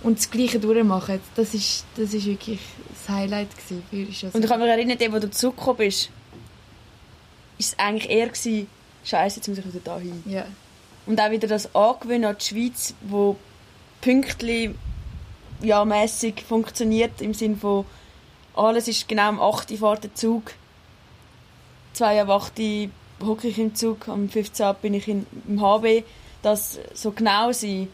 und 0.03 0.19
das 0.19 0.29
Gleiche 0.29 0.59
durchmachen. 0.59 1.19
Das 1.35 1.53
ist, 1.53 1.85
das 1.95 2.13
ist 2.13 2.25
wirklich 2.25 2.59
das 2.89 3.15
Highlight 3.15 3.49
gewesen. 3.55 3.83
Für 3.89 3.95
ich 3.95 4.23
Und 4.33 4.43
ich 4.43 4.49
kann 4.49 4.59
mich 4.59 4.69
erinnern, 4.69 4.97
der, 4.97 5.11
wo 5.11 5.19
du 5.19 5.29
zurückgekommen 5.29 5.77
bist, 5.77 6.09
ist 7.57 7.73
es 7.73 7.79
eigentlich 7.79 8.09
eher 8.09 8.27
gewesen, 8.27 8.67
Scheiße, 9.03 9.37
jetzt 9.37 9.47
muss 9.47 9.57
ich 9.57 9.65
wieder 9.65 9.79
da 9.83 9.97
hin. 9.97 10.23
Ja. 10.27 10.45
Und 11.07 11.19
auch 11.19 11.31
wieder 11.31 11.47
das 11.47 11.73
Angewöhnen 11.73 12.25
an 12.25 12.37
die 12.39 12.45
Schweiz, 12.45 12.93
wo 13.01 13.37
pünktlich 14.01 14.71
ja, 15.61 15.83
mässig 15.83 16.41
funktioniert, 16.41 17.21
im 17.21 17.33
Sinne 17.33 17.55
von 17.55 17.85
alles 18.55 18.87
ist 18.87 19.07
genau 19.07 19.29
um 19.29 19.41
8 19.41 19.71
Uhr 19.71 19.77
fährt 19.77 20.03
der 20.03 20.15
Zug, 20.15 20.53
2 21.93 22.25
Uhr 22.25 22.29
8 22.29 22.59
Uhr 22.59 22.89
hocke 23.25 23.47
ich 23.47 23.59
im 23.59 23.75
Zug, 23.75 24.07
am 24.07 24.29
15 24.29 24.65
Uhr 24.65 24.73
bin 24.73 24.93
ich 24.93 25.07
in, 25.07 25.25
im 25.47 25.61
HB, 25.61 26.03
das 26.41 26.79
so 26.93 27.11
genau 27.11 27.51
sein. 27.51 27.87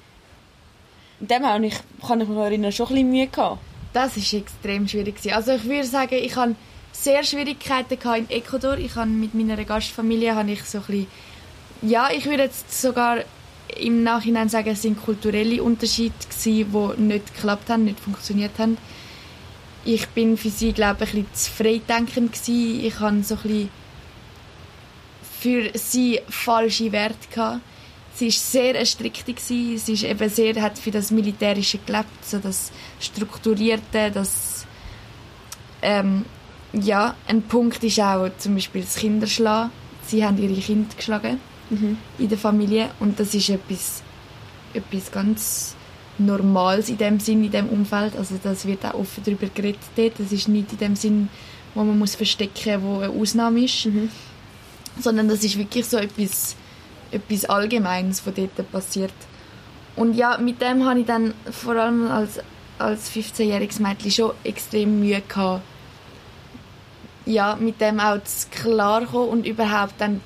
Und 1.20 1.32
dem 1.32 1.46
habe 1.46 1.65
ich, 1.65 1.76
kann 2.06 2.22
ich 2.22 2.28
mich 2.28 2.38
erinnern, 2.38 2.72
schon 2.72 2.88
ein 2.88 2.93
bisschen 2.93 3.10
Mühe 3.10 3.28
gehabt. 3.28 3.60
Das 3.93 4.15
ist 4.17 4.34
extrem 4.34 4.88
schwierig. 4.88 5.15
Also 5.34 5.54
ich 5.54 5.63
würde 5.65 5.86
sagen, 5.86 6.15
ich 6.15 6.36
hatte 6.36 6.56
sehr 6.91 7.24
Schwierigkeiten 7.24 7.98
in 8.15 8.30
Ecuador. 8.30 8.78
Ich 8.78 8.96
habe 8.96 9.10
mit 9.10 9.34
meiner 9.34 9.63
Gastfamilie 9.63 10.36
habe 10.36 10.52
ich 10.52 10.63
so 10.63 10.80
ein 10.80 10.84
bisschen, 10.86 11.08
ja, 11.82 12.10
ich 12.12 12.26
würde 12.26 12.43
jetzt 12.43 12.80
sogar 12.80 13.20
im 13.80 14.04
Nachhinein 14.04 14.50
sagen, 14.50 14.70
es 14.70 14.82
sind 14.82 15.02
kulturelle 15.02 15.62
Unterschiede 15.62 16.13
die 16.46 16.65
nicht 16.98 17.34
geklappt 17.34 17.70
haben, 17.70 17.86
nicht 17.86 18.00
funktioniert 18.00 18.58
haben. 18.58 18.78
Ich 19.88 20.08
bin 20.10 20.36
für 20.36 20.50
sie, 20.50 20.73
glaube 20.73 21.06
ich, 21.06 21.13
ein 21.13 21.23
bisschen 21.23 21.34
zu 21.34 21.63
freidenkend 21.63 22.34
gewesen. 22.34 22.86
Ich 22.86 23.00
habe 23.00 23.23
so 23.23 23.36
ein 23.36 23.41
bisschen 23.41 23.69
für 25.39 25.71
sie 25.78 26.19
falsche 26.28 26.91
Werte 26.91 27.28
gehabt. 27.34 27.62
Sie 28.15 28.26
war 28.26 28.32
sehr 28.32 28.86
strikte 28.86 29.34
gewesen. 29.34 29.78
Sie 29.78 29.93
ist 29.93 30.04
eben 30.04 30.30
sehr, 30.30 30.62
hat 30.62 30.78
für 30.78 30.91
das 30.91 31.12
Militärische 31.12 31.78
gelebt, 31.86 32.26
so 32.26 32.39
das 32.39 32.71
Strukturierte, 33.00 34.12
das 34.12 34.65
ähm, 35.82 36.26
ja, 36.73 37.15
ein 37.28 37.43
Punkt 37.43 37.84
ist 37.84 38.00
auch 38.00 38.28
zum 38.39 38.56
Beispiel 38.56 38.82
das 38.82 38.95
Kinderschlagen. 38.95 39.71
Sie 40.06 40.26
haben 40.26 40.38
ihre 40.38 40.60
Kinder 40.60 40.93
geschlagen 40.95 41.39
Mhm. 41.69 41.97
in 42.17 42.30
der 42.30 42.38
Familie 42.38 42.89
und 43.02 43.19
das 43.19 43.34
ist 43.34 43.50
etwas, 43.50 44.02
etwas 44.73 45.12
ganz 45.12 45.76
Normales 46.20 46.90
in 46.90 46.98
dem 46.98 47.20
Sinn, 47.20 47.44
in 47.44 47.52
dem 47.52 47.70
Umfeld. 47.70 48.16
Also 48.16 48.40
das 48.42 48.66
wird 48.66 48.86
auch 48.86 48.96
offen 48.96 49.24
darüber 49.24 49.48
geredet 49.48 49.82
dort. 49.96 50.20
Das 50.20 50.32
ist 50.32 50.48
nicht 50.48 50.72
in 50.72 50.78
dem 50.80 50.96
Sinn, 50.96 51.30
wo 51.76 51.84
man 51.84 51.98
muss 51.98 52.16
verstecken, 52.16 52.82
wo 52.84 53.00
eine 53.00 53.10
Ausnahme 53.10 53.64
ist, 53.64 53.86
Mhm. 53.86 54.10
sondern 55.00 55.28
das 55.28 55.44
ist 55.44 55.58
wirklich 55.58 55.86
so 55.86 55.98
etwas, 55.98 56.56
etwas 57.12 57.46
Allgemeines, 57.46 58.26
was 58.26 58.34
dort 58.34 58.72
passiert. 58.72 59.14
Und 59.96 60.16
ja, 60.16 60.38
mit 60.38 60.62
dem 60.62 60.86
habe 60.86 61.00
ich 61.02 61.06
dann 61.06 61.34
vor 61.52 61.76
allem 61.76 62.10
als, 62.10 62.40
als 62.80 63.12
15-jähriges 63.12 63.82
Mädchen 63.82 64.12
schon 64.12 64.32
extrem 64.44 65.00
Mühe 65.00 65.22
gehabt, 65.22 65.62
ja, 67.26 67.58
mit 67.60 67.82
dem 67.82 68.00
auch 68.00 68.24
zu 68.24 68.48
klarkommen 68.50 69.30
und 69.30 69.46
überhaupt 69.46 69.96
dann 70.00 70.22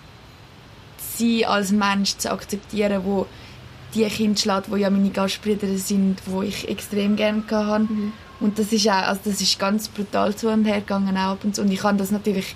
sie 1.18 1.46
als 1.46 1.72
Mensch 1.72 2.18
zu 2.18 2.32
akzeptieren, 2.32 3.02
wo 3.04 3.26
die 3.94 4.06
Kinder 4.06 4.40
schlägt, 4.40 4.72
wo 4.72 4.76
ja 4.76 4.90
meine 4.90 5.10
Gastbrüder 5.10 5.68
sind, 5.78 6.22
wo 6.26 6.42
ich 6.42 6.68
extrem 6.70 7.16
gerne 7.16 7.44
hatte. 7.50 7.88
Und 8.40 8.58
das 8.58 8.72
ist 8.72 8.88
auch, 8.88 8.94
also 9.08 9.22
das 9.26 9.42
ist 9.42 9.60
ganz 9.60 9.88
brutal 9.88 10.36
zu 10.36 10.50
und 10.50 10.66
her 10.66 10.80
gegangen 10.82 11.16
auch 11.18 11.34
ab 11.34 11.44
und 11.44 11.56
zu. 11.56 11.62
Und 11.62 11.72
ich 11.72 11.80
kann 11.80 11.98
das 11.98 12.10
natürlich, 12.12 12.56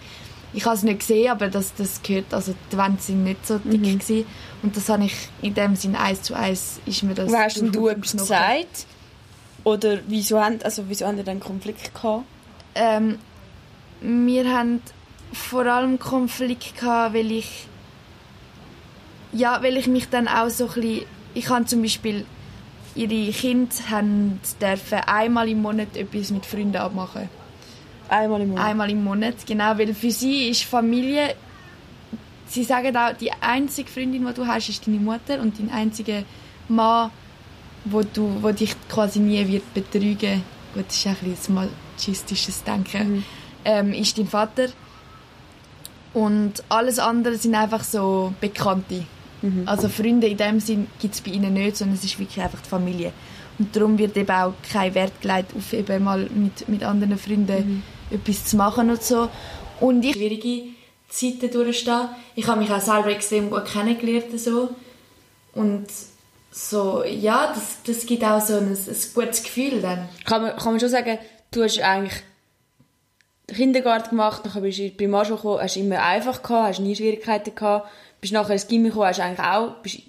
ich 0.54 0.66
habe 0.66 0.76
es 0.76 0.84
nicht 0.84 1.00
gesehen, 1.00 1.30
aber 1.32 1.48
das, 1.50 1.74
das 1.76 2.02
gehört, 2.02 2.34
also 2.34 2.56
die 2.72 2.78
Wände 2.78 3.02
sind 3.02 3.24
nicht 3.24 3.46
so 3.46 3.58
dick 3.60 3.82
Mhm. 3.82 4.00
gewesen. 4.00 4.26
Und 4.64 4.76
das 4.76 4.90
habe 4.90 5.06
ich 5.06 5.14
in 5.42 5.54
dem 5.54 5.76
Sinn 5.76 5.96
eins 5.96 6.24
zu 6.24 6.34
eins, 6.34 6.80
ist 6.86 7.04
mir 7.04 7.14
das 7.14 7.32
hast 7.34 7.62
du 7.62 7.88
etwas 7.88 8.14
gesagt? 8.14 8.86
Oder 9.64 10.00
wieso 10.08 10.40
haben, 10.42 10.60
also 10.64 10.84
wieso 10.88 11.06
haben 11.06 11.18
ihr 11.18 11.24
dann 11.24 11.40
Konflikt 11.40 11.94
gehabt? 11.94 12.24
Ähm, 12.76 13.18
wir 14.02 14.52
haben 14.52 14.82
vor 15.34 15.66
allem 15.66 16.00
Konflikt 16.00 16.80
gehabt, 16.80 17.14
weil 17.16 17.32
ich 17.32 17.68
ja, 19.34 19.62
weil 19.62 19.76
ich 19.78 19.88
mich 19.88 20.10
dann 20.10 20.28
auch 20.28 20.50
so 20.50 20.68
ein 20.68 20.74
bisschen, 20.74 21.02
ich 21.36 21.50
habe 21.50 21.66
zum 21.66 21.82
Beispiel 21.84 22.26
ihre 22.96 23.32
Kinder 23.32 23.76
haben 23.90 24.40
dürfen 24.60 25.00
einmal 25.06 25.48
im 25.50 25.62
Monat 25.62 25.96
etwas 25.96 26.32
mit 26.32 26.46
Freunden 26.46 26.78
abmachen. 26.78 27.30
Einmal 28.10 28.42
im 28.42 28.50
Monat. 28.50 28.66
Einmal 28.66 28.90
im 28.90 29.04
Monat, 29.04 29.36
genau, 29.46 29.78
weil 29.78 29.94
für 29.94 30.12
sie 30.12 30.50
ist 30.50 30.64
Familie, 30.64 31.36
sie 32.48 32.64
sagen 32.64 32.96
auch, 32.96 33.14
die 33.14 33.32
einzige 33.34 33.90
Freundin, 33.90 34.26
die 34.26 34.34
du 34.34 34.48
hast, 34.48 34.70
ist 34.70 34.88
deine 34.88 34.98
Mutter 35.00 35.40
und 35.42 35.60
dein 35.60 35.70
einziger 35.72 36.24
Mann, 36.70 37.12
wo, 37.84 38.02
du, 38.02 38.38
wo 38.42 38.52
dich 38.52 38.76
quasi 38.90 39.20
nie 39.20 39.46
wird 39.48 39.74
betrügen 39.74 40.42
gut, 40.74 40.86
das 40.88 40.98
ist 40.98 41.08
ein 41.08 41.16
bisschen 41.22 41.58
ein 41.58 41.70
machistisches 41.96 42.64
Denken, 42.64 43.08
Mhm. 43.16 43.24
ähm, 43.64 43.94
ist 43.94 44.18
dein 44.18 44.28
Vater. 44.28 44.68
Und 46.14 46.64
alles 46.70 47.00
andere 47.00 47.36
sind 47.38 47.56
einfach 47.56 47.84
so 47.84 48.34
Bekannte. 48.40 49.06
Mhm. 49.46 49.68
Also 49.68 49.90
Freunde 49.90 50.28
in 50.28 50.38
dem 50.38 50.60
Sinn 50.60 50.88
gibt 51.00 51.14
es 51.14 51.22
bei 51.22 51.32
ihnen 51.32 51.54
nicht, 51.54 51.78
sondern 51.78 51.96
es 51.96 52.04
ist 52.04 52.20
wirklich 52.20 52.44
einfach 52.44 52.62
die 52.62 52.70
Familie. 52.70 53.12
Und 53.60 53.76
darum 53.76 53.98
wird 53.98 54.18
eben 54.18 54.32
auch 54.32 54.54
kein 54.72 54.94
Wert 54.96 55.22
gelegt 55.22 55.52
auf 55.56 55.72
eben 55.72 56.04
mal 56.04 56.28
mit, 56.34 56.68
mit 56.68 56.84
anderen 56.84 57.18
Freunden 57.18 57.84
etwas 58.10 58.46
zu 58.46 58.58
machen 58.58 58.90
und 58.90 59.02
so. 59.02 59.30
Und 59.80 60.04
ich 60.04 60.14
schwierige 60.14 60.70
Zeiten 61.10 61.52
durchstehen. 61.52 62.10
Ich 62.36 62.48
habe 62.48 62.60
mich 62.60 62.72
auch 62.72 62.82
selber 62.82 63.10
extrem 63.10 63.50
gut 63.50 63.66
kennengelernt 63.66 64.38
so. 64.40 64.70
Und 65.54 65.88
so, 66.52 67.04
ja, 67.04 67.54
das, 67.54 67.78
das 67.86 68.06
gibt 68.06 68.24
auch 68.24 68.42
so 68.42 68.56
ein, 68.56 68.70
ein 68.70 68.98
gutes 69.14 69.44
Gefühl 69.44 69.82
dann. 69.82 70.10
Kann 70.26 70.42
man, 70.42 70.56
kann 70.56 70.72
man 70.72 70.80
schon 70.80 70.90
sagen, 70.90 71.18
du 71.52 71.64
hast 71.64 71.80
eigentlich 71.80 72.24
den 73.50 73.58
Kindergarten 73.58 74.10
gemacht, 74.10 74.42
dann 74.44 74.62
bist 74.62 74.80
du 74.80 74.84
die 74.84 74.90
Primarschule 74.90 75.38
gekommen, 75.38 75.62
hast 75.62 75.78
immer 75.78 76.02
einfach 76.02 76.42
gehabt, 76.42 76.70
hast 76.70 76.80
nie 76.80 76.96
Schwierigkeiten 76.96 77.54
gehabt, 77.54 77.90
bist 78.22 78.34
nachher 78.34 78.54
ins 78.54 78.68
Gimmi 78.68 78.90
gekommen, 78.90 79.08
hast 79.08 79.20
eigentlich 79.20 79.46
auch, 79.46 79.76
bist 79.82 80.00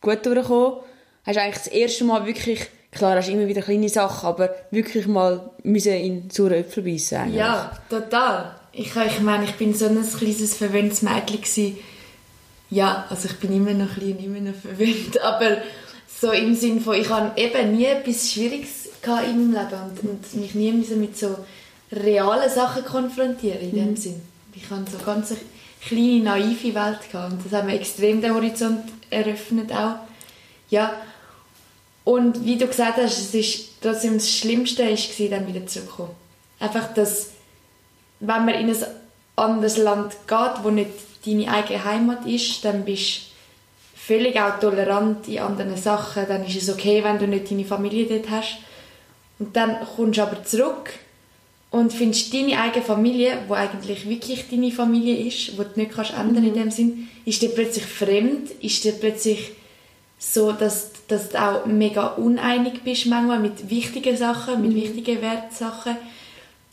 gut 0.00 0.24
durchgekommen, 0.26 0.80
hast 1.24 1.38
eigentlich 1.38 1.64
das 1.64 1.66
erste 1.68 2.04
Mal 2.04 2.26
wirklich, 2.26 2.66
klar, 2.90 3.16
hast 3.16 3.28
immer 3.28 3.46
wieder 3.46 3.62
kleine 3.62 3.88
Sachen, 3.88 4.26
aber 4.26 4.54
wirklich 4.70 5.06
mal 5.06 5.50
müssen 5.62 5.92
in 5.92 6.30
saure 6.30 6.58
Äpfel 6.58 6.82
beißen 6.82 7.18
eigentlich. 7.18 7.36
Ja, 7.36 7.72
total. 7.88 8.56
Ich, 8.72 8.94
ich 8.96 9.20
meine, 9.20 9.44
ich 9.44 9.54
bin 9.54 9.74
so 9.74 9.86
ein 9.86 10.06
kleines 10.06 10.54
verwöhntes 10.56 11.02
Mädchen 11.02 11.40
gewesen. 11.40 11.78
Ja, 12.70 13.06
also 13.10 13.28
ich 13.28 13.36
bin 13.36 13.54
immer 13.54 13.74
noch 13.74 13.94
klein, 13.94 14.18
immer 14.18 14.40
noch 14.40 14.54
verwöhnt, 14.54 15.20
aber 15.22 15.58
so 16.20 16.30
im 16.32 16.54
Sinn 16.54 16.80
von, 16.80 16.94
ich 16.94 17.08
habe 17.10 17.38
eben 17.40 17.76
nie 17.76 17.84
etwas 17.84 18.32
Schwieriges 18.32 18.88
gehabt 19.02 19.26
in 19.26 19.52
meinem 19.52 19.68
Leben 19.68 19.82
und, 19.82 20.10
und 20.10 20.34
mich 20.36 20.54
nie 20.54 20.72
mit 20.72 21.18
so 21.18 21.36
realen 21.90 22.50
Sachen 22.50 22.84
konfrontieren 22.84 23.60
in 23.60 23.74
dem 23.74 23.96
Sinn. 23.96 24.22
Ich 24.54 24.70
hatte 24.70 24.90
so 24.90 24.98
ganz 25.04 25.34
kleine, 25.86 26.24
naive 26.24 26.74
Welt 26.74 27.10
gehabt 27.10 27.32
und 27.32 27.44
das 27.44 27.52
hat 27.52 27.66
mir 27.66 27.74
extrem 27.74 28.20
den 28.20 28.34
Horizont 28.34 28.84
eröffnet 29.10 29.72
auch. 29.72 29.96
Ja, 30.70 30.94
und 32.04 32.44
wie 32.44 32.56
du 32.56 32.66
gesagt 32.66 32.96
hast, 32.96 33.18
es 33.18 33.34
ist 33.34 33.80
trotzdem 33.80 34.14
das 34.14 34.30
Schlimmste 34.30 34.84
gewesen, 34.84 35.30
dann 35.30 35.46
wieder 35.46 35.66
zurückzukommen. 35.66 36.10
Einfach, 36.58 36.92
dass, 36.94 37.30
wenn 38.20 38.44
man 38.44 38.54
in 38.54 38.70
ein 38.70 38.76
anderes 39.36 39.76
Land 39.76 40.16
geht, 40.26 40.64
wo 40.64 40.70
nicht 40.70 40.90
deine 41.24 41.52
eigene 41.52 41.84
Heimat 41.84 42.26
ist, 42.26 42.64
dann 42.64 42.84
bist 42.84 43.18
du 43.18 44.02
völlig 44.14 44.40
auch 44.40 44.58
tolerant 44.58 45.28
in 45.28 45.38
anderen 45.38 45.76
Sachen. 45.76 46.26
Dann 46.26 46.44
ist 46.44 46.60
es 46.60 46.72
okay, 46.72 47.04
wenn 47.04 47.18
du 47.18 47.26
nicht 47.26 47.50
deine 47.50 47.64
Familie 47.64 48.06
dort 48.06 48.30
hast. 48.30 48.58
Und 49.38 49.56
dann 49.56 49.76
kommst 49.96 50.18
du 50.18 50.22
aber 50.22 50.44
zurück 50.44 50.92
und 51.72 51.92
findest 51.92 52.32
deine 52.34 52.60
eigene 52.60 52.84
Familie, 52.84 53.38
wo 53.48 53.54
eigentlich 53.54 54.08
wirklich 54.08 54.44
deine 54.50 54.70
Familie 54.70 55.26
ist, 55.26 55.58
wo 55.58 55.62
du 55.62 55.70
nicht 55.74 55.92
kannst 55.92 56.12
ändern 56.12 56.46
in 56.46 56.54
dem 56.54 56.70
Sinn, 56.70 57.08
ist 57.24 57.40
dir 57.40 57.48
plötzlich 57.48 57.86
fremd, 57.86 58.50
ist 58.60 58.84
dir 58.84 58.92
plötzlich 58.92 59.52
so, 60.18 60.52
dass, 60.52 60.90
dass 61.08 61.30
du 61.30 61.42
auch 61.42 61.64
mega 61.64 62.08
uneinig 62.08 62.82
bist 62.84 63.06
manchmal 63.06 63.40
mit 63.40 63.70
wichtigen 63.70 64.16
Sachen, 64.16 64.60
mit 64.60 64.74
wichtigen 64.74 65.22
Wertsachen. 65.22 65.96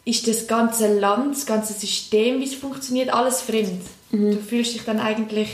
Ist 0.04 0.28
das 0.28 0.48
ganze 0.48 1.00
Land, 1.00 1.36
das 1.36 1.46
ganze 1.46 1.74
System, 1.74 2.42
wie 2.42 2.46
es 2.46 2.54
funktioniert, 2.54 3.14
alles 3.14 3.42
fremd. 3.42 3.82
Du 4.12 4.38
fühlst 4.38 4.76
dich 4.76 4.84
dann 4.84 5.00
eigentlich 5.00 5.50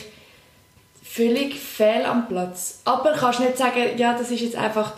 völlig 1.04 1.56
fehl 1.56 2.04
am 2.06 2.28
Platz. 2.28 2.80
Aber 2.84 3.14
kannst 3.14 3.42
nicht 3.42 3.58
sagen, 3.58 3.98
ja, 3.98 4.18
das 4.18 4.32
ist 4.32 4.42
jetzt 4.42 4.56
einfach 4.56 4.94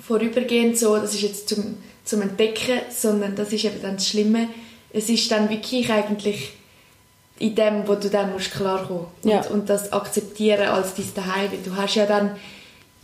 vorübergehend 0.00 0.78
so, 0.78 0.96
das 0.96 1.14
ist 1.14 1.22
jetzt 1.22 1.48
zum, 1.48 1.76
zum 2.10 2.22
Entdecken, 2.22 2.80
sondern 2.90 3.36
das 3.36 3.52
ist 3.52 3.64
eben 3.64 3.80
dann 3.80 3.94
das 3.96 4.08
Schlimme. 4.08 4.48
Es 4.92 5.08
ist 5.08 5.30
dann 5.30 5.48
wirklich 5.48 5.90
eigentlich 5.90 6.50
in 7.38 7.54
dem, 7.54 7.86
wo 7.88 7.94
du 7.94 8.10
dann 8.10 8.32
musst 8.32 8.50
klarkommen 8.52 9.06
und, 9.22 9.30
Ja. 9.30 9.46
und 9.46 9.70
das 9.70 9.92
akzeptieren 9.92 10.68
als 10.68 10.94
dein 10.94 11.06
weil 11.16 11.58
du 11.64 11.74
hast 11.76 11.94
ja 11.94 12.04
dann 12.06 12.36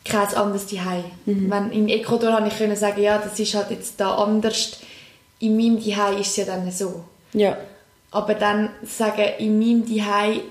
kein 0.05 0.27
anderes 0.35 0.67
Daheim. 0.67 1.05
Wenn, 1.25 1.71
in 1.73 1.89
Ecuador 1.89 2.33
habe 2.33 2.49
ich 2.49 2.59
können 2.59 2.77
sagen, 2.77 3.01
ja, 3.03 3.19
das 3.19 3.39
ist 3.41 3.55
halt 3.55 3.71
jetzt 3.71 3.99
da 3.99 4.15
anders. 4.17 4.79
In 5.39 5.57
meinem 5.57 5.83
Daheim 5.83 6.21
ist 6.21 6.29
es 6.31 6.37
ja 6.37 6.45
dann 6.45 6.71
so. 6.71 7.05
Ja. 7.33 7.57
Aber 8.11 8.35
dann 8.35 8.71
sagen, 8.85 9.25
in 9.39 9.59
meinem 9.59 9.87
Zuhause 9.87 10.43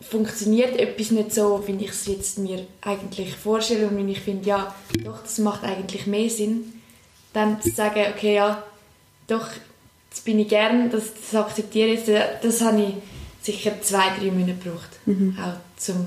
funktioniert 0.00 0.78
etwas 0.78 1.10
nicht 1.10 1.32
so, 1.32 1.62
wie 1.66 1.84
ich 1.84 1.90
es 1.90 2.06
jetzt 2.06 2.38
mir 2.38 2.66
eigentlich 2.82 3.34
vorstelle 3.34 3.88
und 3.88 3.96
wenn 3.96 4.08
ich 4.08 4.20
finde, 4.20 4.46
ja, 4.48 4.74
doch, 5.04 5.22
das 5.22 5.38
macht 5.38 5.64
eigentlich 5.64 6.06
mehr 6.06 6.28
Sinn, 6.28 6.75
dann 7.36 7.60
zu 7.60 7.70
sagen, 7.70 8.02
okay, 8.14 8.36
ja, 8.36 8.62
doch, 9.26 9.46
das 10.08 10.20
bin 10.20 10.38
ich 10.38 10.48
gern, 10.48 10.90
das, 10.90 11.12
das 11.14 11.38
akzeptiere 11.38 11.88
ich. 11.90 12.04
Das, 12.04 12.22
das 12.42 12.60
habe 12.62 12.80
ich 12.80 12.94
sicher 13.42 13.72
zwei, 13.82 14.08
drei 14.18 14.30
Monate 14.30 14.54
gebraucht. 14.54 14.88
Mhm. 15.04 15.36
Auch 15.40 15.54
zum, 15.76 16.06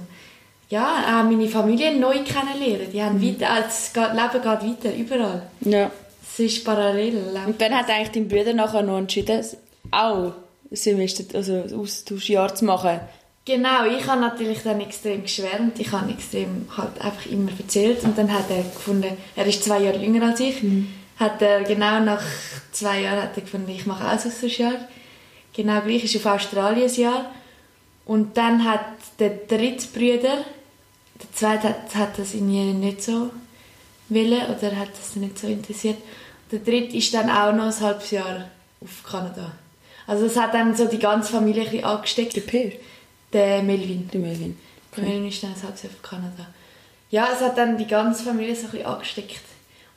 ja, 0.70 1.04
auch 1.06 1.30
meine 1.30 1.48
Familie 1.48 1.96
neu 1.96 2.24
kennenlernen. 2.24 2.92
Die 2.92 3.04
haben 3.04 3.22
weiter, 3.22 3.52
also 3.52 3.68
das 3.68 3.94
Leben 3.96 4.44
geht 4.44 4.44
weiter, 4.44 4.96
überall. 4.96 5.44
Ja. 5.62 5.92
Es 6.22 6.39
ist 6.39 6.65
parallel. 6.65 7.18
Und 7.46 7.62
dann 7.62 7.78
hat 7.78 7.89
eigentlich 7.89 8.12
dein 8.12 8.28
Bruder 8.28 8.54
nachher 8.54 8.82
noch 8.82 8.98
entschieden, 8.98 9.46
auch 9.92 10.34
Semester, 10.72 11.24
also 11.38 11.63
Austauschjahr 11.76 12.56
zu 12.56 12.65
machen. 12.65 13.00
Genau, 13.46 13.86
ich 13.86 14.06
habe 14.06 14.22
natürlich 14.22 14.62
dann 14.63 14.80
extrem 14.80 15.24
geschwärmt. 15.24 15.80
Ich 15.80 15.92
habe 15.92 16.12
extrem 16.12 16.68
halt 16.76 17.02
einfach 17.02 17.26
immer 17.26 17.52
erzählt 17.58 18.04
und 18.04 18.18
dann 18.18 18.32
hat 18.32 18.50
er 18.50 18.63
gefunden, 18.63 19.18
er 19.36 19.46
ist 19.46 19.63
zwei 19.63 19.80
Jahre 19.80 19.98
jünger 19.98 20.28
als 20.28 20.39
ich, 20.39 20.62
hat 21.19 21.41
er 21.41 21.63
genau 21.63 21.99
nach 21.99 22.23
zwei 22.71 23.01
Jahren 23.01 23.21
hat 23.21 23.36
er 23.36 23.43
gefunden, 23.43 23.69
ich 23.69 23.86
mache 23.86 24.05
auch 24.05 24.12
ein 24.12 24.17
Austauschjahr. 24.17 24.88
Genau 25.53 25.82
gleich 25.82 26.05
ist 26.05 26.15
auf 26.15 26.25
Australien 26.25 26.89
ein 26.89 26.95
Jahr. 26.95 27.32
Und 28.05 28.38
dann 28.38 28.63
hat 28.63 28.86
der 29.19 29.29
dritte 29.29 29.88
Bruder, 29.88 30.45
der 31.21 31.34
zweite 31.34 31.69
hat, 31.69 31.95
hat 31.95 32.17
das 32.17 32.34
irgendwie 32.34 32.73
nicht 32.73 33.03
so 33.03 33.29
wollen 34.08 34.41
oder 34.47 34.75
hat 34.77 34.89
das 34.97 35.15
nicht 35.17 35.38
so 35.38 35.47
interessiert. 35.47 35.97
Der 36.51 36.60
dritte 36.60 36.97
ist 36.97 37.13
dann 37.13 37.29
auch 37.29 37.53
noch 37.53 37.65
ein 37.65 37.79
halbes 37.82 38.12
Jahr 38.12 38.49
auf 38.82 39.03
Kanada. 39.03 39.51
Also 40.08 40.23
das 40.23 40.38
hat 40.38 40.53
dann 40.53 40.75
so 40.75 40.86
die 40.86 40.97
ganze 40.97 41.34
Familie 41.34 41.63
ein 41.63 41.69
bisschen 41.69 41.86
angesteckt. 41.86 42.36
Der 42.36 42.41
Per? 42.41 42.71
Der 43.34 43.62
Melvin. 43.62 44.10
Der 44.12 44.19
Melvin. 44.21 44.58
Der 44.95 45.03
Melvin 45.03 45.27
ist 45.27 45.43
dann 45.43 45.53
ein 45.53 45.62
halbes 45.62 45.84
Jahr 45.84 45.93
auf 45.93 46.01
Kanada. 46.01 46.47
Ja, 47.12 47.27
es 47.32 47.41
hat 47.41 47.58
dann 47.58 47.77
die 47.77 47.86
ganze 47.86 48.23
Familie 48.23 48.55
so 48.55 48.65
ein 48.65 48.71
bisschen 48.71 48.88
angesteckt. 48.88 49.49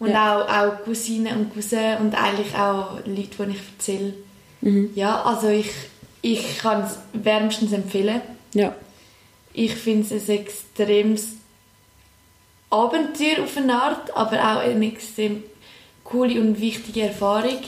Und 0.03 0.11
Ja. 0.11 0.37
auch, 0.43 0.49
auch 0.49 0.85
Cousinen 0.85 1.37
und 1.39 1.55
Cousins 1.55 2.01
und 2.01 2.13
eigentlich 2.21 2.53
auch 2.57 2.97
Leute, 3.07 3.47
die 3.47 3.53
ich 3.53 3.61
erzähle. 3.79 4.15
Mhm. 4.61 4.91
Ja, 4.97 5.23
also 5.23 5.49
ich, 5.49 5.71
ich 6.23 6.59
kann 6.59 6.83
es 6.83 6.99
wärmstens 7.13 7.71
empfehlen. 7.73 8.21
Ja. 8.53 8.75
Ich 9.53 9.77
finde 9.77 10.13
es 10.13 10.29
ein 10.29 10.39
extremes 10.39 11.35
Abenteuer 12.69 13.45
auf 13.45 13.57
eine 13.57 13.81
Art, 13.81 14.17
aber 14.17 14.39
auch 14.39 14.61
eine 14.63 14.87
extrem 14.87 15.45
coole 16.03 16.41
und 16.41 16.61
wichtige 16.61 17.03
Erfahrung. 17.03 17.59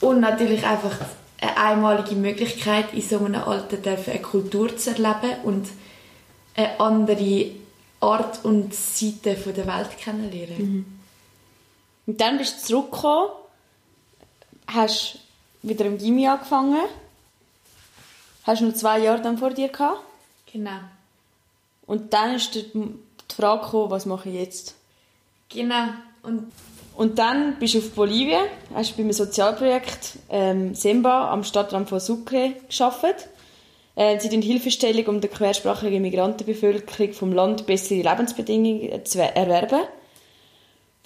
Und 0.00 0.20
natürlich 0.20 0.64
einfach 0.64 0.94
eine 1.40 1.56
einmalige 1.56 2.14
Möglichkeit, 2.14 2.94
in 2.94 3.02
so 3.02 3.18
einem 3.18 3.42
Alter 3.42 3.78
dürfen 3.78 4.12
eine 4.12 4.22
Kultur 4.22 4.76
zu 4.76 4.90
erleben 4.90 5.40
und 5.42 5.66
eine 6.54 6.78
andere 6.78 7.46
Art 7.98 8.44
und 8.44 8.72
Seite 8.72 9.34
von 9.36 9.52
der 9.52 9.66
Welt 9.66 9.98
kennenlernen. 9.98 10.96
Und 12.06 12.20
dann 12.20 12.38
bist 12.38 12.62
du 12.62 12.66
zurückgekommen, 12.66 13.30
hast 14.66 15.18
wieder 15.62 15.84
im 15.86 15.98
Gimmi 15.98 16.26
angefangen, 16.28 16.84
hast 18.44 18.62
noch 18.62 18.74
zwei 18.74 19.00
Jahre 19.00 19.22
dann 19.22 19.38
vor 19.38 19.50
dir 19.50 19.68
gehabt. 19.68 20.00
Genau. 20.52 20.78
Und 21.86 22.12
dann 22.12 22.34
ist 22.34 22.54
die 22.54 22.64
die 23.30 23.34
Frage 23.34 23.64
gekommen, 23.64 23.90
was 23.90 24.06
mache 24.06 24.28
ich 24.28 24.36
jetzt? 24.36 24.74
Genau. 25.48 25.88
Und 26.22 26.52
Und 26.96 27.18
dann 27.18 27.58
bist 27.58 27.74
du 27.74 27.78
auf 27.78 27.90
Bolivien, 27.90 28.46
hast 28.74 28.96
bei 28.96 29.02
einem 29.02 29.12
Sozialprojekt 29.12 30.18
ähm, 30.30 30.74
Semba 30.74 31.30
am 31.30 31.44
Stadtrand 31.44 31.88
von 31.88 32.00
Sucre 32.00 32.54
gearbeitet. 32.68 33.28
Äh, 33.96 34.18
sie 34.18 34.30
tun 34.30 34.40
Hilfestellung, 34.40 35.06
um 35.06 35.20
der 35.20 35.28
quersprachigen 35.30 36.00
Migrantenbevölkerung 36.00 37.12
vom 37.12 37.32
Land 37.32 37.66
bessere 37.66 38.00
Lebensbedingungen 38.00 39.04
zu 39.04 39.22
erwerben. 39.22 39.82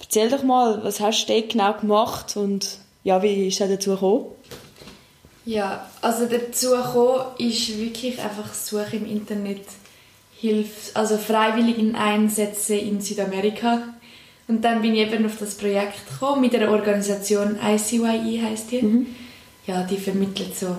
Erzähl 0.01 0.29
doch 0.29 0.43
mal, 0.43 0.83
was 0.83 0.99
hast 0.99 1.27
du 1.27 1.41
genau 1.41 1.73
gemacht 1.73 2.35
und 2.35 2.79
ja, 3.03 3.21
wie 3.23 3.47
ist 3.47 3.61
es 3.61 3.69
dazu 3.69 3.91
gekommen? 3.91 4.25
Ja, 5.45 5.89
also 6.01 6.25
dazu 6.25 6.71
gekommen 6.71 7.25
ist 7.37 7.79
wirklich 7.79 8.21
einfach 8.21 8.53
Suche 8.53 8.97
im 8.97 9.05
Internet, 9.05 9.65
Hilfe, 10.37 10.95
also 10.95 11.17
freiwilligen 11.17 11.95
Einsätze 11.95 12.75
in 12.75 13.01
Südamerika. 13.01 13.81
Und 14.47 14.63
dann 14.65 14.81
bin 14.81 14.93
ich 14.95 15.07
eben 15.07 15.25
auf 15.25 15.37
das 15.39 15.55
Projekt 15.55 16.07
gekommen 16.09 16.41
mit 16.41 16.55
einer 16.55 16.71
Organisation 16.71 17.57
ICYE 17.63 18.41
heißt 18.41 18.71
die. 18.71 19.07
Ja, 19.65 19.83
die 19.83 19.97
vermittelt 19.97 20.57
so 20.57 20.75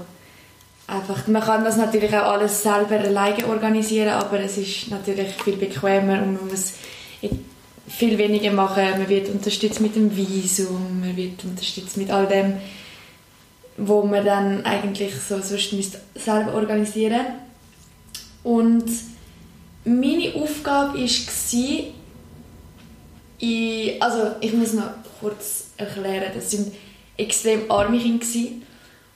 einfach. 0.86 1.26
Man 1.26 1.42
kann 1.42 1.64
das 1.64 1.76
natürlich 1.76 2.14
auch 2.14 2.32
alles 2.32 2.62
selber 2.62 2.98
alleine 2.98 3.46
organisieren, 3.46 4.10
aber 4.10 4.40
es 4.40 4.58
ist 4.58 4.90
natürlich 4.90 5.28
viel 5.42 5.56
bequemer 5.56 6.22
und 6.22 6.34
man 6.34 6.48
muss 6.48 6.74
viel 7.88 8.18
weniger 8.18 8.52
machen. 8.52 8.82
Man 8.90 9.08
wird 9.08 9.28
unterstützt 9.28 9.80
mit 9.80 9.96
dem 9.96 10.16
Visum, 10.16 11.00
man 11.00 11.16
wird 11.16 11.44
unterstützt 11.44 11.96
mit 11.96 12.10
all 12.10 12.26
dem, 12.26 12.54
wo 13.76 14.02
man 14.02 14.24
dann 14.24 14.64
eigentlich 14.64 15.14
so 15.14 15.40
sonst 15.40 15.72
müsste 15.72 16.00
selber 16.14 16.54
organisieren 16.54 17.26
und 18.42 18.84
meine 19.84 20.34
Aufgabe 20.34 20.98
war, 20.98 21.04
ich, 23.38 24.02
also 24.02 24.30
ich 24.40 24.52
muss 24.52 24.72
noch 24.74 24.90
kurz 25.20 25.70
erklären, 25.76 26.30
das 26.34 26.50
sind 26.50 26.72
extrem 27.16 27.70
arme 27.70 27.98
Kinder 27.98 28.56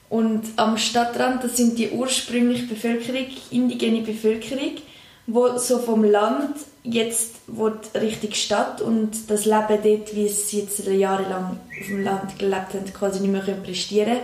und 0.09 0.43
am 0.55 0.77
Stadtrand, 0.77 1.43
das 1.43 1.57
sind 1.57 1.77
die 1.77 1.89
ursprüngliche 1.89 2.65
Bevölkerung, 2.65 3.27
indigene 3.51 4.01
Bevölkerung, 4.01 4.77
wo 5.25 5.57
so 5.57 5.79
vom 5.79 6.03
Land 6.03 6.55
jetzt 6.89 7.35
wird 7.47 7.93
Richtung 7.95 8.33
Stadt 8.33 8.81
und 8.81 9.29
das 9.29 9.45
Leben 9.45 9.79
dort, 9.83 10.15
wie 10.15 10.25
es 10.25 10.51
jetzt 10.51 10.85
jahrelang 10.85 11.59
auf 11.79 11.87
dem 11.87 12.03
Land 12.03 12.39
gelebt 12.39 12.73
haben, 12.73 12.93
quasi 12.93 13.21
nicht 13.21 13.31
mehr 13.31 13.41
können 13.41 13.63
prestieren 13.63 14.19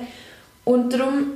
und 0.65 0.93
darum, 0.93 1.34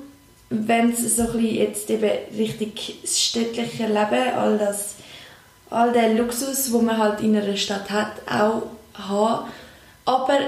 wenn 0.49 0.91
es 0.91 1.15
so 1.15 1.23
ein 1.23 1.31
bisschen 1.33 1.55
jetzt 1.55 1.89
eben 1.89 2.11
richtig 2.37 2.99
städtliche 3.05 3.87
Leben, 3.87 4.33
all 4.35 4.57
das 4.57 4.95
all 5.69 5.91
den 5.91 6.17
Luxus, 6.17 6.71
wo 6.71 6.79
man 6.79 6.97
halt 6.97 7.21
in 7.21 7.35
einer 7.35 7.57
Stadt 7.57 7.89
hat, 7.89 8.13
auch 8.25 8.63
haben. 8.93 9.49
Aber 10.05 10.39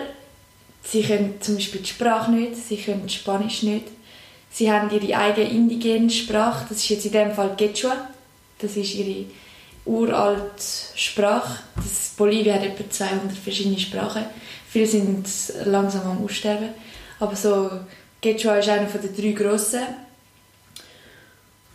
sie 0.84 1.04
können 1.04 1.36
zum 1.42 1.56
Beispiel 1.56 1.82
die 1.82 1.90
Sprache 1.90 2.32
nicht, 2.32 2.56
sie 2.56 2.78
können 2.78 3.10
Spanisch 3.10 3.64
nicht. 3.64 3.88
Sie 4.52 4.72
haben 4.72 4.90
ihre 4.90 5.18
eigene 5.18 5.50
indigene 5.50 6.10
Sprache, 6.10 6.66
das 6.70 6.80
ist 6.80 6.90
jetzt 6.90 7.06
in 7.06 7.12
dem 7.12 7.34
Fall 7.34 7.56
Quechua. 7.56 7.96
Das 8.60 8.76
ist 8.76 8.96
ihre 8.96 9.26
uralte 9.90 10.64
Sprache. 10.96 11.60
Das 11.76 12.14
Bolivien 12.16 12.56
hat 12.56 12.64
etwa 12.64 12.90
200 12.90 13.36
verschiedene 13.36 13.80
Sprachen. 13.80 14.24
Viele 14.70 14.86
sind 14.86 15.28
langsam 15.66 16.10
am 16.10 16.24
Aussterben. 16.24 16.70
Aber 17.20 17.36
so 17.36 17.70
Quechua 18.22 18.58
ist 18.58 18.70
einer 18.70 18.86
der 18.86 19.10
drei 19.10 19.32
grossen. 19.32 19.82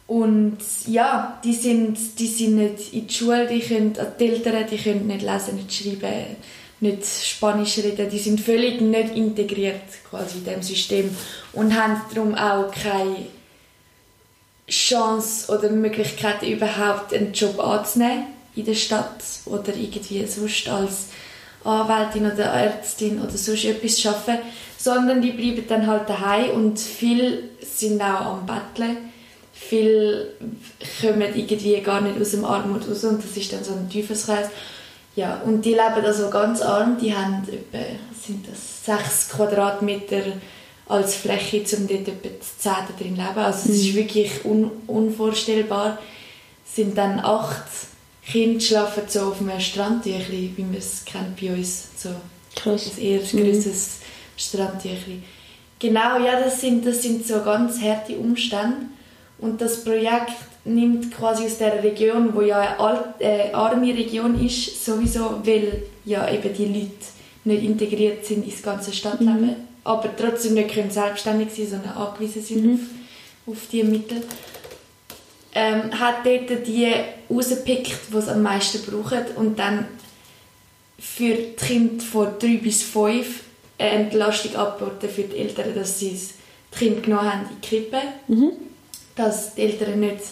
Und 0.06 0.58
ja, 0.86 1.40
die 1.42 1.54
sind, 1.54 1.98
die 2.18 2.26
sind 2.26 2.56
nicht 2.56 2.92
in 2.92 3.06
die 3.06 3.14
Schule, 3.14 3.46
die 3.46 3.60
können, 3.60 3.96
die 4.18 4.24
Eltern, 4.24 4.66
die 4.70 4.76
können 4.76 5.06
nicht 5.06 5.22
lesen, 5.22 5.56
nicht 5.56 5.72
schreiben, 5.72 6.36
nicht 6.80 7.06
Spanisch 7.06 7.78
reden. 7.78 8.10
Die 8.10 8.18
sind 8.18 8.40
völlig 8.40 8.80
nicht 8.80 9.16
integriert 9.16 9.82
quasi 10.08 10.38
in 10.38 10.44
diesem 10.44 10.62
System 10.62 11.16
und 11.54 11.74
haben 11.74 12.02
darum 12.14 12.34
auch 12.34 12.70
keine 12.70 13.16
Chance 14.68 15.52
oder 15.52 15.70
Möglichkeit 15.70 16.42
überhaupt 16.42 17.12
einen 17.12 17.32
Job 17.32 17.60
anzunehmen 17.60 18.26
in 18.56 18.64
der 18.64 18.74
Stadt 18.74 19.22
oder 19.46 19.74
irgendwie 19.74 20.24
sonst 20.26 20.68
als 20.68 21.06
Anwältin 21.64 22.30
oder 22.30 22.44
Ärztin 22.44 23.20
oder 23.20 23.36
sonst 23.36 23.64
etwas 23.64 23.96
zu 23.96 24.08
arbeiten, 24.08 24.42
sondern 24.78 25.22
die 25.22 25.32
bleiben 25.32 25.64
dann 25.68 25.86
halt 25.86 26.08
daheim 26.08 26.50
und 26.50 26.78
viele 26.78 27.44
sind 27.60 28.00
auch 28.02 28.38
am 28.38 28.46
Betteln. 28.46 28.96
Viele 29.52 30.32
kommen 31.00 31.34
irgendwie 31.34 31.80
gar 31.80 32.00
nicht 32.00 32.20
aus 32.20 32.32
dem 32.32 32.44
Armut 32.44 32.88
raus 32.88 33.04
und 33.04 33.22
das 33.22 33.36
ist 33.36 33.52
dann 33.52 33.64
so 33.64 33.72
ein 33.72 33.88
Teufelskreis. 33.88 34.48
Ja, 35.16 35.40
und 35.44 35.64
die 35.64 35.70
leben 35.70 36.04
also 36.04 36.28
ganz 36.28 36.60
arm, 36.60 36.98
die 37.00 37.14
haben 37.14 37.46
etwa, 37.46 37.84
sind 38.20 38.46
das, 38.48 38.84
6 38.84 39.30
Quadratmeter 39.30 40.22
als 40.86 41.14
Fläche, 41.14 41.64
um 41.76 41.86
dort 41.88 42.08
etwa 42.08 42.28
das 42.38 42.58
Zehnte 42.58 42.92
drin 42.98 43.16
zu 43.16 43.22
leben. 43.22 43.38
Also 43.38 43.70
es 43.70 43.76
ist 43.76 43.94
wirklich 43.94 44.44
un 44.44 44.70
unvorstellbar. 44.86 45.98
Es 46.66 46.76
sind 46.76 46.96
dann 46.96 47.20
acht 47.20 47.64
Kinder 48.26 48.60
schlafen 48.60 49.02
so 49.06 49.20
auf 49.20 49.40
einem 49.40 49.60
Strandtüchli, 49.60 50.52
wie 50.56 50.62
man 50.62 50.74
es 50.74 51.04
kennt 51.04 51.40
bei 51.40 51.52
uns, 51.52 51.88
so 51.96 52.10
Krass. 52.56 52.92
ein 52.96 53.02
eher 53.02 53.18
grösseres 53.20 53.98
Strandtüchli. 54.36 55.22
Genau, 55.78 56.18
ja, 56.18 56.40
das 56.40 56.60
sind, 56.60 56.86
das 56.86 57.02
sind 57.02 57.26
so 57.26 57.42
ganz 57.42 57.80
harte 57.80 58.16
Umstände. 58.16 58.86
Und 59.38 59.60
das 59.60 59.84
Projekt 59.84 60.32
nimmt 60.64 61.14
quasi 61.14 61.44
aus 61.44 61.58
der 61.58 61.82
Region, 61.82 62.34
wo 62.34 62.40
ja 62.40 62.60
eine 62.60 62.80
alt, 62.80 63.04
äh, 63.18 63.52
arme 63.52 63.92
Region 63.94 64.42
ist, 64.44 64.84
sowieso, 64.84 65.40
weil 65.44 65.82
ja 66.04 66.30
eben 66.30 66.54
die 66.54 66.64
Leute 66.66 67.04
nicht 67.44 67.62
integriert 67.62 68.24
sind 68.24 68.46
ins 68.46 68.62
ganze 68.62 68.92
Stadtleben, 68.92 69.56
aber 69.84 70.16
trotzdem 70.16 70.54
nicht 70.54 70.74
können 70.74 70.90
selbstständig 70.90 71.50
sein, 71.54 71.68
sondern 71.68 71.92
angewiesen 71.92 72.42
sind 72.42 72.74
auf, 72.74 73.54
auf 73.54 73.58
diese 73.70 73.86
Mittel. 73.86 74.22
Ähm, 75.54 75.98
hat 75.98 76.24
dort 76.24 76.66
die 76.66 76.92
rausgepickt, 77.30 78.12
die 78.12 78.16
es 78.16 78.28
am 78.28 78.42
meisten 78.42 78.82
brauchen 78.90 79.24
und 79.36 79.58
dann 79.58 79.86
für 80.98 81.34
die 81.34 81.52
Kinder 81.52 82.02
von 82.02 82.38
3 82.38 82.56
bis 82.56 82.82
5 82.82 83.40
eine 83.78 83.90
Entlastung 83.90 84.56
angeboten 84.56 85.08
für 85.08 85.22
die 85.22 85.36
Eltern, 85.36 85.74
dass 85.74 85.98
sie 85.98 86.12
das 86.12 86.78
Kind 86.78 87.02
genommen 87.02 87.32
haben 87.32 87.42
in 87.42 87.60
die 87.60 87.68
Krippe. 87.68 87.98
Mhm. 88.26 88.52
Dass 89.14 89.54
die 89.54 89.62
Eltern 89.62 90.00
nicht 90.00 90.22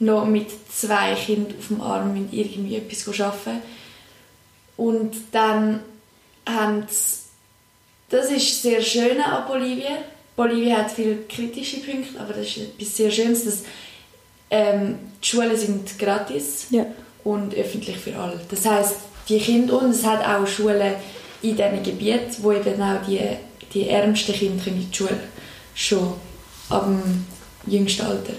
noch 0.00 0.26
mit 0.26 0.46
zwei 0.70 1.14
Kindern 1.14 1.54
auf 1.58 1.68
dem 1.68 1.80
Arm 1.80 2.28
irgendwie 2.30 2.76
etwas 2.76 3.20
arbeiten 3.20 3.62
Und 4.76 5.16
dann 5.32 5.80
haben 6.46 6.86
sie, 6.88 7.17
das 8.10 8.30
ist 8.30 8.62
sehr 8.62 8.80
schön 8.80 9.20
an 9.20 9.46
Bolivien. 9.46 9.98
Bolivien 10.36 10.76
hat 10.76 10.90
viele 10.90 11.16
kritische 11.28 11.78
Punkte, 11.78 12.18
aber 12.20 12.34
das 12.34 12.46
ist 12.46 12.58
etwas 12.58 12.96
sehr 12.96 13.10
Schönes, 13.10 13.44
dass 13.44 13.62
ähm, 14.50 14.98
die 15.22 15.26
Schulen 15.26 15.56
sind 15.56 15.98
gratis 15.98 16.66
ja. 16.70 16.86
und 17.24 17.54
öffentlich 17.54 17.96
für 17.96 18.16
alle. 18.16 18.40
Das 18.50 18.64
heißt, 18.64 18.94
die 19.28 19.38
Kinder 19.38 19.82
und 19.82 19.90
es 19.90 20.06
hat 20.06 20.24
auch 20.24 20.46
Schulen 20.46 20.94
in 21.42 21.56
diesen 21.56 21.82
Gebieten, 21.82 22.36
wo 22.38 22.52
eben 22.52 22.80
auch 22.80 23.04
die, 23.06 23.20
die 23.74 23.88
ärmsten 23.88 24.34
Kinder 24.34 24.66
in 24.66 24.88
die 24.90 24.96
Schule 24.96 25.18
schon 25.74 26.14
ab 26.70 26.84
dem 26.84 27.26
jüngsten 27.70 28.02
Alter. 28.02 28.32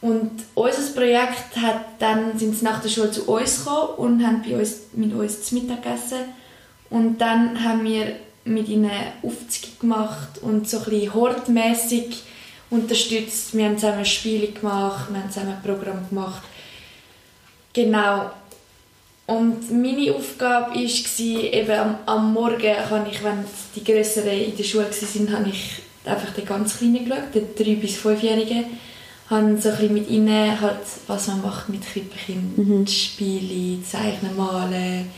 Und 0.00 0.30
unser 0.54 0.82
Projekt 0.94 1.56
hat 1.56 1.84
dann 2.00 2.36
sind 2.38 2.56
sie 2.56 2.64
nach 2.64 2.82
der 2.82 2.88
Schule 2.88 3.12
zu 3.12 3.24
uns 3.24 3.64
gekommen 3.64 3.94
und 3.96 4.26
haben 4.26 4.42
bei 4.42 4.56
uns 4.56 4.80
mit 4.94 5.14
uns 5.14 5.44
zu 5.44 5.54
Mittag 5.54 5.82
gegessen. 5.82 6.24
Und 6.90 7.18
dann 7.18 7.62
haben 7.62 7.84
wir 7.84 8.16
mit 8.44 8.68
ihnen 8.68 8.90
Aufzüge 9.22 9.72
gemacht 9.80 10.38
und 10.42 10.68
so 10.68 10.78
ein 10.78 10.84
bisschen 10.84 11.14
hortmässig 11.14 12.22
unterstützt. 12.70 13.56
Wir 13.56 13.66
haben 13.66 13.78
zusammen 13.78 14.04
Spiele 14.04 14.48
gemacht, 14.48 15.08
wir 15.10 15.20
haben 15.20 15.30
zusammen 15.30 15.54
ein 15.54 15.62
Programm 15.62 16.08
gemacht. 16.08 16.42
Genau. 17.72 18.30
Und 19.26 19.70
meine 19.70 20.14
Aufgabe 20.14 20.74
war, 20.74 21.42
eben 21.42 21.70
am, 21.70 21.96
am 22.06 22.32
Morgen 22.32 22.74
kann 22.88 23.06
ich, 23.10 23.22
wenn 23.22 23.44
die 23.76 23.84
Größeren 23.84 24.28
in 24.28 24.56
der 24.56 24.64
Schule 24.64 24.86
waren, 24.86 25.32
habe 25.32 25.48
ich 25.48 25.82
einfach 26.04 26.32
den 26.34 26.44
ganz 26.44 26.78
Kleinen 26.78 27.04
geschaut, 27.04 27.34
den 27.34 27.54
3- 27.54 27.80
bis 27.80 27.96
5-Jährigen. 27.98 28.64
Habe 29.30 29.58
so 29.60 29.70
ein 29.70 29.94
mit 29.94 30.10
ihnen, 30.10 30.60
halt, 30.60 30.80
was 31.06 31.28
man 31.28 31.40
macht 31.40 31.68
mit 31.68 31.82
Krippenkindern, 31.86 32.80
mhm. 32.80 32.86
Spiele, 32.86 33.82
Zeichnen, 33.82 34.36
Malen, 34.36 35.08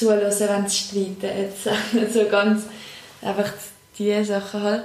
zuhören, 0.00 0.32
wenn 0.38 0.68
sie 0.68 0.76
streiten, 0.76 2.10
so 2.12 2.24
ganz 2.26 2.64
einfach 3.22 3.52
diese 3.98 4.24
Sachen 4.24 4.62
halt. 4.62 4.84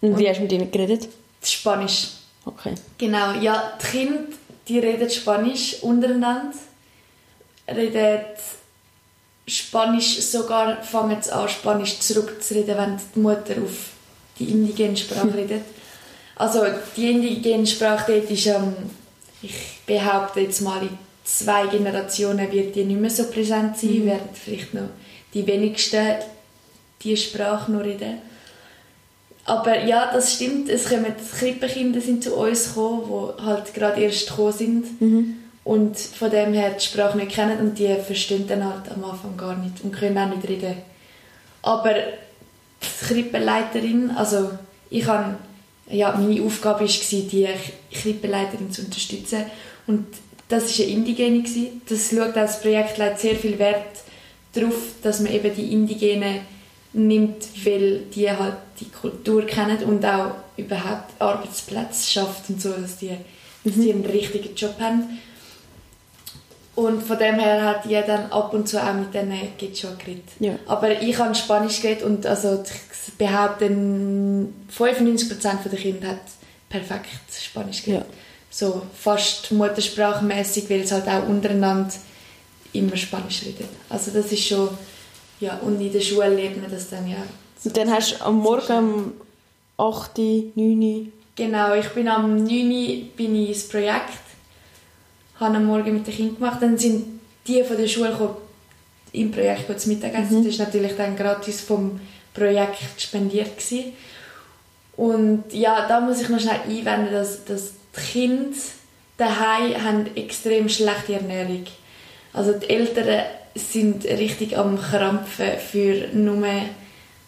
Und 0.00 0.18
wie 0.18 0.28
hast 0.28 0.38
du 0.38 0.42
mit 0.42 0.52
ihnen 0.52 0.70
geredet? 0.70 1.08
Spanisch. 1.42 2.08
Okay. 2.44 2.74
Genau, 2.96 3.32
ja, 3.32 3.72
die 3.82 3.86
Kinder, 3.86 4.20
die 4.68 4.78
reden 4.78 5.10
Spanisch 5.10 5.82
untereinander, 5.82 6.56
reden 7.68 8.20
Spanisch, 9.46 10.20
sogar 10.20 10.82
fangen 10.82 11.20
sie 11.20 11.32
an, 11.32 11.48
Spanisch 11.48 11.98
zurückzureden, 11.98 12.76
wenn 12.76 13.00
die 13.14 13.18
Mutter 13.18 13.54
auf 13.62 13.90
die 14.38 14.50
indigene 14.50 14.96
Sprache 14.96 15.34
redet. 15.36 15.64
Also 16.36 16.60
die 16.96 17.10
indigene 17.10 17.66
Sprache 17.66 18.12
dort 18.12 18.30
ist, 18.30 18.46
ähm, 18.46 18.74
ich 19.42 19.80
behaupte 19.86 20.40
jetzt 20.40 20.60
mal, 20.60 20.82
in 20.82 21.07
zwei 21.28 21.66
Generationen 21.66 22.50
wird 22.50 22.74
die 22.74 22.84
nicht 22.84 23.00
mehr 23.00 23.10
so 23.10 23.24
präsent 23.24 23.76
sein, 23.76 24.00
mhm. 24.00 24.06
werden 24.06 24.28
vielleicht 24.32 24.74
noch 24.74 24.88
die 25.34 25.46
wenigsten 25.46 26.16
die 27.02 27.16
Sprache 27.16 27.70
noch 27.70 27.84
reden. 27.84 28.18
Aber 29.44 29.84
ja, 29.84 30.10
das 30.12 30.34
stimmt, 30.34 30.68
es 30.68 30.88
kommen 30.88 31.14
Krippenkinder 31.38 32.00
sind 32.00 32.24
zu 32.24 32.34
uns 32.34 32.68
gekommen, 32.68 33.34
die 33.38 33.42
halt 33.42 33.72
gerade 33.72 34.00
erst 34.02 34.28
gekommen 34.28 34.52
sind 34.52 35.00
mhm. 35.00 35.36
und 35.64 35.96
von 35.98 36.30
dem 36.30 36.52
her 36.52 36.70
die 36.70 36.84
Sprache 36.84 37.16
nicht 37.16 37.32
kennen 37.32 37.58
und 37.58 37.78
die 37.78 37.94
verstehen 37.94 38.46
dann 38.46 38.64
halt 38.64 38.90
am 38.90 39.04
Anfang 39.04 39.36
gar 39.36 39.56
nicht 39.56 39.82
und 39.84 39.92
können 39.92 40.18
auch 40.18 40.34
nicht 40.34 40.48
reden. 40.48 40.74
Aber 41.62 41.94
die 41.94 43.06
Krippenleiterin, 43.06 44.10
also 44.10 44.50
ich 44.90 45.06
habe, 45.06 45.36
ja, 45.88 46.12
meine 46.12 46.42
Aufgabe 46.42 46.80
war, 46.80 46.88
die 46.88 47.48
Krippenleiterin 47.92 48.72
zu 48.72 48.82
unterstützen 48.82 49.44
und 49.86 50.06
das 50.48 50.78
war 50.78 50.84
eine 50.84 50.94
Indigene. 50.94 51.44
Das 51.88 52.10
schaut 52.10 52.36
als 52.36 52.60
Projektleiter 52.60 53.18
sehr 53.18 53.36
viel 53.36 53.58
Wert 53.58 53.86
darauf, 54.52 54.74
dass 55.02 55.20
man 55.20 55.32
eben 55.32 55.54
die 55.54 55.72
Indigenen 55.72 56.40
nimmt, 56.92 57.44
weil 57.64 58.00
die 58.14 58.30
halt 58.30 58.56
die 58.80 58.88
Kultur 58.88 59.46
kennen 59.46 59.84
und 59.84 60.04
auch 60.04 60.32
überhaupt 60.56 61.12
Arbeitsplätze 61.18 62.10
schafft 62.10 62.48
und 62.48 62.60
so, 62.60 62.72
dass 62.72 62.98
die, 62.98 63.10
dass 63.64 63.74
die 63.74 63.92
einen 63.92 64.06
richtigen 64.06 64.54
Job 64.54 64.74
haben. 64.80 65.18
Und 66.74 67.02
von 67.02 67.18
dem 67.18 67.40
her 67.40 67.64
hat 67.64 67.84
die 67.84 68.00
dann 68.06 68.30
ab 68.30 68.54
und 68.54 68.68
zu 68.68 68.80
auch 68.80 68.94
mit 68.94 69.12
denen 69.12 69.36
schon 69.74 69.98
geredet. 69.98 70.24
Ja. 70.38 70.54
Aber 70.66 71.02
ich 71.02 71.18
habe 71.18 71.34
Spanisch 71.34 71.82
geredet 71.82 72.04
und 72.04 72.24
also 72.24 72.62
ich 72.62 73.14
behaupte, 73.14 73.66
95% 73.66 75.68
der 75.68 75.78
Kinder 75.78 76.08
hat 76.08 76.20
perfekt 76.68 77.32
Spanisch 77.32 77.82
geredet. 77.82 78.06
Ja. 78.08 78.14
So 78.50 78.82
fast 78.94 79.52
muttersprachmäßig, 79.52 80.70
weil 80.70 80.80
es 80.80 80.92
halt 80.92 81.06
auch 81.08 81.28
untereinander 81.28 81.92
immer 82.72 82.96
Spanisch 82.96 83.42
redet. 83.42 83.68
Also 83.88 84.10
das 84.10 84.32
ist 84.32 84.46
schon, 84.46 84.68
ja, 85.40 85.58
und 85.58 85.80
in 85.80 85.92
der 85.92 86.00
Schule 86.00 86.28
lernt 86.28 86.60
man 86.60 86.70
das 86.70 86.90
dann 86.90 87.08
ja. 87.08 87.22
Und 87.64 87.76
dann 87.76 87.90
hast 87.90 88.12
du 88.12 88.24
am 88.24 88.36
Morgen 88.38 89.12
um 89.76 89.92
8, 89.92 90.18
9 90.18 91.12
Genau, 91.36 91.74
ich 91.74 91.88
bin 91.90 92.08
am 92.08 92.36
9 92.36 93.10
bin 93.16 93.36
ich 93.36 93.48
ins 93.50 93.68
Projekt 93.68 94.28
habe 95.40 95.56
am 95.56 95.66
Morgen 95.66 95.94
mit 95.94 96.06
den 96.06 96.14
Kindern 96.14 96.36
gemacht. 96.36 96.62
Dann 96.62 96.76
sind 96.76 97.20
die 97.46 97.62
von 97.62 97.76
der 97.76 97.88
Schule 97.88 98.10
gekommen, 98.10 98.36
im 99.12 99.30
Projekt 99.30 99.80
zum 99.80 99.92
Mittagessen. 99.92 100.40
Mhm. 100.40 100.46
Das 100.46 100.58
war 100.58 100.66
natürlich 100.66 100.96
dann 100.96 101.16
gratis 101.16 101.60
vom 101.60 102.00
Projekt 102.34 103.00
spendiert. 103.00 103.56
Gewesen. 103.56 103.92
Und 104.96 105.44
ja, 105.52 105.86
da 105.86 106.00
muss 106.00 106.20
ich 106.20 106.28
noch 106.28 106.40
schnell 106.40 106.60
einwenden, 106.68 107.12
dass, 107.12 107.44
dass 107.44 107.72
die 107.98 108.12
Kinder 108.12 108.56
daheim 109.16 109.84
haben 109.84 110.16
extrem 110.16 110.68
schlechte 110.68 111.14
Ernährung. 111.14 111.64
Also 112.32 112.52
die 112.52 112.70
Eltern 112.70 113.24
sind 113.54 114.04
richtig 114.04 114.56
am 114.56 114.80
Krampfen 114.80 115.58
für 115.58 116.08
nur 116.12 116.46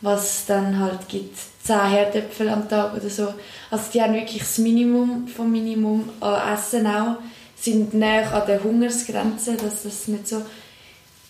was 0.02 0.24
es 0.24 0.46
dann 0.46 0.78
halt 0.78 1.08
gibt, 1.08 1.36
10 1.64 1.90
Herdöpfel 1.90 2.48
am 2.48 2.68
Tag 2.68 2.94
oder 2.94 3.10
so. 3.10 3.34
Also 3.70 3.84
die 3.92 4.00
haben 4.00 4.14
wirklich 4.14 4.38
das 4.38 4.56
Minimum 4.56 5.28
vom 5.28 5.52
Minimum 5.52 6.08
an 6.20 6.54
Essen 6.54 6.86
auch 6.86 7.16
sind 7.60 7.94
näher 7.94 8.32
an 8.32 8.46
der 8.46 8.62
Hungersgrenze, 8.62 9.56
dass 9.56 9.82
das 9.82 10.08
nicht 10.08 10.26
so, 10.26 10.42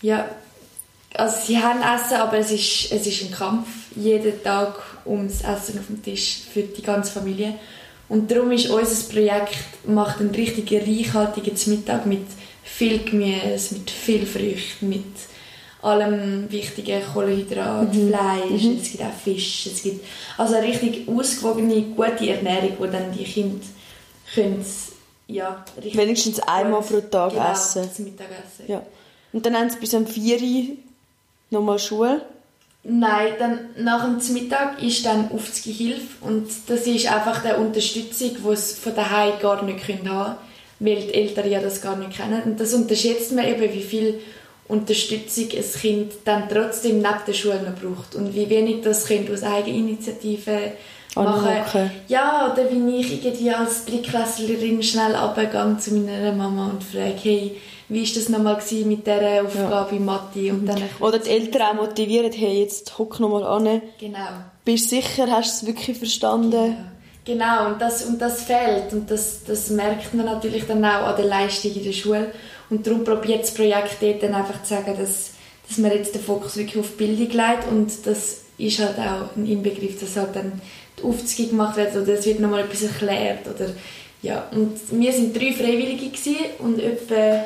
ja, 0.00 0.28
also 1.14 1.36
sie 1.44 1.58
haben 1.58 1.80
Essen, 1.80 2.18
aber 2.18 2.38
es 2.38 2.52
ist, 2.52 2.92
es 2.92 3.06
ist 3.06 3.22
ein 3.22 3.32
Kampf, 3.32 3.68
jeden 3.96 4.40
Tag 4.42 4.74
ums 5.04 5.40
Essen 5.40 5.80
auf 5.80 5.86
dem 5.88 6.02
Tisch 6.02 6.42
für 6.52 6.62
die 6.62 6.82
ganze 6.82 7.12
Familie. 7.12 7.54
Und 8.10 8.30
darum 8.30 8.50
ist 8.50 8.68
unser 8.68 9.10
Projekt, 9.10 9.86
macht 9.86 10.20
einen 10.20 10.34
richtig 10.34 10.70
reichhaltigen 10.72 11.56
Mittag 11.66 12.04
mit 12.04 12.26
viel 12.62 12.98
Gemüse, 13.04 13.74
mit 13.74 13.90
viel 13.90 14.26
Früchten, 14.26 14.88
mit 14.90 15.04
allem 15.80 16.50
wichtigen 16.50 17.00
Kohlenhydrat, 17.14 17.94
mhm. 17.94 18.08
Fleisch, 18.08 18.62
mhm. 18.64 18.78
es 18.82 18.90
gibt 18.90 19.02
auch 19.02 19.12
Fisch, 19.24 19.66
es 19.66 19.82
gibt 19.82 20.04
also 20.36 20.56
eine 20.56 20.66
richtig 20.66 21.08
ausgewogene, 21.08 21.82
gute 21.96 22.28
Ernährung, 22.28 22.76
die 22.78 22.90
dann 22.90 23.12
die 23.16 23.24
Kinder 23.24 23.64
können 24.34 24.64
ja, 25.30 25.64
richtig. 25.76 25.96
Wenigstens 25.96 26.40
einmal 26.40 26.82
pro 26.82 27.00
Tag 27.00 27.32
genau, 27.32 27.52
essen. 27.52 27.88
Mittagessen. 27.98 28.64
Ja. 28.66 28.82
Und 29.32 29.46
dann 29.46 29.56
haben 29.56 29.70
sie 29.70 29.78
bis 29.78 29.94
um 29.94 30.04
4 30.04 30.40
Uhr 30.40 30.76
nochmal 31.50 31.78
Schule? 31.78 32.22
Nein, 32.82 33.34
dann 33.38 33.58
nach 33.76 34.04
dem 34.04 34.32
Mittag 34.32 34.82
ist 34.82 35.04
dann 35.04 35.30
auf 35.32 35.50
die 35.62 35.72
Hilfe 35.72 36.24
und 36.24 36.48
das 36.66 36.86
ist 36.86 37.12
einfach 37.12 37.42
die 37.42 37.60
Unterstützung, 37.60 38.30
die 38.36 38.56
sie 38.56 38.80
von 38.80 38.94
daheim 38.94 39.34
gar 39.40 39.62
nicht 39.62 39.86
haben 39.86 40.02
können, 40.02 40.36
weil 40.78 41.02
die 41.02 41.12
Eltern 41.14 41.50
ja 41.50 41.60
das 41.60 41.82
gar 41.82 41.96
nicht 41.96 42.16
kennen. 42.16 42.42
Und 42.42 42.58
das 42.58 42.72
unterschätzt 42.72 43.32
man 43.32 43.46
eben, 43.46 43.74
wie 43.74 43.82
viel 43.82 44.20
Unterstützung 44.70 45.48
ein 45.56 45.80
Kind 45.80 46.12
dann 46.24 46.48
trotzdem 46.48 46.98
neben 46.98 47.14
der 47.26 47.32
Schule 47.32 47.62
noch 47.62 47.80
braucht 47.80 48.14
und 48.14 48.34
wie 48.34 48.48
wenig 48.48 48.82
das 48.82 49.06
Kind 49.06 49.30
aus 49.30 49.42
Eigeninitiative 49.42 50.72
machen. 51.14 51.90
Ja, 52.08 52.52
oder 52.52 52.70
wie 52.70 53.00
ich 53.00 53.24
irgendwie 53.24 53.50
als 53.50 53.84
Drittklässlerin 53.84 54.82
schnell 54.82 55.14
runtergehe 55.14 55.76
zu 55.78 55.94
meiner 55.94 56.32
Mama 56.32 56.70
und 56.70 56.84
frage, 56.84 57.16
hey, 57.22 57.56
wie 57.88 58.06
war 58.06 58.14
das 58.14 58.28
nochmal 58.28 58.62
mit 58.84 59.06
dieser 59.06 59.42
Aufgabe 59.44 59.90
ja. 59.90 59.96
in 59.96 60.04
Mathe? 60.04 60.52
Und 60.52 60.66
dann 60.66 60.82
oder 61.00 61.18
die 61.18 61.30
Eltern 61.30 61.62
auch 61.62 61.74
motivieren, 61.74 62.32
hey, 62.32 62.60
jetzt 62.60 62.96
hock 62.98 63.18
nochmal 63.18 63.44
an. 63.44 63.82
Genau. 63.98 64.18
Bist 64.64 64.92
du 64.92 64.96
sicher, 64.96 65.26
hast 65.28 65.62
du 65.62 65.66
es 65.66 65.74
wirklich 65.74 65.98
verstanden? 65.98 66.76
Genau. 67.24 67.44
genau, 67.44 67.66
und 67.66 67.82
das, 67.82 68.04
und 68.04 68.20
das 68.20 68.44
fehlt. 68.44 68.92
Und 68.92 69.10
das, 69.10 69.42
das 69.44 69.70
merkt 69.70 70.14
man 70.14 70.26
natürlich 70.26 70.66
dann 70.68 70.84
auch 70.84 71.08
an 71.08 71.16
der 71.16 71.26
Leistung 71.26 71.72
in 71.74 71.84
der 71.84 71.92
Schule. 71.92 72.32
Und 72.70 72.86
darum 72.86 73.04
probiert 73.04 73.42
das 73.42 73.54
Projekt 73.54 73.96
dort 74.00 74.22
dann 74.22 74.34
einfach 74.34 74.62
zu 74.62 74.70
sagen, 74.70 74.96
dass, 74.96 75.32
dass 75.68 75.78
man 75.78 75.92
jetzt 75.92 76.14
den 76.14 76.22
Fokus 76.22 76.56
wirklich 76.56 76.78
auf 76.78 76.96
Bildung 76.96 77.30
legt. 77.30 77.68
Und 77.68 77.90
das 78.04 78.42
ist 78.58 78.78
halt 78.78 78.98
auch 78.98 79.36
ein 79.36 79.46
Inbegriff, 79.46 79.98
dass 80.00 80.16
halt 80.16 80.36
dann 80.36 80.60
die 80.98 81.02
Aufzüge 81.04 81.48
gemacht 81.48 81.76
werden 81.76 82.02
oder 82.02 82.14
es 82.14 82.26
wird 82.26 82.40
nochmal 82.40 82.64
etwas 82.64 82.82
erklärt 82.82 83.46
oder 83.46 83.70
ja 84.22 84.46
und 84.52 84.78
wir 84.90 85.12
sind 85.12 85.34
drei 85.34 85.52
Freiwillige 85.52 86.10
und 86.58 86.78
etwa 86.78 87.44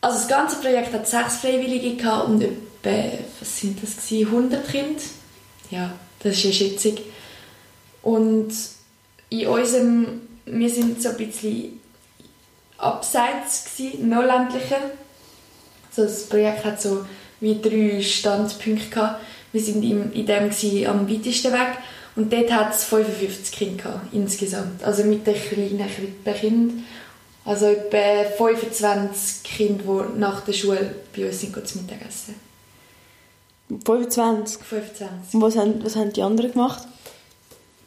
also 0.00 0.18
das 0.18 0.28
ganze 0.28 0.56
Projekt 0.56 0.92
hat 0.92 1.06
sechs 1.06 1.36
Freiwillige 1.36 1.94
gehabt 1.94 2.28
und 2.28 2.42
etwa, 2.42 3.18
was 3.38 3.60
sind 3.60 3.80
das 3.80 3.96
gewesen, 3.96 4.26
100 4.26 4.68
Kinder. 4.68 5.02
Ja, 5.70 5.94
das 6.18 6.36
ist 6.36 6.44
eine 6.44 6.54
Schätzung. 6.54 6.98
Und 8.02 8.52
in 9.30 9.46
unserem, 9.46 10.22
wir 10.44 10.68
sind 10.68 11.00
so 11.00 11.10
ein 11.10 11.16
bisschen 11.18 11.80
abseits 12.82 13.64
gewesen, 13.76 14.08
noch 14.08 14.22
ländlicher. 14.22 14.80
Also 15.88 16.04
das 16.04 16.28
Projekt 16.28 16.64
hat 16.64 16.80
so 16.80 17.04
wie 17.40 17.60
drei 17.60 18.02
Standpunkte 18.02 18.88
gehabt. 18.88 19.20
Wir 19.52 19.60
sind 19.60 19.82
in, 19.82 20.12
in 20.12 20.26
dem 20.26 20.50
gewesen, 20.50 20.86
am 20.86 21.08
weitesten 21.08 21.52
weg 21.52 21.78
und 22.16 22.32
dort 22.32 22.52
hat 22.52 22.74
es 22.74 22.84
55 22.84 23.52
Kinder 23.52 23.82
gehabt, 23.82 24.12
insgesamt. 24.12 24.82
Also 24.84 25.04
mit 25.04 25.26
den 25.26 25.34
kleinen 25.34 25.88
Krippenkindern. 25.88 26.84
Also 27.44 27.66
etwa 27.66 28.30
25 28.36 29.42
Kinder, 29.42 29.82
die 29.84 30.18
nach 30.18 30.42
der 30.42 30.52
Schule 30.52 30.94
bei 31.14 31.26
uns 31.26 31.40
sind, 31.40 31.66
zum 31.66 31.82
Mittagessen. 31.82 32.36
25? 33.84 34.62
25. 34.62 35.34
Und 35.34 35.40
was 35.40 35.56
haben, 35.56 35.84
was 35.84 35.96
haben 35.96 36.12
die 36.12 36.22
anderen 36.22 36.52
gemacht? 36.52 36.86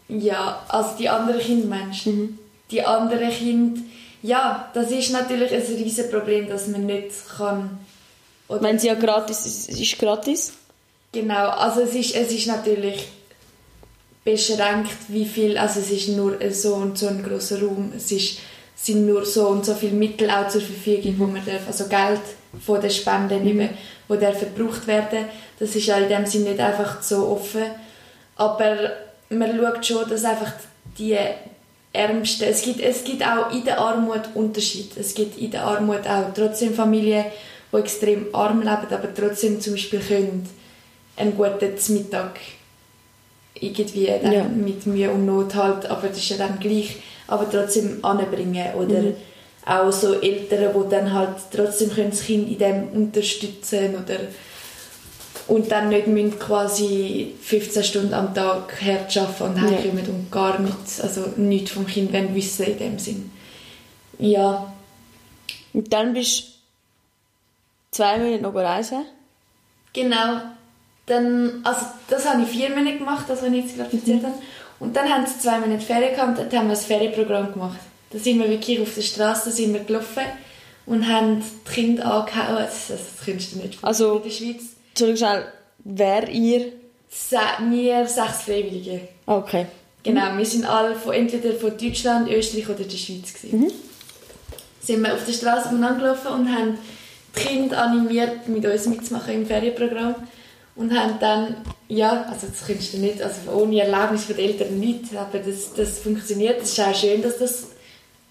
Ja, 0.08 0.64
also 0.68 0.98
die 0.98 1.10
anderen 1.10 1.40
Kinder, 1.40 1.78
du? 2.04 2.10
Mhm. 2.10 2.40
Die 2.72 2.84
anderen 2.84 3.30
Kinder, 3.30 3.82
ja, 4.26 4.70
das 4.74 4.92
ist 4.92 5.12
natürlich 5.12 5.54
ein 5.54 5.62
riesiges 5.62 6.10
Problem, 6.10 6.50
dass 6.50 6.68
man 6.68 6.86
nicht 6.86 7.12
kann... 7.38 7.80
Oder 8.48 8.62
Wenn 8.62 8.80
sie 8.80 8.88
ja 8.88 8.96
gratis 8.96 9.46
ist, 9.46 9.70
ist 9.70 10.00
gratis? 10.00 10.54
Genau, 11.12 11.50
also 11.50 11.82
es 11.82 11.96
ist, 11.96 12.16
es 12.16 12.32
ist 12.32 12.48
natürlich 12.48 13.08
beschränkt, 14.24 14.92
wie 15.08 15.26
viel, 15.26 15.58
also 15.58 15.80
es 15.80 15.92
ist 15.92 16.10
nur 16.10 16.38
so 16.52 16.76
und 16.76 16.98
so 16.98 17.08
ein 17.08 17.24
großer 17.24 17.62
Raum, 17.62 17.94
es 17.96 18.12
ist, 18.12 18.40
sind 18.76 19.06
nur 19.06 19.26
so 19.26 19.48
und 19.48 19.66
so 19.66 19.76
viele 19.76 19.94
Mittel 19.94 20.30
auch 20.30 20.48
zur 20.48 20.62
Verfügung, 20.62 21.16
wo 21.20 21.26
man 21.26 21.46
darf, 21.46 21.68
also 21.68 21.88
Geld 21.88 22.22
von 22.66 22.82
den 22.82 22.90
Spenden 22.90 23.42
mhm. 23.42 23.48
eben, 23.48 23.70
wo 24.08 24.16
darf 24.16 24.40
verbraucht 24.40 24.88
werden. 24.88 25.26
Das 25.60 25.76
ist 25.76 25.86
ja 25.86 25.98
in 25.98 26.10
dem 26.10 26.26
Sinne 26.26 26.50
nicht 26.50 26.60
einfach 26.60 27.02
so 27.02 27.28
offen, 27.28 27.66
aber 28.36 28.92
man 29.30 29.58
schaut 29.58 29.86
schon, 29.86 30.10
dass 30.10 30.24
einfach 30.24 30.54
die 30.98 31.18
Ärmsten, 31.96 32.48
es 32.48 32.62
gibt, 32.62 32.80
es 32.80 33.04
gibt 33.04 33.24
auch 33.24 33.52
in 33.52 33.64
der 33.64 33.80
Armut 33.80 34.22
Unterschied. 34.34 34.92
Es 34.98 35.14
gibt 35.14 35.38
in 35.38 35.52
der 35.52 35.64
Armut 35.64 36.08
auch 36.08 36.34
trotzdem 36.34 36.74
Familien, 36.74 37.26
die 37.72 37.78
extrem 37.78 38.28
arm 38.34 38.60
leben, 38.60 38.88
aber 38.92 39.14
trotzdem 39.14 39.60
zum 39.60 39.74
Beispiel 39.74 40.00
können 40.00 40.48
einen 41.18 41.36
guten 41.36 41.74
Mittag 41.94 42.40
irgendwie 43.60 44.08
dann 44.22 44.32
ja. 44.32 44.44
mit 44.44 44.86
Mühe 44.86 45.10
und 45.10 45.26
Not 45.26 45.56
halt, 45.56 45.86
aber 45.86 46.10
das 46.10 46.18
ist 46.18 46.30
ja 46.30 46.38
dann 46.38 46.60
gleich, 46.60 46.98
aber 47.28 47.50
trotzdem 47.50 48.04
anbringen 48.04 48.74
oder 48.76 49.02
mhm. 49.02 49.16
auch 49.66 49.92
so 49.92 50.20
Eltern, 50.20 50.74
die 50.74 50.90
dann 50.90 51.14
halt 51.14 51.38
trotzdem 51.56 51.90
können 51.90 52.12
das 52.12 52.24
Kind 52.24 52.50
in 52.50 52.58
dem 52.58 52.90
unterstützen 52.90 53.96
oder 53.96 54.20
und 55.48 55.72
dann 55.72 55.90
nicht 55.90 56.08
müssen 56.08 56.40
quasi 56.40 57.36
15 57.42 57.84
Stunden 57.84 58.14
am 58.14 58.34
Tag 58.34 58.82
hart 58.82 59.16
arbeiten 59.16 59.44
und 59.44 59.62
heimkommen 59.62 60.04
ja. 60.04 60.10
und 60.10 60.32
gar 60.32 60.60
nichts, 60.60 61.00
also 61.00 61.34
nichts 61.38 61.72
vom 61.72 61.86
Kind 61.86 62.12
wissen 62.34 62.66
in 62.66 62.78
dem 62.78 63.00
Sinn. 63.00 63.32
Ja. 64.18 64.74
Und 65.74 65.94
dann 65.94 66.14
bist 66.14 66.40
du 66.40 66.46
zwei 67.92 68.18
Monate 68.18 68.42
noch 68.42 68.56
reisen? 68.56 69.06
Genau. 69.94 70.42
Dann, 71.06 71.62
also 71.64 71.82
das 72.08 72.28
habe 72.28 72.42
ich 72.42 72.50
vier 72.50 72.70
Monate 72.72 72.98
gemacht, 72.98 73.26
das, 73.28 73.42
was 73.42 73.50
ich 73.50 73.66
jetzt 73.66 73.78
gerade 73.78 73.96
erzählt 73.96 74.24
habe. 74.24 74.36
Und 74.80 74.96
dann 74.96 75.10
haben 75.10 75.26
sie 75.28 75.40
zwei 75.40 75.60
Monate 75.60 75.86
Ferien 75.86 76.16
gehabt 76.16 76.40
und 76.40 76.52
dann 76.52 76.60
haben 76.60 76.68
wir 76.70 76.76
ein 76.76 76.82
Ferienprogramm 76.82 77.54
gemacht. 77.54 77.80
Da 78.12 78.18
sind 78.18 78.40
wir 78.40 78.50
wirklich 78.50 78.82
auf 78.82 78.94
der 78.96 79.02
Straße 79.02 79.52
sind 79.52 79.74
wir 79.74 79.84
gelaufen 79.84 80.24
und 80.86 81.08
haben 81.08 81.42
die 81.42 81.72
Kinder 81.72 82.06
angehauen. 82.12 82.66
Das, 82.66 82.88
das 82.88 83.02
kannst 83.24 83.54
du 83.54 83.60
nicht 83.60 83.78
also, 83.84 84.18
in 84.18 84.24
der 84.24 84.30
Schweiz. 84.30 84.75
Entschuldigung 84.96 85.28
schnell, 85.28 85.46
wer 85.84 86.30
ihr? 86.30 86.72
Se 87.10 87.38
wir 87.70 88.08
sechs 88.08 88.44
Freiwillige. 88.44 89.02
Okay. 89.26 89.66
Genau, 90.04 90.32
mhm. 90.32 90.38
wir 90.38 90.46
sind 90.46 90.66
alle 90.66 90.96
von, 90.96 91.14
entweder 91.14 91.54
von 91.56 91.78
Deutschland, 91.78 92.30
Österreich 92.30 92.70
oder 92.70 92.86
der 92.86 92.98
Schweiz. 92.98 93.34
Gewesen. 93.34 93.60
Mhm. 93.60 93.72
Sind 94.80 95.02
wir 95.04 95.14
auf 95.14 95.26
der 95.26 95.34
Straße 95.34 95.70
gelaufen 95.70 96.28
und 96.28 96.56
haben 96.56 96.78
die 97.36 97.42
Kinder 97.42 97.84
animiert, 97.84 98.48
mit 98.48 98.66
uns 98.66 98.86
mitzumachen 98.86 99.34
im 99.34 99.46
Ferienprogramm 99.46 100.16
und 100.78 100.98
haben 100.98 101.20
dann, 101.20 101.58
ja, 101.90 102.28
also 102.32 102.48
das 102.48 102.66
kannst 102.66 102.94
du 102.94 103.00
nicht, 103.00 103.22
also 103.22 103.52
ohne 103.52 103.82
Erlaubnis 103.82 104.24
von 104.24 104.38
den 104.38 104.46
Eltern 104.46 104.80
nicht, 104.80 105.14
aber 105.14 105.40
das, 105.40 105.74
das 105.74 106.00
funktioniert, 106.00 106.62
es 106.62 106.72
ist 106.72 106.80
auch 106.80 106.96
schön, 106.96 107.22
dass 107.22 107.40
das 107.40 107.68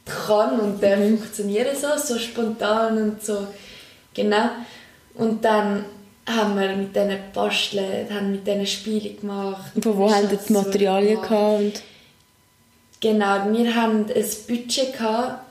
kann 0.07 0.59
und 0.61 0.83
darf 0.83 0.99
mhm. 0.99 1.19
funktionieren 1.19 1.77
so, 1.79 1.89
so 2.03 2.19
spontan 2.19 2.97
und 2.97 3.23
so, 3.23 3.47
genau. 4.15 4.49
Und 5.15 5.45
dann 5.45 5.85
haben 6.27 6.59
wir 6.59 6.77
mit 6.77 6.97
denen 6.97 7.19
gebastelt, 7.33 8.11
haben 8.11 8.33
mit 8.33 8.47
denen 8.47 8.67
Spiele 8.67 9.11
gemacht. 9.11 9.73
Und 9.75 9.83
von 9.83 9.97
wo 9.97 10.11
haben 10.11 10.29
die 10.29 10.53
Materialien 10.53 11.21
gehabt? 11.21 11.83
Genau, 13.01 13.53
wir 13.53 13.75
haben 13.75 14.07
ein 14.07 14.27
Budget 14.49 14.95
gehabt, 14.95 15.45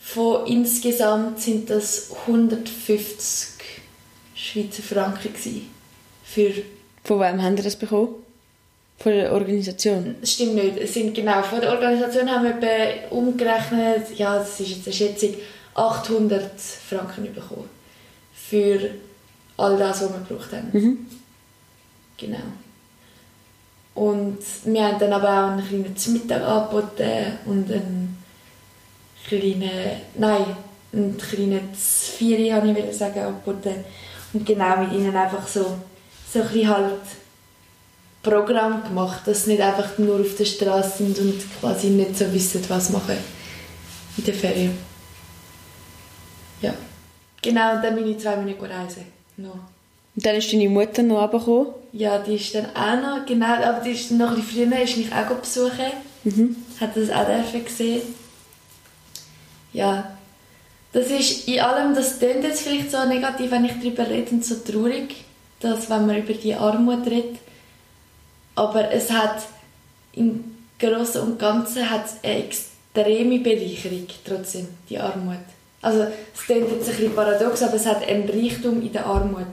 von 0.00 0.46
insgesamt 0.46 1.40
sind 1.40 1.70
das 1.70 2.10
150 2.26 3.48
Schweizer 4.34 4.82
Franken 4.82 5.32
gewesen 5.32 5.70
für... 6.24 6.50
Von 7.04 7.20
wem 7.20 7.42
haben 7.42 7.56
Sie 7.56 7.62
das 7.62 7.76
bekommen? 7.76 8.08
Von 8.98 9.12
der 9.12 9.32
Organisation? 9.32 10.16
Das 10.20 10.32
stimmt 10.32 10.54
nicht. 10.54 10.76
Es 10.78 10.94
sind, 10.94 11.14
genau, 11.14 11.42
von 11.42 11.60
der 11.60 11.70
Organisation 11.70 12.30
haben 12.30 12.44
wir 12.44 13.10
umgerechnet, 13.10 14.16
ja, 14.16 14.38
das 14.38 14.58
ist 14.58 14.70
jetzt 14.70 14.86
eine 14.86 14.94
Schätzung, 14.94 15.34
800 15.74 16.50
Franken 16.58 17.32
bekommen. 17.32 17.68
Für 18.34 18.90
all 19.56 19.78
das, 19.78 20.02
was 20.02 20.12
wir 20.12 20.18
gebraucht 20.18 20.52
haben. 20.52 20.68
Mhm. 20.72 21.06
Genau. 22.18 22.38
Und 23.94 24.38
wir 24.64 24.84
haben 24.84 24.98
dann 24.98 25.12
aber 25.12 25.28
auch 25.28 25.50
einen 25.52 25.66
kleinen 25.66 26.12
Mittag 26.12 26.42
angeboten 26.42 27.38
und 27.46 27.70
einen 27.70 28.18
kleinen, 29.26 30.00
nein, 30.18 30.56
einen 30.92 31.16
kleinen 31.16 31.74
Vieri, 31.74 32.50
habe 32.50 32.70
ich 32.70 32.96
sagen, 32.96 33.20
angeboten. 33.20 33.84
Und 34.32 34.44
genau 34.44 34.76
mit 34.78 34.92
ihnen 34.92 35.16
einfach 35.16 35.46
so 35.46 35.76
so 36.32 36.42
ein 36.42 36.48
bisschen 36.48 36.68
halt 36.68 37.00
Programm 38.22 38.82
gemacht, 38.82 39.26
dass 39.26 39.44
sie 39.44 39.52
nicht 39.52 39.62
einfach 39.62 39.98
nur 39.98 40.20
auf 40.20 40.36
der 40.36 40.44
Straße 40.44 40.98
sind 40.98 41.18
und 41.18 41.60
quasi 41.60 41.88
nicht 41.88 42.18
so 42.18 42.32
wissen, 42.32 42.62
was 42.68 42.90
machen 42.90 43.16
in 44.16 44.24
der 44.24 44.34
Ferien. 44.34 44.76
Ja. 46.60 46.74
Genau, 47.42 47.76
und 47.76 47.82
dann 47.82 47.94
bin 47.94 48.10
ich 48.10 48.18
zwei 48.18 48.36
Monate 48.36 48.68
reisen. 48.68 49.15
No. 49.36 49.52
Und 50.14 50.24
dann 50.24 50.36
ist 50.36 50.52
deine 50.52 50.68
Mutter 50.68 51.02
noch 51.02 51.20
runtergekommen? 51.20 51.66
Ja, 51.92 52.18
die 52.18 52.36
ist 52.36 52.54
dann 52.54 52.66
auch 52.74 53.00
noch, 53.00 53.26
genau, 53.26 53.46
aber 53.46 53.80
die 53.80 53.90
ist 53.90 54.10
noch 54.10 54.30
ein 54.30 54.36
bisschen 54.36 54.70
früher, 54.70 54.82
ist 54.82 54.96
mich 54.96 55.12
auch 55.12 55.34
besuchen. 55.34 55.92
Mhm. 56.24 56.56
Hat 56.80 56.96
das 56.96 57.10
auch 57.10 57.64
gesehen. 57.64 58.02
Ja. 59.72 60.12
Das 60.92 61.10
ist 61.10 61.46
in 61.46 61.60
allem, 61.60 61.94
das 61.94 62.18
klingt 62.18 62.44
jetzt 62.44 62.62
vielleicht 62.62 62.90
so 62.90 63.04
negativ, 63.04 63.50
wenn 63.50 63.66
ich 63.66 63.72
darüber 63.78 64.08
rede 64.08 64.30
und 64.30 64.44
so 64.44 64.54
traurig 64.54 65.26
dass 65.60 65.88
wenn 65.90 66.06
man 66.06 66.18
über 66.18 66.34
die 66.34 66.54
Armut 66.54 67.06
redet, 67.06 67.38
aber 68.54 68.90
es 68.92 69.10
hat 69.10 69.42
im 70.12 70.56
Großen 70.78 71.20
und 71.22 71.38
Ganzen 71.38 71.88
hat 71.88 72.04
eine 72.22 72.44
extreme 72.44 73.38
Bereicherung 73.40 74.06
trotzdem, 74.24 74.68
die 74.88 74.98
Armut. 74.98 75.38
Also 75.86 76.06
es 76.34 76.42
klingt 76.44 76.70
jetzt 76.70 76.88
ein 76.88 76.96
bisschen 76.96 77.14
paradox, 77.14 77.62
aber 77.62 77.74
es 77.74 77.86
hat 77.86 78.06
einen 78.08 78.28
Reichtum 78.28 78.82
in 78.82 78.92
der 78.92 79.06
Armut. 79.06 79.46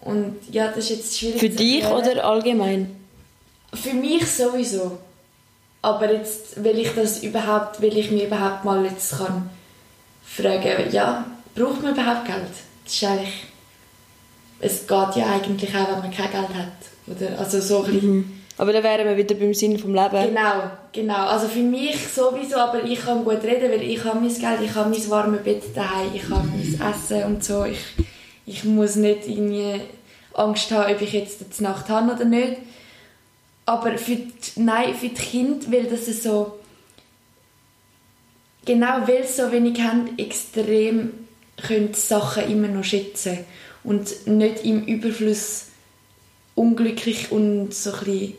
Und 0.00 0.36
ja, 0.50 0.68
das 0.68 0.78
ist 0.84 0.90
jetzt 0.90 1.18
schwierig 1.18 1.40
Für 1.40 1.48
dich 1.48 1.84
oder 1.84 2.24
allgemein? 2.24 2.94
Für 3.74 3.94
mich 3.94 4.30
sowieso. 4.30 4.98
Aber 5.82 6.12
jetzt 6.12 6.62
will 6.62 6.78
ich 6.78 6.94
das 6.94 7.22
überhaupt, 7.22 7.80
will 7.80 7.96
ich 7.98 8.12
mir 8.12 8.26
überhaupt 8.26 8.64
mal 8.64 8.84
jetzt 8.84 9.18
kann 9.18 9.50
fragen, 10.24 10.92
ja, 10.92 11.26
braucht 11.54 11.82
man 11.82 11.94
überhaupt 11.94 12.26
Geld? 12.26 12.54
Das 12.84 12.94
ist 12.94 13.04
eigentlich 13.04 13.48
es 14.60 14.86
geht 14.86 15.16
ja 15.16 15.26
eigentlich 15.26 15.70
auch, 15.70 15.88
wenn 15.88 16.00
man 16.00 16.10
kein 16.10 16.30
Geld 16.30 16.54
hat. 16.54 16.72
Oder? 17.06 17.38
Also 17.38 17.60
so 17.60 17.82
mhm. 17.82 18.37
Aber 18.58 18.72
dann 18.72 18.82
wären 18.82 19.06
wir 19.06 19.16
wieder 19.16 19.36
beim 19.36 19.54
Sinn 19.54 19.78
vom 19.78 19.94
Leben. 19.94 20.34
Genau, 20.34 20.70
genau. 20.92 21.26
Also 21.26 21.46
für 21.46 21.62
mich 21.62 21.96
sowieso, 22.08 22.56
aber 22.56 22.82
ich 22.82 23.00
kann 23.00 23.24
gut 23.24 23.44
reden, 23.44 23.70
weil 23.70 23.82
ich 23.82 24.02
habe 24.04 24.20
mein 24.20 24.34
Geld, 24.34 24.60
ich 24.62 24.74
habe 24.74 24.90
mein 24.90 25.10
warmes 25.10 25.42
Bett 25.42 25.62
daheim, 25.74 26.10
ich 26.12 26.28
habe 26.28 26.46
mein 26.48 26.90
Essen 26.90 27.24
und 27.24 27.44
so. 27.44 27.64
Ich, 27.64 27.78
ich 28.46 28.64
muss 28.64 28.96
nicht 28.96 29.28
irgendwie 29.28 29.80
Angst 30.34 30.70
haben, 30.72 30.92
ob 30.92 31.00
ich 31.00 31.12
jetzt 31.12 31.40
die 31.58 31.62
Nacht 31.62 31.88
habe 31.88 32.12
oder 32.12 32.24
nicht. 32.24 32.58
Aber 33.64 33.96
für 33.96 34.16
die, 34.16 34.32
nein, 34.56 34.94
für 34.94 35.08
die 35.08 35.14
Kinder, 35.14 35.66
weil 35.70 35.84
das 35.84 36.06
so 36.22 36.58
genau 38.64 39.06
weil 39.06 39.26
sie 39.26 39.42
so 39.42 39.52
wenig 39.52 39.80
haben, 39.80 40.18
extrem 40.18 41.12
können 41.56 41.94
Sachen 41.94 42.50
immer 42.50 42.68
noch 42.68 42.84
schätzen 42.84 43.38
und 43.82 44.26
nicht 44.26 44.64
im 44.64 44.84
Überfluss 44.84 45.66
unglücklich 46.54 47.32
und 47.32 47.72
so 47.72 47.92
ein 47.92 47.98
bisschen, 47.98 48.34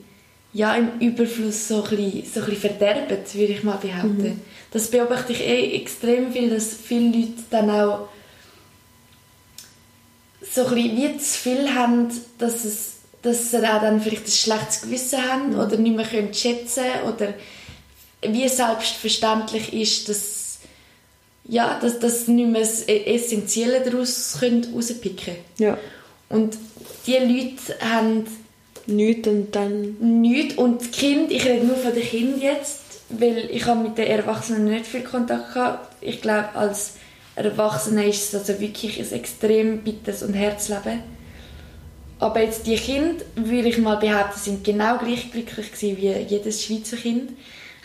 ja, 0.54 0.76
im 0.76 1.00
Überfluss 1.00 1.68
so 1.68 1.84
ein 1.84 1.90
bisschen, 1.90 2.26
so 2.26 2.40
ein 2.40 2.46
bisschen 2.48 2.62
verderbet, 2.62 3.36
würde 3.36 3.54
ich 3.54 3.64
mal 3.64 3.78
behaupten. 3.78 4.24
Mhm. 4.24 4.42
Das 4.72 4.90
beobachte 4.90 5.34
ich 5.34 5.42
eh 5.42 5.76
extrem 5.76 6.32
viel, 6.32 6.50
dass 6.50 6.74
viele 6.74 7.18
Leute 7.18 7.44
dann 7.50 7.70
auch 7.70 8.10
so 10.42 10.66
ein 10.66 10.76
bisschen 10.76 10.98
wie 10.98 11.18
zu 11.18 11.38
viel 11.38 11.76
haben, 11.76 12.08
dass, 12.38 12.66
es, 12.66 12.94
dass 13.22 13.52
sie 13.52 13.58
auch 13.58 13.82
dann 13.82 14.02
vielleicht 14.02 14.26
ein 14.26 14.32
schlechtes 14.32 14.82
Gewissen 14.82 15.24
haben 15.30 15.56
oder 15.56 15.78
nicht 15.78 15.96
mehr 15.96 16.06
können 16.06 16.34
schätzen 16.34 16.86
oder 17.08 17.34
wie 18.22 18.48
selbstverständlich 18.48 19.74
ist, 19.74 20.10
dass 20.10 20.40
ja, 21.50 21.80
dass 21.82 21.98
das 21.98 22.28
nicht 22.28 22.48
mehr 22.48 22.62
das 22.62 22.84
Essentielle 22.84 23.82
daraus 23.82 24.38
können 24.40 24.72
rauspicken 24.72 25.36
Ja. 25.58 25.80
Und 26.30 26.56
die 27.08 27.18
Leute 27.18 27.84
haben 27.84 28.26
Nichts 28.90 29.28
und 29.28 29.56
dann... 29.56 29.96
nichts 30.22 30.56
und 30.56 30.82
die 30.82 30.88
Kinder, 30.90 31.32
ich 31.32 31.46
rede 31.46 31.66
nur 31.66 31.78
von 31.78 31.94
den 31.94 32.04
Kindern 32.04 32.42
jetzt, 32.42 32.82
weil 33.10 33.50
ich 33.52 33.66
habe 33.66 33.82
mit 33.82 33.98
den 33.98 34.08
Erwachsenen 34.08 34.66
nicht 34.66 34.86
viel 34.86 35.04
Kontakt 35.04 35.54
gehabt. 35.54 35.96
Ich 36.02 36.22
glaube, 36.22 36.50
als 36.54 36.96
Erwachsener 37.36 38.06
ist 38.06 38.34
es 38.34 38.40
also 38.40 38.60
wirklich 38.60 39.00
ein 39.00 39.12
extrem 39.18 39.80
bitteres 39.80 40.24
und 40.24 40.34
Herzleben. 40.34 41.02
Aber 42.20 42.42
jetzt 42.42 42.68
die 42.68 42.76
Kinder, 42.76 43.24
würde 43.36 43.70
ich 43.70 43.78
mal 43.78 43.96
behaupten, 43.96 44.38
sind 44.40 44.64
genau 44.64 44.98
gleich 44.98 45.32
glücklich 45.32 45.72
gewesen 45.72 45.98
wie 45.98 46.12
jedes 46.28 46.64
Schweizer 46.64 46.98
Kind. 46.98 47.32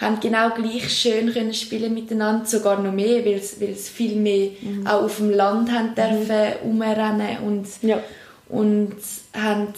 Haben 0.01 0.19
genau 0.19 0.51
gleich 0.51 0.91
schön 0.91 1.33
können 1.33 1.55
spielen 1.55 1.95
miteinander, 1.95 2.45
sogar 2.45 2.83
noch 2.83 2.93
mehr, 2.93 3.25
weil 3.25 3.35
es, 3.35 3.61
weil 3.61 3.71
es 3.71 3.89
viel 3.89 4.17
mehr 4.17 4.51
auch 4.87 5.05
auf 5.05 5.19
dem 5.19 5.31
Land 5.31 5.71
haben 5.71 5.95
dürfen, 5.95 6.69
umrennen 6.69 7.39
und, 7.47 7.67
Ja. 7.83 8.03
und 8.49 8.97
haben 9.33 9.69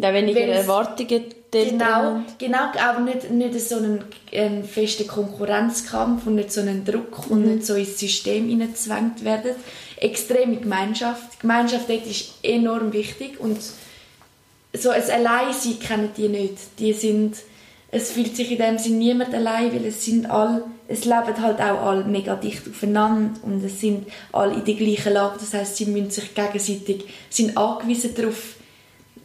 Da 0.00 0.12
weniger 0.14 0.40
Erwartungen 0.40 1.24
Genau, 1.50 2.20
genau, 2.38 2.70
aber 2.78 3.00
nicht, 3.00 3.30
nicht 3.30 3.60
so 3.60 3.76
einen, 3.76 4.04
einen 4.32 4.62
festen 4.62 5.08
Konkurrenzkampf 5.08 6.26
und 6.26 6.36
nicht 6.36 6.52
so 6.52 6.60
einen 6.60 6.84
Druck 6.84 7.28
und 7.28 7.44
nicht 7.44 7.66
so 7.66 7.74
ins 7.74 7.98
System 7.98 8.48
hineingezwängt 8.48 9.24
werden. 9.24 9.56
Extreme 9.96 10.58
Gemeinschaft. 10.58 11.34
Die 11.34 11.38
Gemeinschaft 11.40 11.88
dort 11.88 12.06
ist 12.06 12.34
enorm 12.42 12.92
wichtig 12.92 13.40
und 13.40 13.58
so 14.72 14.90
ein 14.90 15.02
Alleinsein 15.02 15.80
kennen 15.80 16.10
die 16.16 16.28
nicht. 16.28 16.54
Die 16.78 16.92
sind, 16.92 17.36
es 17.90 18.12
fühlt 18.12 18.36
sich 18.36 18.52
in 18.52 18.58
dem 18.58 18.78
Sinne 18.78 18.96
niemand 18.96 19.34
allein, 19.34 19.72
weil 19.72 19.86
es 19.86 20.04
sind 20.04 20.30
alle, 20.30 20.62
es 20.86 21.04
leben 21.04 21.42
halt 21.42 21.60
auch 21.60 21.82
alle 21.84 22.04
mega 22.04 22.36
dicht 22.36 22.68
aufeinander 22.68 23.40
und 23.42 23.64
es 23.64 23.80
sind 23.80 24.06
alle 24.30 24.54
in 24.54 24.64
der 24.64 24.74
gleichen 24.74 25.14
Lage. 25.14 25.38
Das 25.40 25.52
heißt, 25.52 25.76
sie 25.76 25.86
müssen 25.86 26.10
sich 26.10 26.32
gegenseitig, 26.32 27.06
sind 27.28 27.56
angewiesen 27.56 28.14
darauf, 28.14 28.54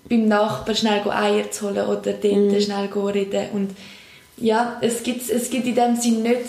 beim 0.08 0.28
Nachbarn 0.28 0.76
schnell 0.76 1.02
Eier 1.10 1.50
zu 1.52 1.66
holen 1.68 1.86
oder 1.86 2.14
dort 2.14 2.64
schnell 2.64 2.88
go 2.90 3.06
reden. 3.08 3.50
Und 3.54 3.72
ja, 4.38 4.78
es 4.82 5.04
gibt, 5.04 5.30
es 5.30 5.50
gibt 5.50 5.66
in 5.66 5.76
dem 5.76 5.96
Sinn 5.96 6.22
nicht 6.24 6.42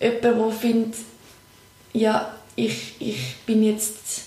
jemanden, 0.00 0.38
der 0.38 0.50
findet, 0.50 0.94
ja, 1.92 2.34
ich, 2.56 2.94
ich 3.00 3.36
bin 3.46 3.62
jetzt 3.62 4.22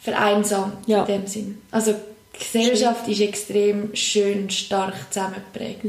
vereinsamt 0.00 0.88
Ja. 0.88 1.04
in 1.04 1.06
dem 1.20 1.26
Sinn. 1.26 1.58
Also 1.70 1.94
die 2.34 2.38
Gesellschaft 2.38 3.06
ist 3.08 3.20
extrem 3.20 3.94
schön, 3.94 4.50
stark 4.50 4.94
zusammengeprägt. 5.12 5.82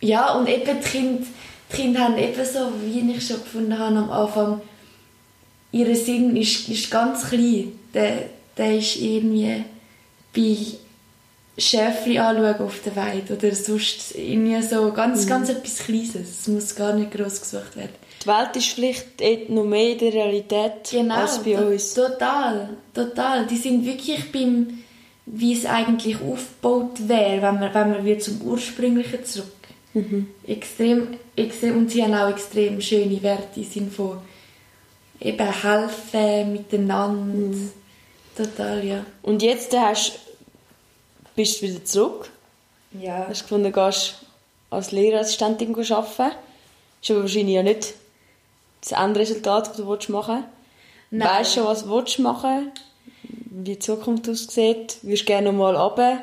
Ja, 0.00 0.34
und 0.34 0.48
eben 0.48 0.78
die 0.80 0.88
Kinder, 0.88 1.26
die 1.70 1.76
Kinder 1.76 2.00
haben 2.00 2.18
eben 2.18 2.44
so, 2.44 2.72
wie 2.84 3.12
ich 3.12 3.26
schon 3.26 3.36
gefunden 3.42 3.78
habe 3.78 3.96
am 3.96 4.10
Anfang, 4.10 4.60
ihr 5.70 5.96
Sinn 5.96 6.36
ist, 6.36 6.68
ist 6.68 6.90
ganz 6.90 7.28
klein. 7.28 7.72
Der, 7.94 8.24
der 8.56 8.76
ist 8.78 8.96
irgendwie 8.96 9.64
bei 10.34 10.56
Schäfli 11.58 12.18
anschauen 12.18 12.66
auf 12.66 12.80
der 12.82 12.96
Weide 12.96 13.34
oder 13.36 13.54
sonst 13.54 14.14
irgendwie 14.14 14.62
so 14.62 14.92
ganz, 14.92 15.26
ganz 15.26 15.50
etwas 15.50 15.78
Kleines. 15.78 16.14
Es 16.14 16.48
muss 16.48 16.74
gar 16.74 16.94
nicht 16.94 17.10
gross 17.12 17.40
gesucht 17.40 17.76
werden. 17.76 17.92
Die 18.22 18.26
Welt 18.26 18.56
ist 18.56 18.68
vielleicht 18.68 19.50
noch 19.50 19.64
mehr 19.64 19.92
in 19.92 19.98
der 19.98 20.12
Realität 20.12 20.90
Genau, 20.90 21.16
als 21.16 21.42
bei 21.42 21.58
uns. 21.58 21.94
Total, 21.94 22.70
total. 22.94 23.46
Die 23.46 23.56
sind 23.56 23.84
wirklich 23.84 24.30
beim, 24.32 24.78
wie 25.26 25.52
es 25.52 25.66
eigentlich 25.66 26.16
aufgebaut 26.20 27.08
wäre, 27.08 27.42
wenn 27.42 27.60
man, 27.60 27.74
wenn 27.74 27.90
man 27.90 28.04
wieder 28.04 28.20
zum 28.20 28.40
Ursprünglichen 28.42 29.24
zurück. 29.24 29.52
Mhm. 29.94 30.28
Extrem, 30.46 31.08
extrem, 31.36 31.76
und 31.76 31.90
sie 31.90 32.02
haben 32.02 32.14
auch 32.14 32.30
extrem 32.30 32.80
schöne 32.80 33.22
Werte 33.22 33.60
im 33.60 33.64
Sinne 33.64 33.90
von 33.90 34.18
eben 35.20 35.62
helfen, 35.62 36.52
miteinander. 36.52 37.48
Mhm. 37.48 37.70
Total, 38.36 38.84
ja. 38.84 39.04
Und 39.22 39.42
jetzt 39.42 39.76
hast, 39.76 40.18
bist 41.34 41.60
du 41.60 41.66
wieder 41.66 41.84
zurück. 41.84 42.30
Ja. 42.92 43.26
Hast 43.28 43.42
gefunden, 43.42 43.72
du 43.72 43.72
gehst 43.72 44.16
als 44.70 44.92
Lehrerassistentin 44.92 45.74
arbeiten. 45.74 46.36
Ist 47.00 47.10
aber 47.10 47.22
wahrscheinlich 47.22 47.54
ja 47.54 47.62
nicht 47.62 47.94
das 48.80 48.92
Endresultat, 48.92 49.68
das 49.68 49.76
du 49.76 49.88
willst 49.88 50.08
machen 50.08 50.36
willst. 50.36 50.48
Nein. 51.10 51.28
Weißt 51.28 51.56
du 51.56 51.60
schon, 51.60 51.68
was 51.68 51.84
du 51.84 51.90
willst 51.90 52.18
machen 52.18 52.72
Wie 53.22 53.64
die 53.64 53.78
Zukunft 53.78 54.28
aussieht? 54.28 54.98
Würdest 55.02 55.22
du 55.22 55.26
gerne 55.26 55.52
mal 55.52 55.76
runter 55.76 56.18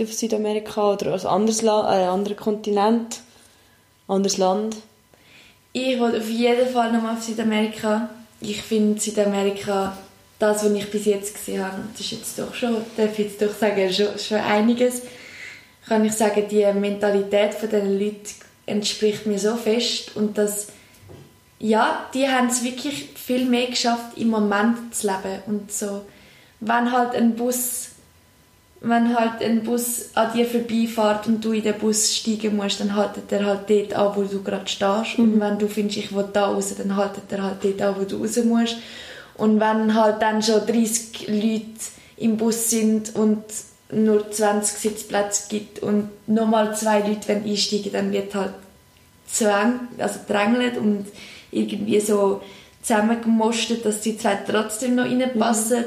auf 0.00 0.12
Südamerika 0.12 0.92
oder 0.92 1.12
als 1.12 1.26
anderes 1.26 1.62
La 1.62 2.00
äh, 2.00 2.06
anderer 2.06 2.34
Kontinent? 2.34 3.20
Anderes 4.06 4.36
Land? 4.36 4.76
Ich 5.72 5.98
will 5.98 6.16
auf 6.16 6.28
jeden 6.28 6.68
Fall 6.68 6.92
nochmal 6.92 7.16
auf 7.16 7.22
Südamerika. 7.22 8.08
Ich 8.40 8.62
finde 8.62 9.00
Südamerika, 9.00 9.96
das, 10.38 10.64
was 10.64 10.72
ich 10.72 10.90
bis 10.90 11.04
jetzt 11.04 11.34
gesehen 11.34 11.64
habe, 11.64 11.76
das 11.92 12.00
ist 12.00 12.12
jetzt 12.12 12.38
doch 12.38 12.54
schon, 12.54 12.76
darf 12.96 13.18
ich 13.18 13.26
jetzt 13.26 13.42
doch 13.42 13.54
sagen, 13.54 13.92
schon, 13.92 14.18
schon 14.18 14.38
einiges. 14.38 15.02
Kann 15.86 16.04
ich 16.04 16.12
sagen, 16.12 16.44
die 16.50 16.64
Mentalität 16.72 17.54
von 17.54 17.68
diesen 17.68 17.98
Leuten 17.98 18.34
entspricht 18.66 19.26
mir 19.26 19.38
so 19.38 19.56
fest 19.56 20.16
und 20.16 20.38
das, 20.38 20.68
ja, 21.58 22.06
die 22.14 22.26
haben 22.26 22.46
es 22.46 22.64
wirklich 22.64 23.10
viel 23.14 23.44
mehr 23.44 23.66
geschafft, 23.66 24.16
im 24.16 24.28
Moment 24.28 24.94
zu 24.94 25.06
leben 25.06 25.42
und 25.46 25.70
so, 25.70 26.06
wenn 26.60 26.90
halt 26.90 27.14
ein 27.14 27.34
Bus 27.36 27.90
wenn 28.84 29.18
halt 29.18 29.42
ein 29.42 29.62
Bus 29.62 30.10
an 30.14 30.32
dir 30.34 30.46
vorbeifährt 30.46 31.26
und 31.26 31.44
du 31.44 31.52
in 31.52 31.62
den 31.62 31.78
Bus 31.78 32.14
steigen 32.14 32.56
musst, 32.56 32.80
dann 32.80 32.94
haltet 32.94 33.32
er 33.32 33.46
halt 33.46 33.68
dort 33.68 33.94
an, 33.94 34.12
wo 34.14 34.22
du 34.22 34.42
gerade 34.42 34.68
stehst. 34.68 35.18
Und 35.18 35.40
wenn 35.40 35.58
du 35.58 35.68
findest, 35.68 35.98
ich 35.98 36.14
will 36.14 36.28
da 36.32 36.46
raus, 36.46 36.74
dann 36.76 36.94
haltet 36.94 37.24
er 37.30 37.42
halt 37.42 37.64
dort 37.64 37.80
an, 37.80 37.94
wo 37.98 38.04
du 38.04 38.18
raus 38.18 38.36
musst. 38.44 38.76
Und 39.36 39.60
wenn 39.60 39.94
halt 39.94 40.22
dann 40.22 40.42
schon 40.42 40.66
30 40.66 41.28
Leute 41.28 41.64
im 42.16 42.36
Bus 42.36 42.70
sind 42.70 43.14
und 43.16 43.42
nur 43.92 44.30
20 44.30 44.78
Sitzplätze 44.78 45.48
gibt 45.48 45.80
und 45.80 46.10
nochmal 46.26 46.76
zwei 46.76 47.00
Leute 47.00 47.28
wollen 47.28 47.44
einsteigen, 47.44 47.92
dann 47.92 48.12
wird 48.12 48.34
halt 48.34 48.54
zwang, 49.26 49.88
also 49.98 50.20
drängelt 50.26 50.76
und 50.76 51.06
irgendwie 51.50 52.00
so 52.00 52.42
zusammengemostet, 52.82 53.84
dass 53.84 54.00
die 54.00 54.18
zwei 54.18 54.36
trotzdem 54.36 54.94
noch 54.94 55.04
reinpassen. 55.04 55.84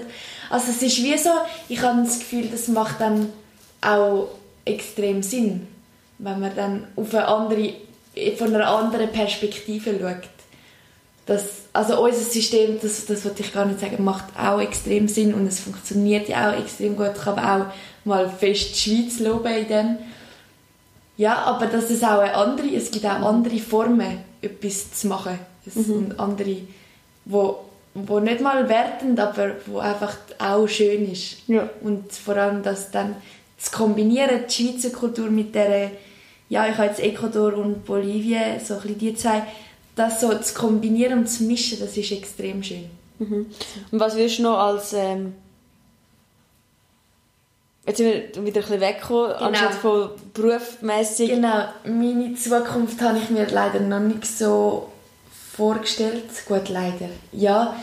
Also 0.49 0.71
es 0.71 0.81
ist 0.81 1.03
wie 1.03 1.17
so, 1.17 1.29
ich 1.69 1.81
habe 1.81 2.03
das 2.03 2.19
Gefühl, 2.19 2.47
das 2.49 2.67
macht 2.67 3.01
dann 3.01 3.29
auch 3.81 4.29
extrem 4.65 5.21
Sinn, 5.23 5.67
wenn 6.17 6.39
man 6.39 6.55
dann 6.55 6.87
auf 6.95 7.13
eine 7.13 7.27
andere, 7.27 7.73
von 8.37 8.55
einer 8.55 8.67
anderen 8.67 9.11
Perspektive 9.11 9.99
schaut. 9.99 10.36
Das, 11.27 11.43
also 11.73 12.01
unser 12.01 12.21
System, 12.21 12.79
das, 12.81 13.05
das 13.05 13.25
wollte 13.25 13.43
ich 13.43 13.53
gar 13.53 13.65
nicht 13.65 13.81
sagen, 13.81 14.03
macht 14.03 14.25
auch 14.39 14.61
extrem 14.61 15.09
Sinn 15.09 15.33
und 15.33 15.45
es 15.45 15.59
funktioniert 15.59 16.29
ja 16.29 16.49
auch 16.49 16.57
extrem 16.57 16.95
gut. 16.95 17.11
Ich 17.15 17.25
habe 17.25 17.41
auch 17.41 17.65
mal 18.05 18.29
fest 18.29 18.73
die 18.73 18.79
Schweiz 18.79 19.19
loben 19.19 19.53
in 19.53 19.67
dem. 19.67 19.97
Ja, 21.17 21.35
aber 21.43 21.65
dass 21.65 21.89
es 21.89 22.01
auch 22.01 22.19
eine 22.19 22.33
andere, 22.33 22.73
es 22.73 22.91
gibt 22.91 23.05
auch 23.05 23.21
andere 23.21 23.57
Formen, 23.57 24.19
etwas 24.41 24.93
zu 24.93 25.07
machen. 25.07 25.37
Es 25.65 25.73
sind 25.73 26.17
andere, 26.17 26.57
wo, 27.25 27.57
wo 27.93 28.19
nicht 28.19 28.39
mal 28.39 28.69
wertend, 28.69 29.19
aber 29.19 29.55
wo 29.65 29.79
einfach 29.79 30.15
auch 30.39 30.67
schön 30.67 31.11
ist. 31.11 31.37
Ja. 31.47 31.69
Und 31.81 32.13
vor 32.13 32.37
allem 32.37 32.63
das 32.63 32.89
dann 32.89 33.15
zu 33.57 33.71
kombinieren, 33.71 34.43
die 34.47 34.53
Schweizer 34.53 34.91
Kultur 34.91 35.29
mit 35.29 35.53
der, 35.55 35.91
ja, 36.47 36.67
ich 36.67 36.77
habe 36.77 36.87
jetzt 36.87 37.01
Ecuador 37.01 37.53
und 37.55 37.83
Bolivien, 37.83 38.61
so 38.63 38.75
ein 38.75 38.81
bisschen 38.81 38.99
die 38.99 39.15
zwei, 39.15 39.43
das 39.97 40.21
so 40.21 40.33
zu 40.37 40.53
kombinieren 40.53 41.19
und 41.19 41.27
zu 41.27 41.43
mischen, 41.43 41.79
das 41.79 41.97
ist 41.97 42.11
extrem 42.11 42.63
schön. 42.63 42.89
Und 43.19 43.99
was 43.99 44.15
würdest 44.15 44.39
du 44.39 44.43
noch 44.43 44.59
als... 44.59 44.93
Ähm, 44.93 45.33
jetzt 47.85 47.97
sind 47.97 48.07
wir 48.07 48.45
wieder 48.45 48.61
ein 48.61 48.67
bisschen 48.67 48.81
weggekommen, 48.81 49.31
anstatt 49.33 49.73
von 49.73 50.09
berufsmässig. 50.33 51.29
Genau, 51.29 51.65
meine 51.83 52.35
Zukunft 52.35 53.01
habe 53.01 53.17
ich 53.17 53.29
mir 53.29 53.47
leider 53.47 53.79
noch 53.79 53.99
nicht 53.99 54.25
so 54.25 54.91
vorgestellt. 55.55 56.25
Gut, 56.47 56.69
leider. 56.69 57.09
Ja, 57.31 57.75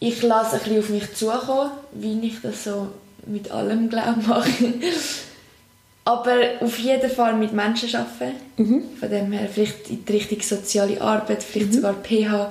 ich 0.00 0.22
lasse 0.22 0.56
ein 0.56 0.62
bisschen 0.62 0.78
auf 0.80 0.88
mich 0.90 1.14
zukommen, 1.14 1.70
wie 1.92 2.26
ich 2.26 2.42
das 2.42 2.64
so 2.64 2.88
mit 3.26 3.50
allem 3.50 3.88
glaube 3.88 4.20
mache. 4.26 4.74
Aber 6.08 6.36
auf 6.60 6.78
jeden 6.78 7.10
Fall 7.10 7.34
mit 7.34 7.52
Menschen 7.52 7.94
arbeiten. 7.94 8.36
Von 8.98 9.10
dem 9.10 9.30
her 9.30 9.46
vielleicht 9.52 9.90
in 9.90 10.06
die 10.06 10.12
Richtung 10.12 10.40
soziale 10.40 10.98
Arbeit, 11.02 11.42
vielleicht 11.42 11.74
sogar 11.74 11.96
PH. 12.02 12.50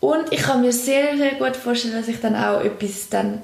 Und 0.00 0.30
ich 0.30 0.42
kann 0.42 0.60
mir 0.60 0.70
sehr, 0.70 1.16
sehr 1.16 1.36
gut 1.36 1.56
vorstellen, 1.56 1.94
dass 1.94 2.08
ich 2.08 2.20
dann 2.20 2.36
auch 2.36 2.60
etwas 2.60 3.08
dann 3.08 3.40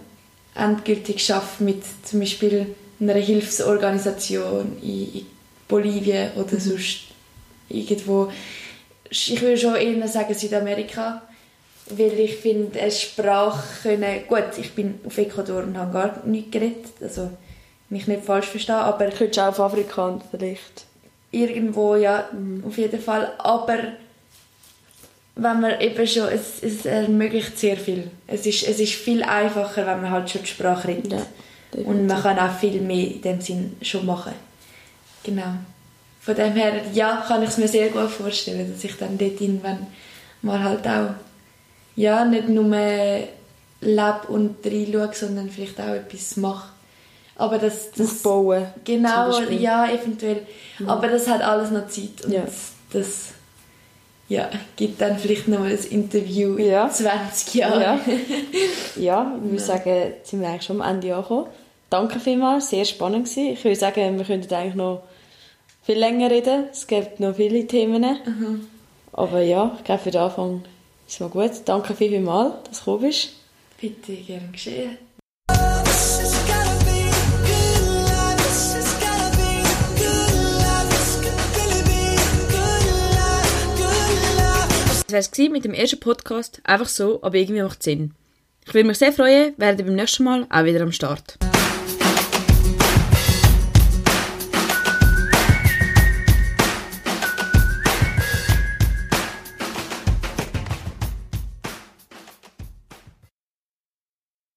endgültig 0.54 1.24
schaffe 1.24 1.64
mit 1.64 1.82
zum 2.04 2.20
Beispiel 2.20 2.74
einer 3.00 3.14
Hilfsorganisation 3.14 4.76
in, 4.82 5.14
in 5.14 5.26
Bolivien 5.66 6.32
oder 6.36 6.60
sonst 6.60 7.04
irgendwo. 7.70 8.30
Ich 9.08 9.40
würde 9.40 9.56
schon 9.56 9.76
eher 9.76 10.08
sagen 10.08 10.34
Südamerika. 10.34 11.22
weil 11.88 12.20
ich 12.20 12.36
finde, 12.36 12.78
eine 12.78 12.90
Sprache 12.90 13.62
können, 13.82 14.20
gut, 14.28 14.58
ich 14.58 14.72
bin 14.74 15.00
auf 15.06 15.16
Ecuador 15.16 15.62
und 15.62 15.78
habe 15.78 15.92
gar 15.92 16.26
nichts 16.26 16.50
geredet, 16.50 16.92
also 17.00 17.30
mich 17.90 18.06
nicht 18.06 18.24
falsch 18.24 18.46
verstehen, 18.46 18.76
aber... 18.76 19.06
Könntest 19.06 19.36
du 19.36 19.42
auch 19.42 19.48
auf 19.48 19.60
Afrikaans 19.60 20.24
vielleicht? 20.30 20.86
Irgendwo, 21.32 21.96
ja, 21.96 22.28
mhm. 22.32 22.64
auf 22.66 22.78
jeden 22.78 23.00
Fall, 23.00 23.32
aber 23.38 23.78
wenn 25.36 25.60
man 25.60 25.80
eben 25.80 26.06
schon, 26.06 26.28
es, 26.28 26.62
es 26.62 26.84
ermöglicht 26.84 27.58
sehr 27.58 27.76
viel. 27.76 28.10
Es 28.26 28.46
ist, 28.46 28.66
es 28.66 28.78
ist 28.78 28.92
viel 28.92 29.22
einfacher, 29.22 29.86
wenn 29.86 30.02
man 30.02 30.10
halt 30.10 30.30
schon 30.30 30.42
die 30.42 30.48
Sprache 30.48 30.88
redet. 30.88 31.12
Ja, 31.12 31.84
und 31.84 32.06
man 32.06 32.20
kann 32.20 32.38
auch 32.38 32.52
viel 32.58 32.80
mehr 32.80 33.06
in 33.06 33.22
dem 33.22 33.40
Sinn 33.40 33.76
schon 33.80 34.06
machen. 34.06 34.32
Genau. 35.22 35.54
Von 36.20 36.34
dem 36.34 36.52
her, 36.52 36.82
ja, 36.92 37.24
kann 37.26 37.42
ich 37.42 37.50
es 37.50 37.58
mir 37.58 37.68
sehr 37.68 37.88
gut 37.88 38.10
vorstellen, 38.10 38.70
dass 38.70 38.84
ich 38.84 38.96
dann 38.96 39.16
dort 39.16 39.40
irgendwann 39.40 39.86
mal 40.42 40.62
halt 40.62 40.86
auch, 40.86 41.14
ja, 41.96 42.24
nicht 42.24 42.48
nur 42.48 42.64
lebe 43.80 44.20
und 44.28 44.56
reinschaue, 44.64 45.14
sondern 45.14 45.48
vielleicht 45.48 45.80
auch 45.80 45.94
etwas 45.94 46.36
mache. 46.36 46.68
Aber 47.40 47.58
das... 47.58 47.90
das 47.92 48.10
Aufbauen. 48.10 48.66
Genau, 48.84 49.40
ja, 49.50 49.90
eventuell. 49.90 50.46
Mhm. 50.78 50.88
Aber 50.88 51.08
das 51.08 51.26
hat 51.28 51.42
alles 51.42 51.70
noch 51.70 51.88
Zeit 51.88 52.24
und 52.24 52.32
ja. 52.32 52.42
das 52.92 53.32
ja, 54.28 54.48
gibt 54.76 55.00
dann 55.00 55.18
vielleicht 55.18 55.48
noch 55.48 55.58
mal 55.58 55.70
ein 55.70 55.84
Interview 55.90 56.56
ja. 56.56 56.84
in 56.86 56.92
20 56.92 57.54
Jahren. 57.54 57.80
Ja, 57.80 58.00
ja 58.96 59.36
ich 59.42 59.50
würde 59.50 59.58
sagen, 59.58 60.12
sind 60.22 60.40
wir 60.40 60.48
eigentlich 60.48 60.62
schon 60.62 60.80
am 60.80 60.88
Ende 60.88 61.14
angekommen. 61.14 61.46
Danke 61.90 62.20
vielmals, 62.20 62.70
sehr 62.70 62.84
spannend 62.84 63.24
gewesen. 63.24 63.54
Ich 63.54 63.64
würde 63.64 63.76
sagen, 63.76 64.16
wir 64.16 64.24
könnten 64.24 64.54
eigentlich 64.54 64.76
noch 64.76 65.02
viel 65.82 65.98
länger 65.98 66.30
reden. 66.30 66.66
Es 66.70 66.86
gibt 66.86 67.18
noch 67.18 67.34
viele 67.34 67.66
Themen. 67.66 68.02
Mhm. 68.02 68.68
Aber 69.12 69.40
ja, 69.40 69.74
ich 69.76 69.84
glaube, 69.84 70.02
für 70.02 70.10
den 70.12 70.20
Anfang 70.20 70.62
ist 71.08 71.14
es 71.14 71.20
mal 71.20 71.28
gut. 71.28 71.50
Danke 71.64 71.94
vielmals, 71.94 72.54
dass 72.68 72.78
du 72.78 72.84
gekommen 72.84 73.08
bist. 73.08 73.30
Bitte, 73.80 74.12
gern 74.12 74.52
geschehen. 74.52 74.98
Das 85.10 85.28
war 85.28 85.44
es 85.44 85.50
mit 85.50 85.64
dem 85.64 85.74
ersten 85.74 85.98
Podcast. 85.98 86.60
Einfach 86.62 86.86
so, 86.86 87.20
aber 87.22 87.34
irgendwie 87.34 87.62
macht 87.62 87.80
es 87.80 87.84
Sinn. 87.86 88.14
Ich 88.64 88.72
würde 88.72 88.86
mich 88.86 88.98
sehr 88.98 89.12
freuen, 89.12 89.54
werden 89.56 89.84
beim 89.84 89.96
nächsten 89.96 90.22
Mal 90.22 90.46
auch 90.48 90.64
wieder 90.64 90.82
am 90.82 90.92
Start. 90.92 91.36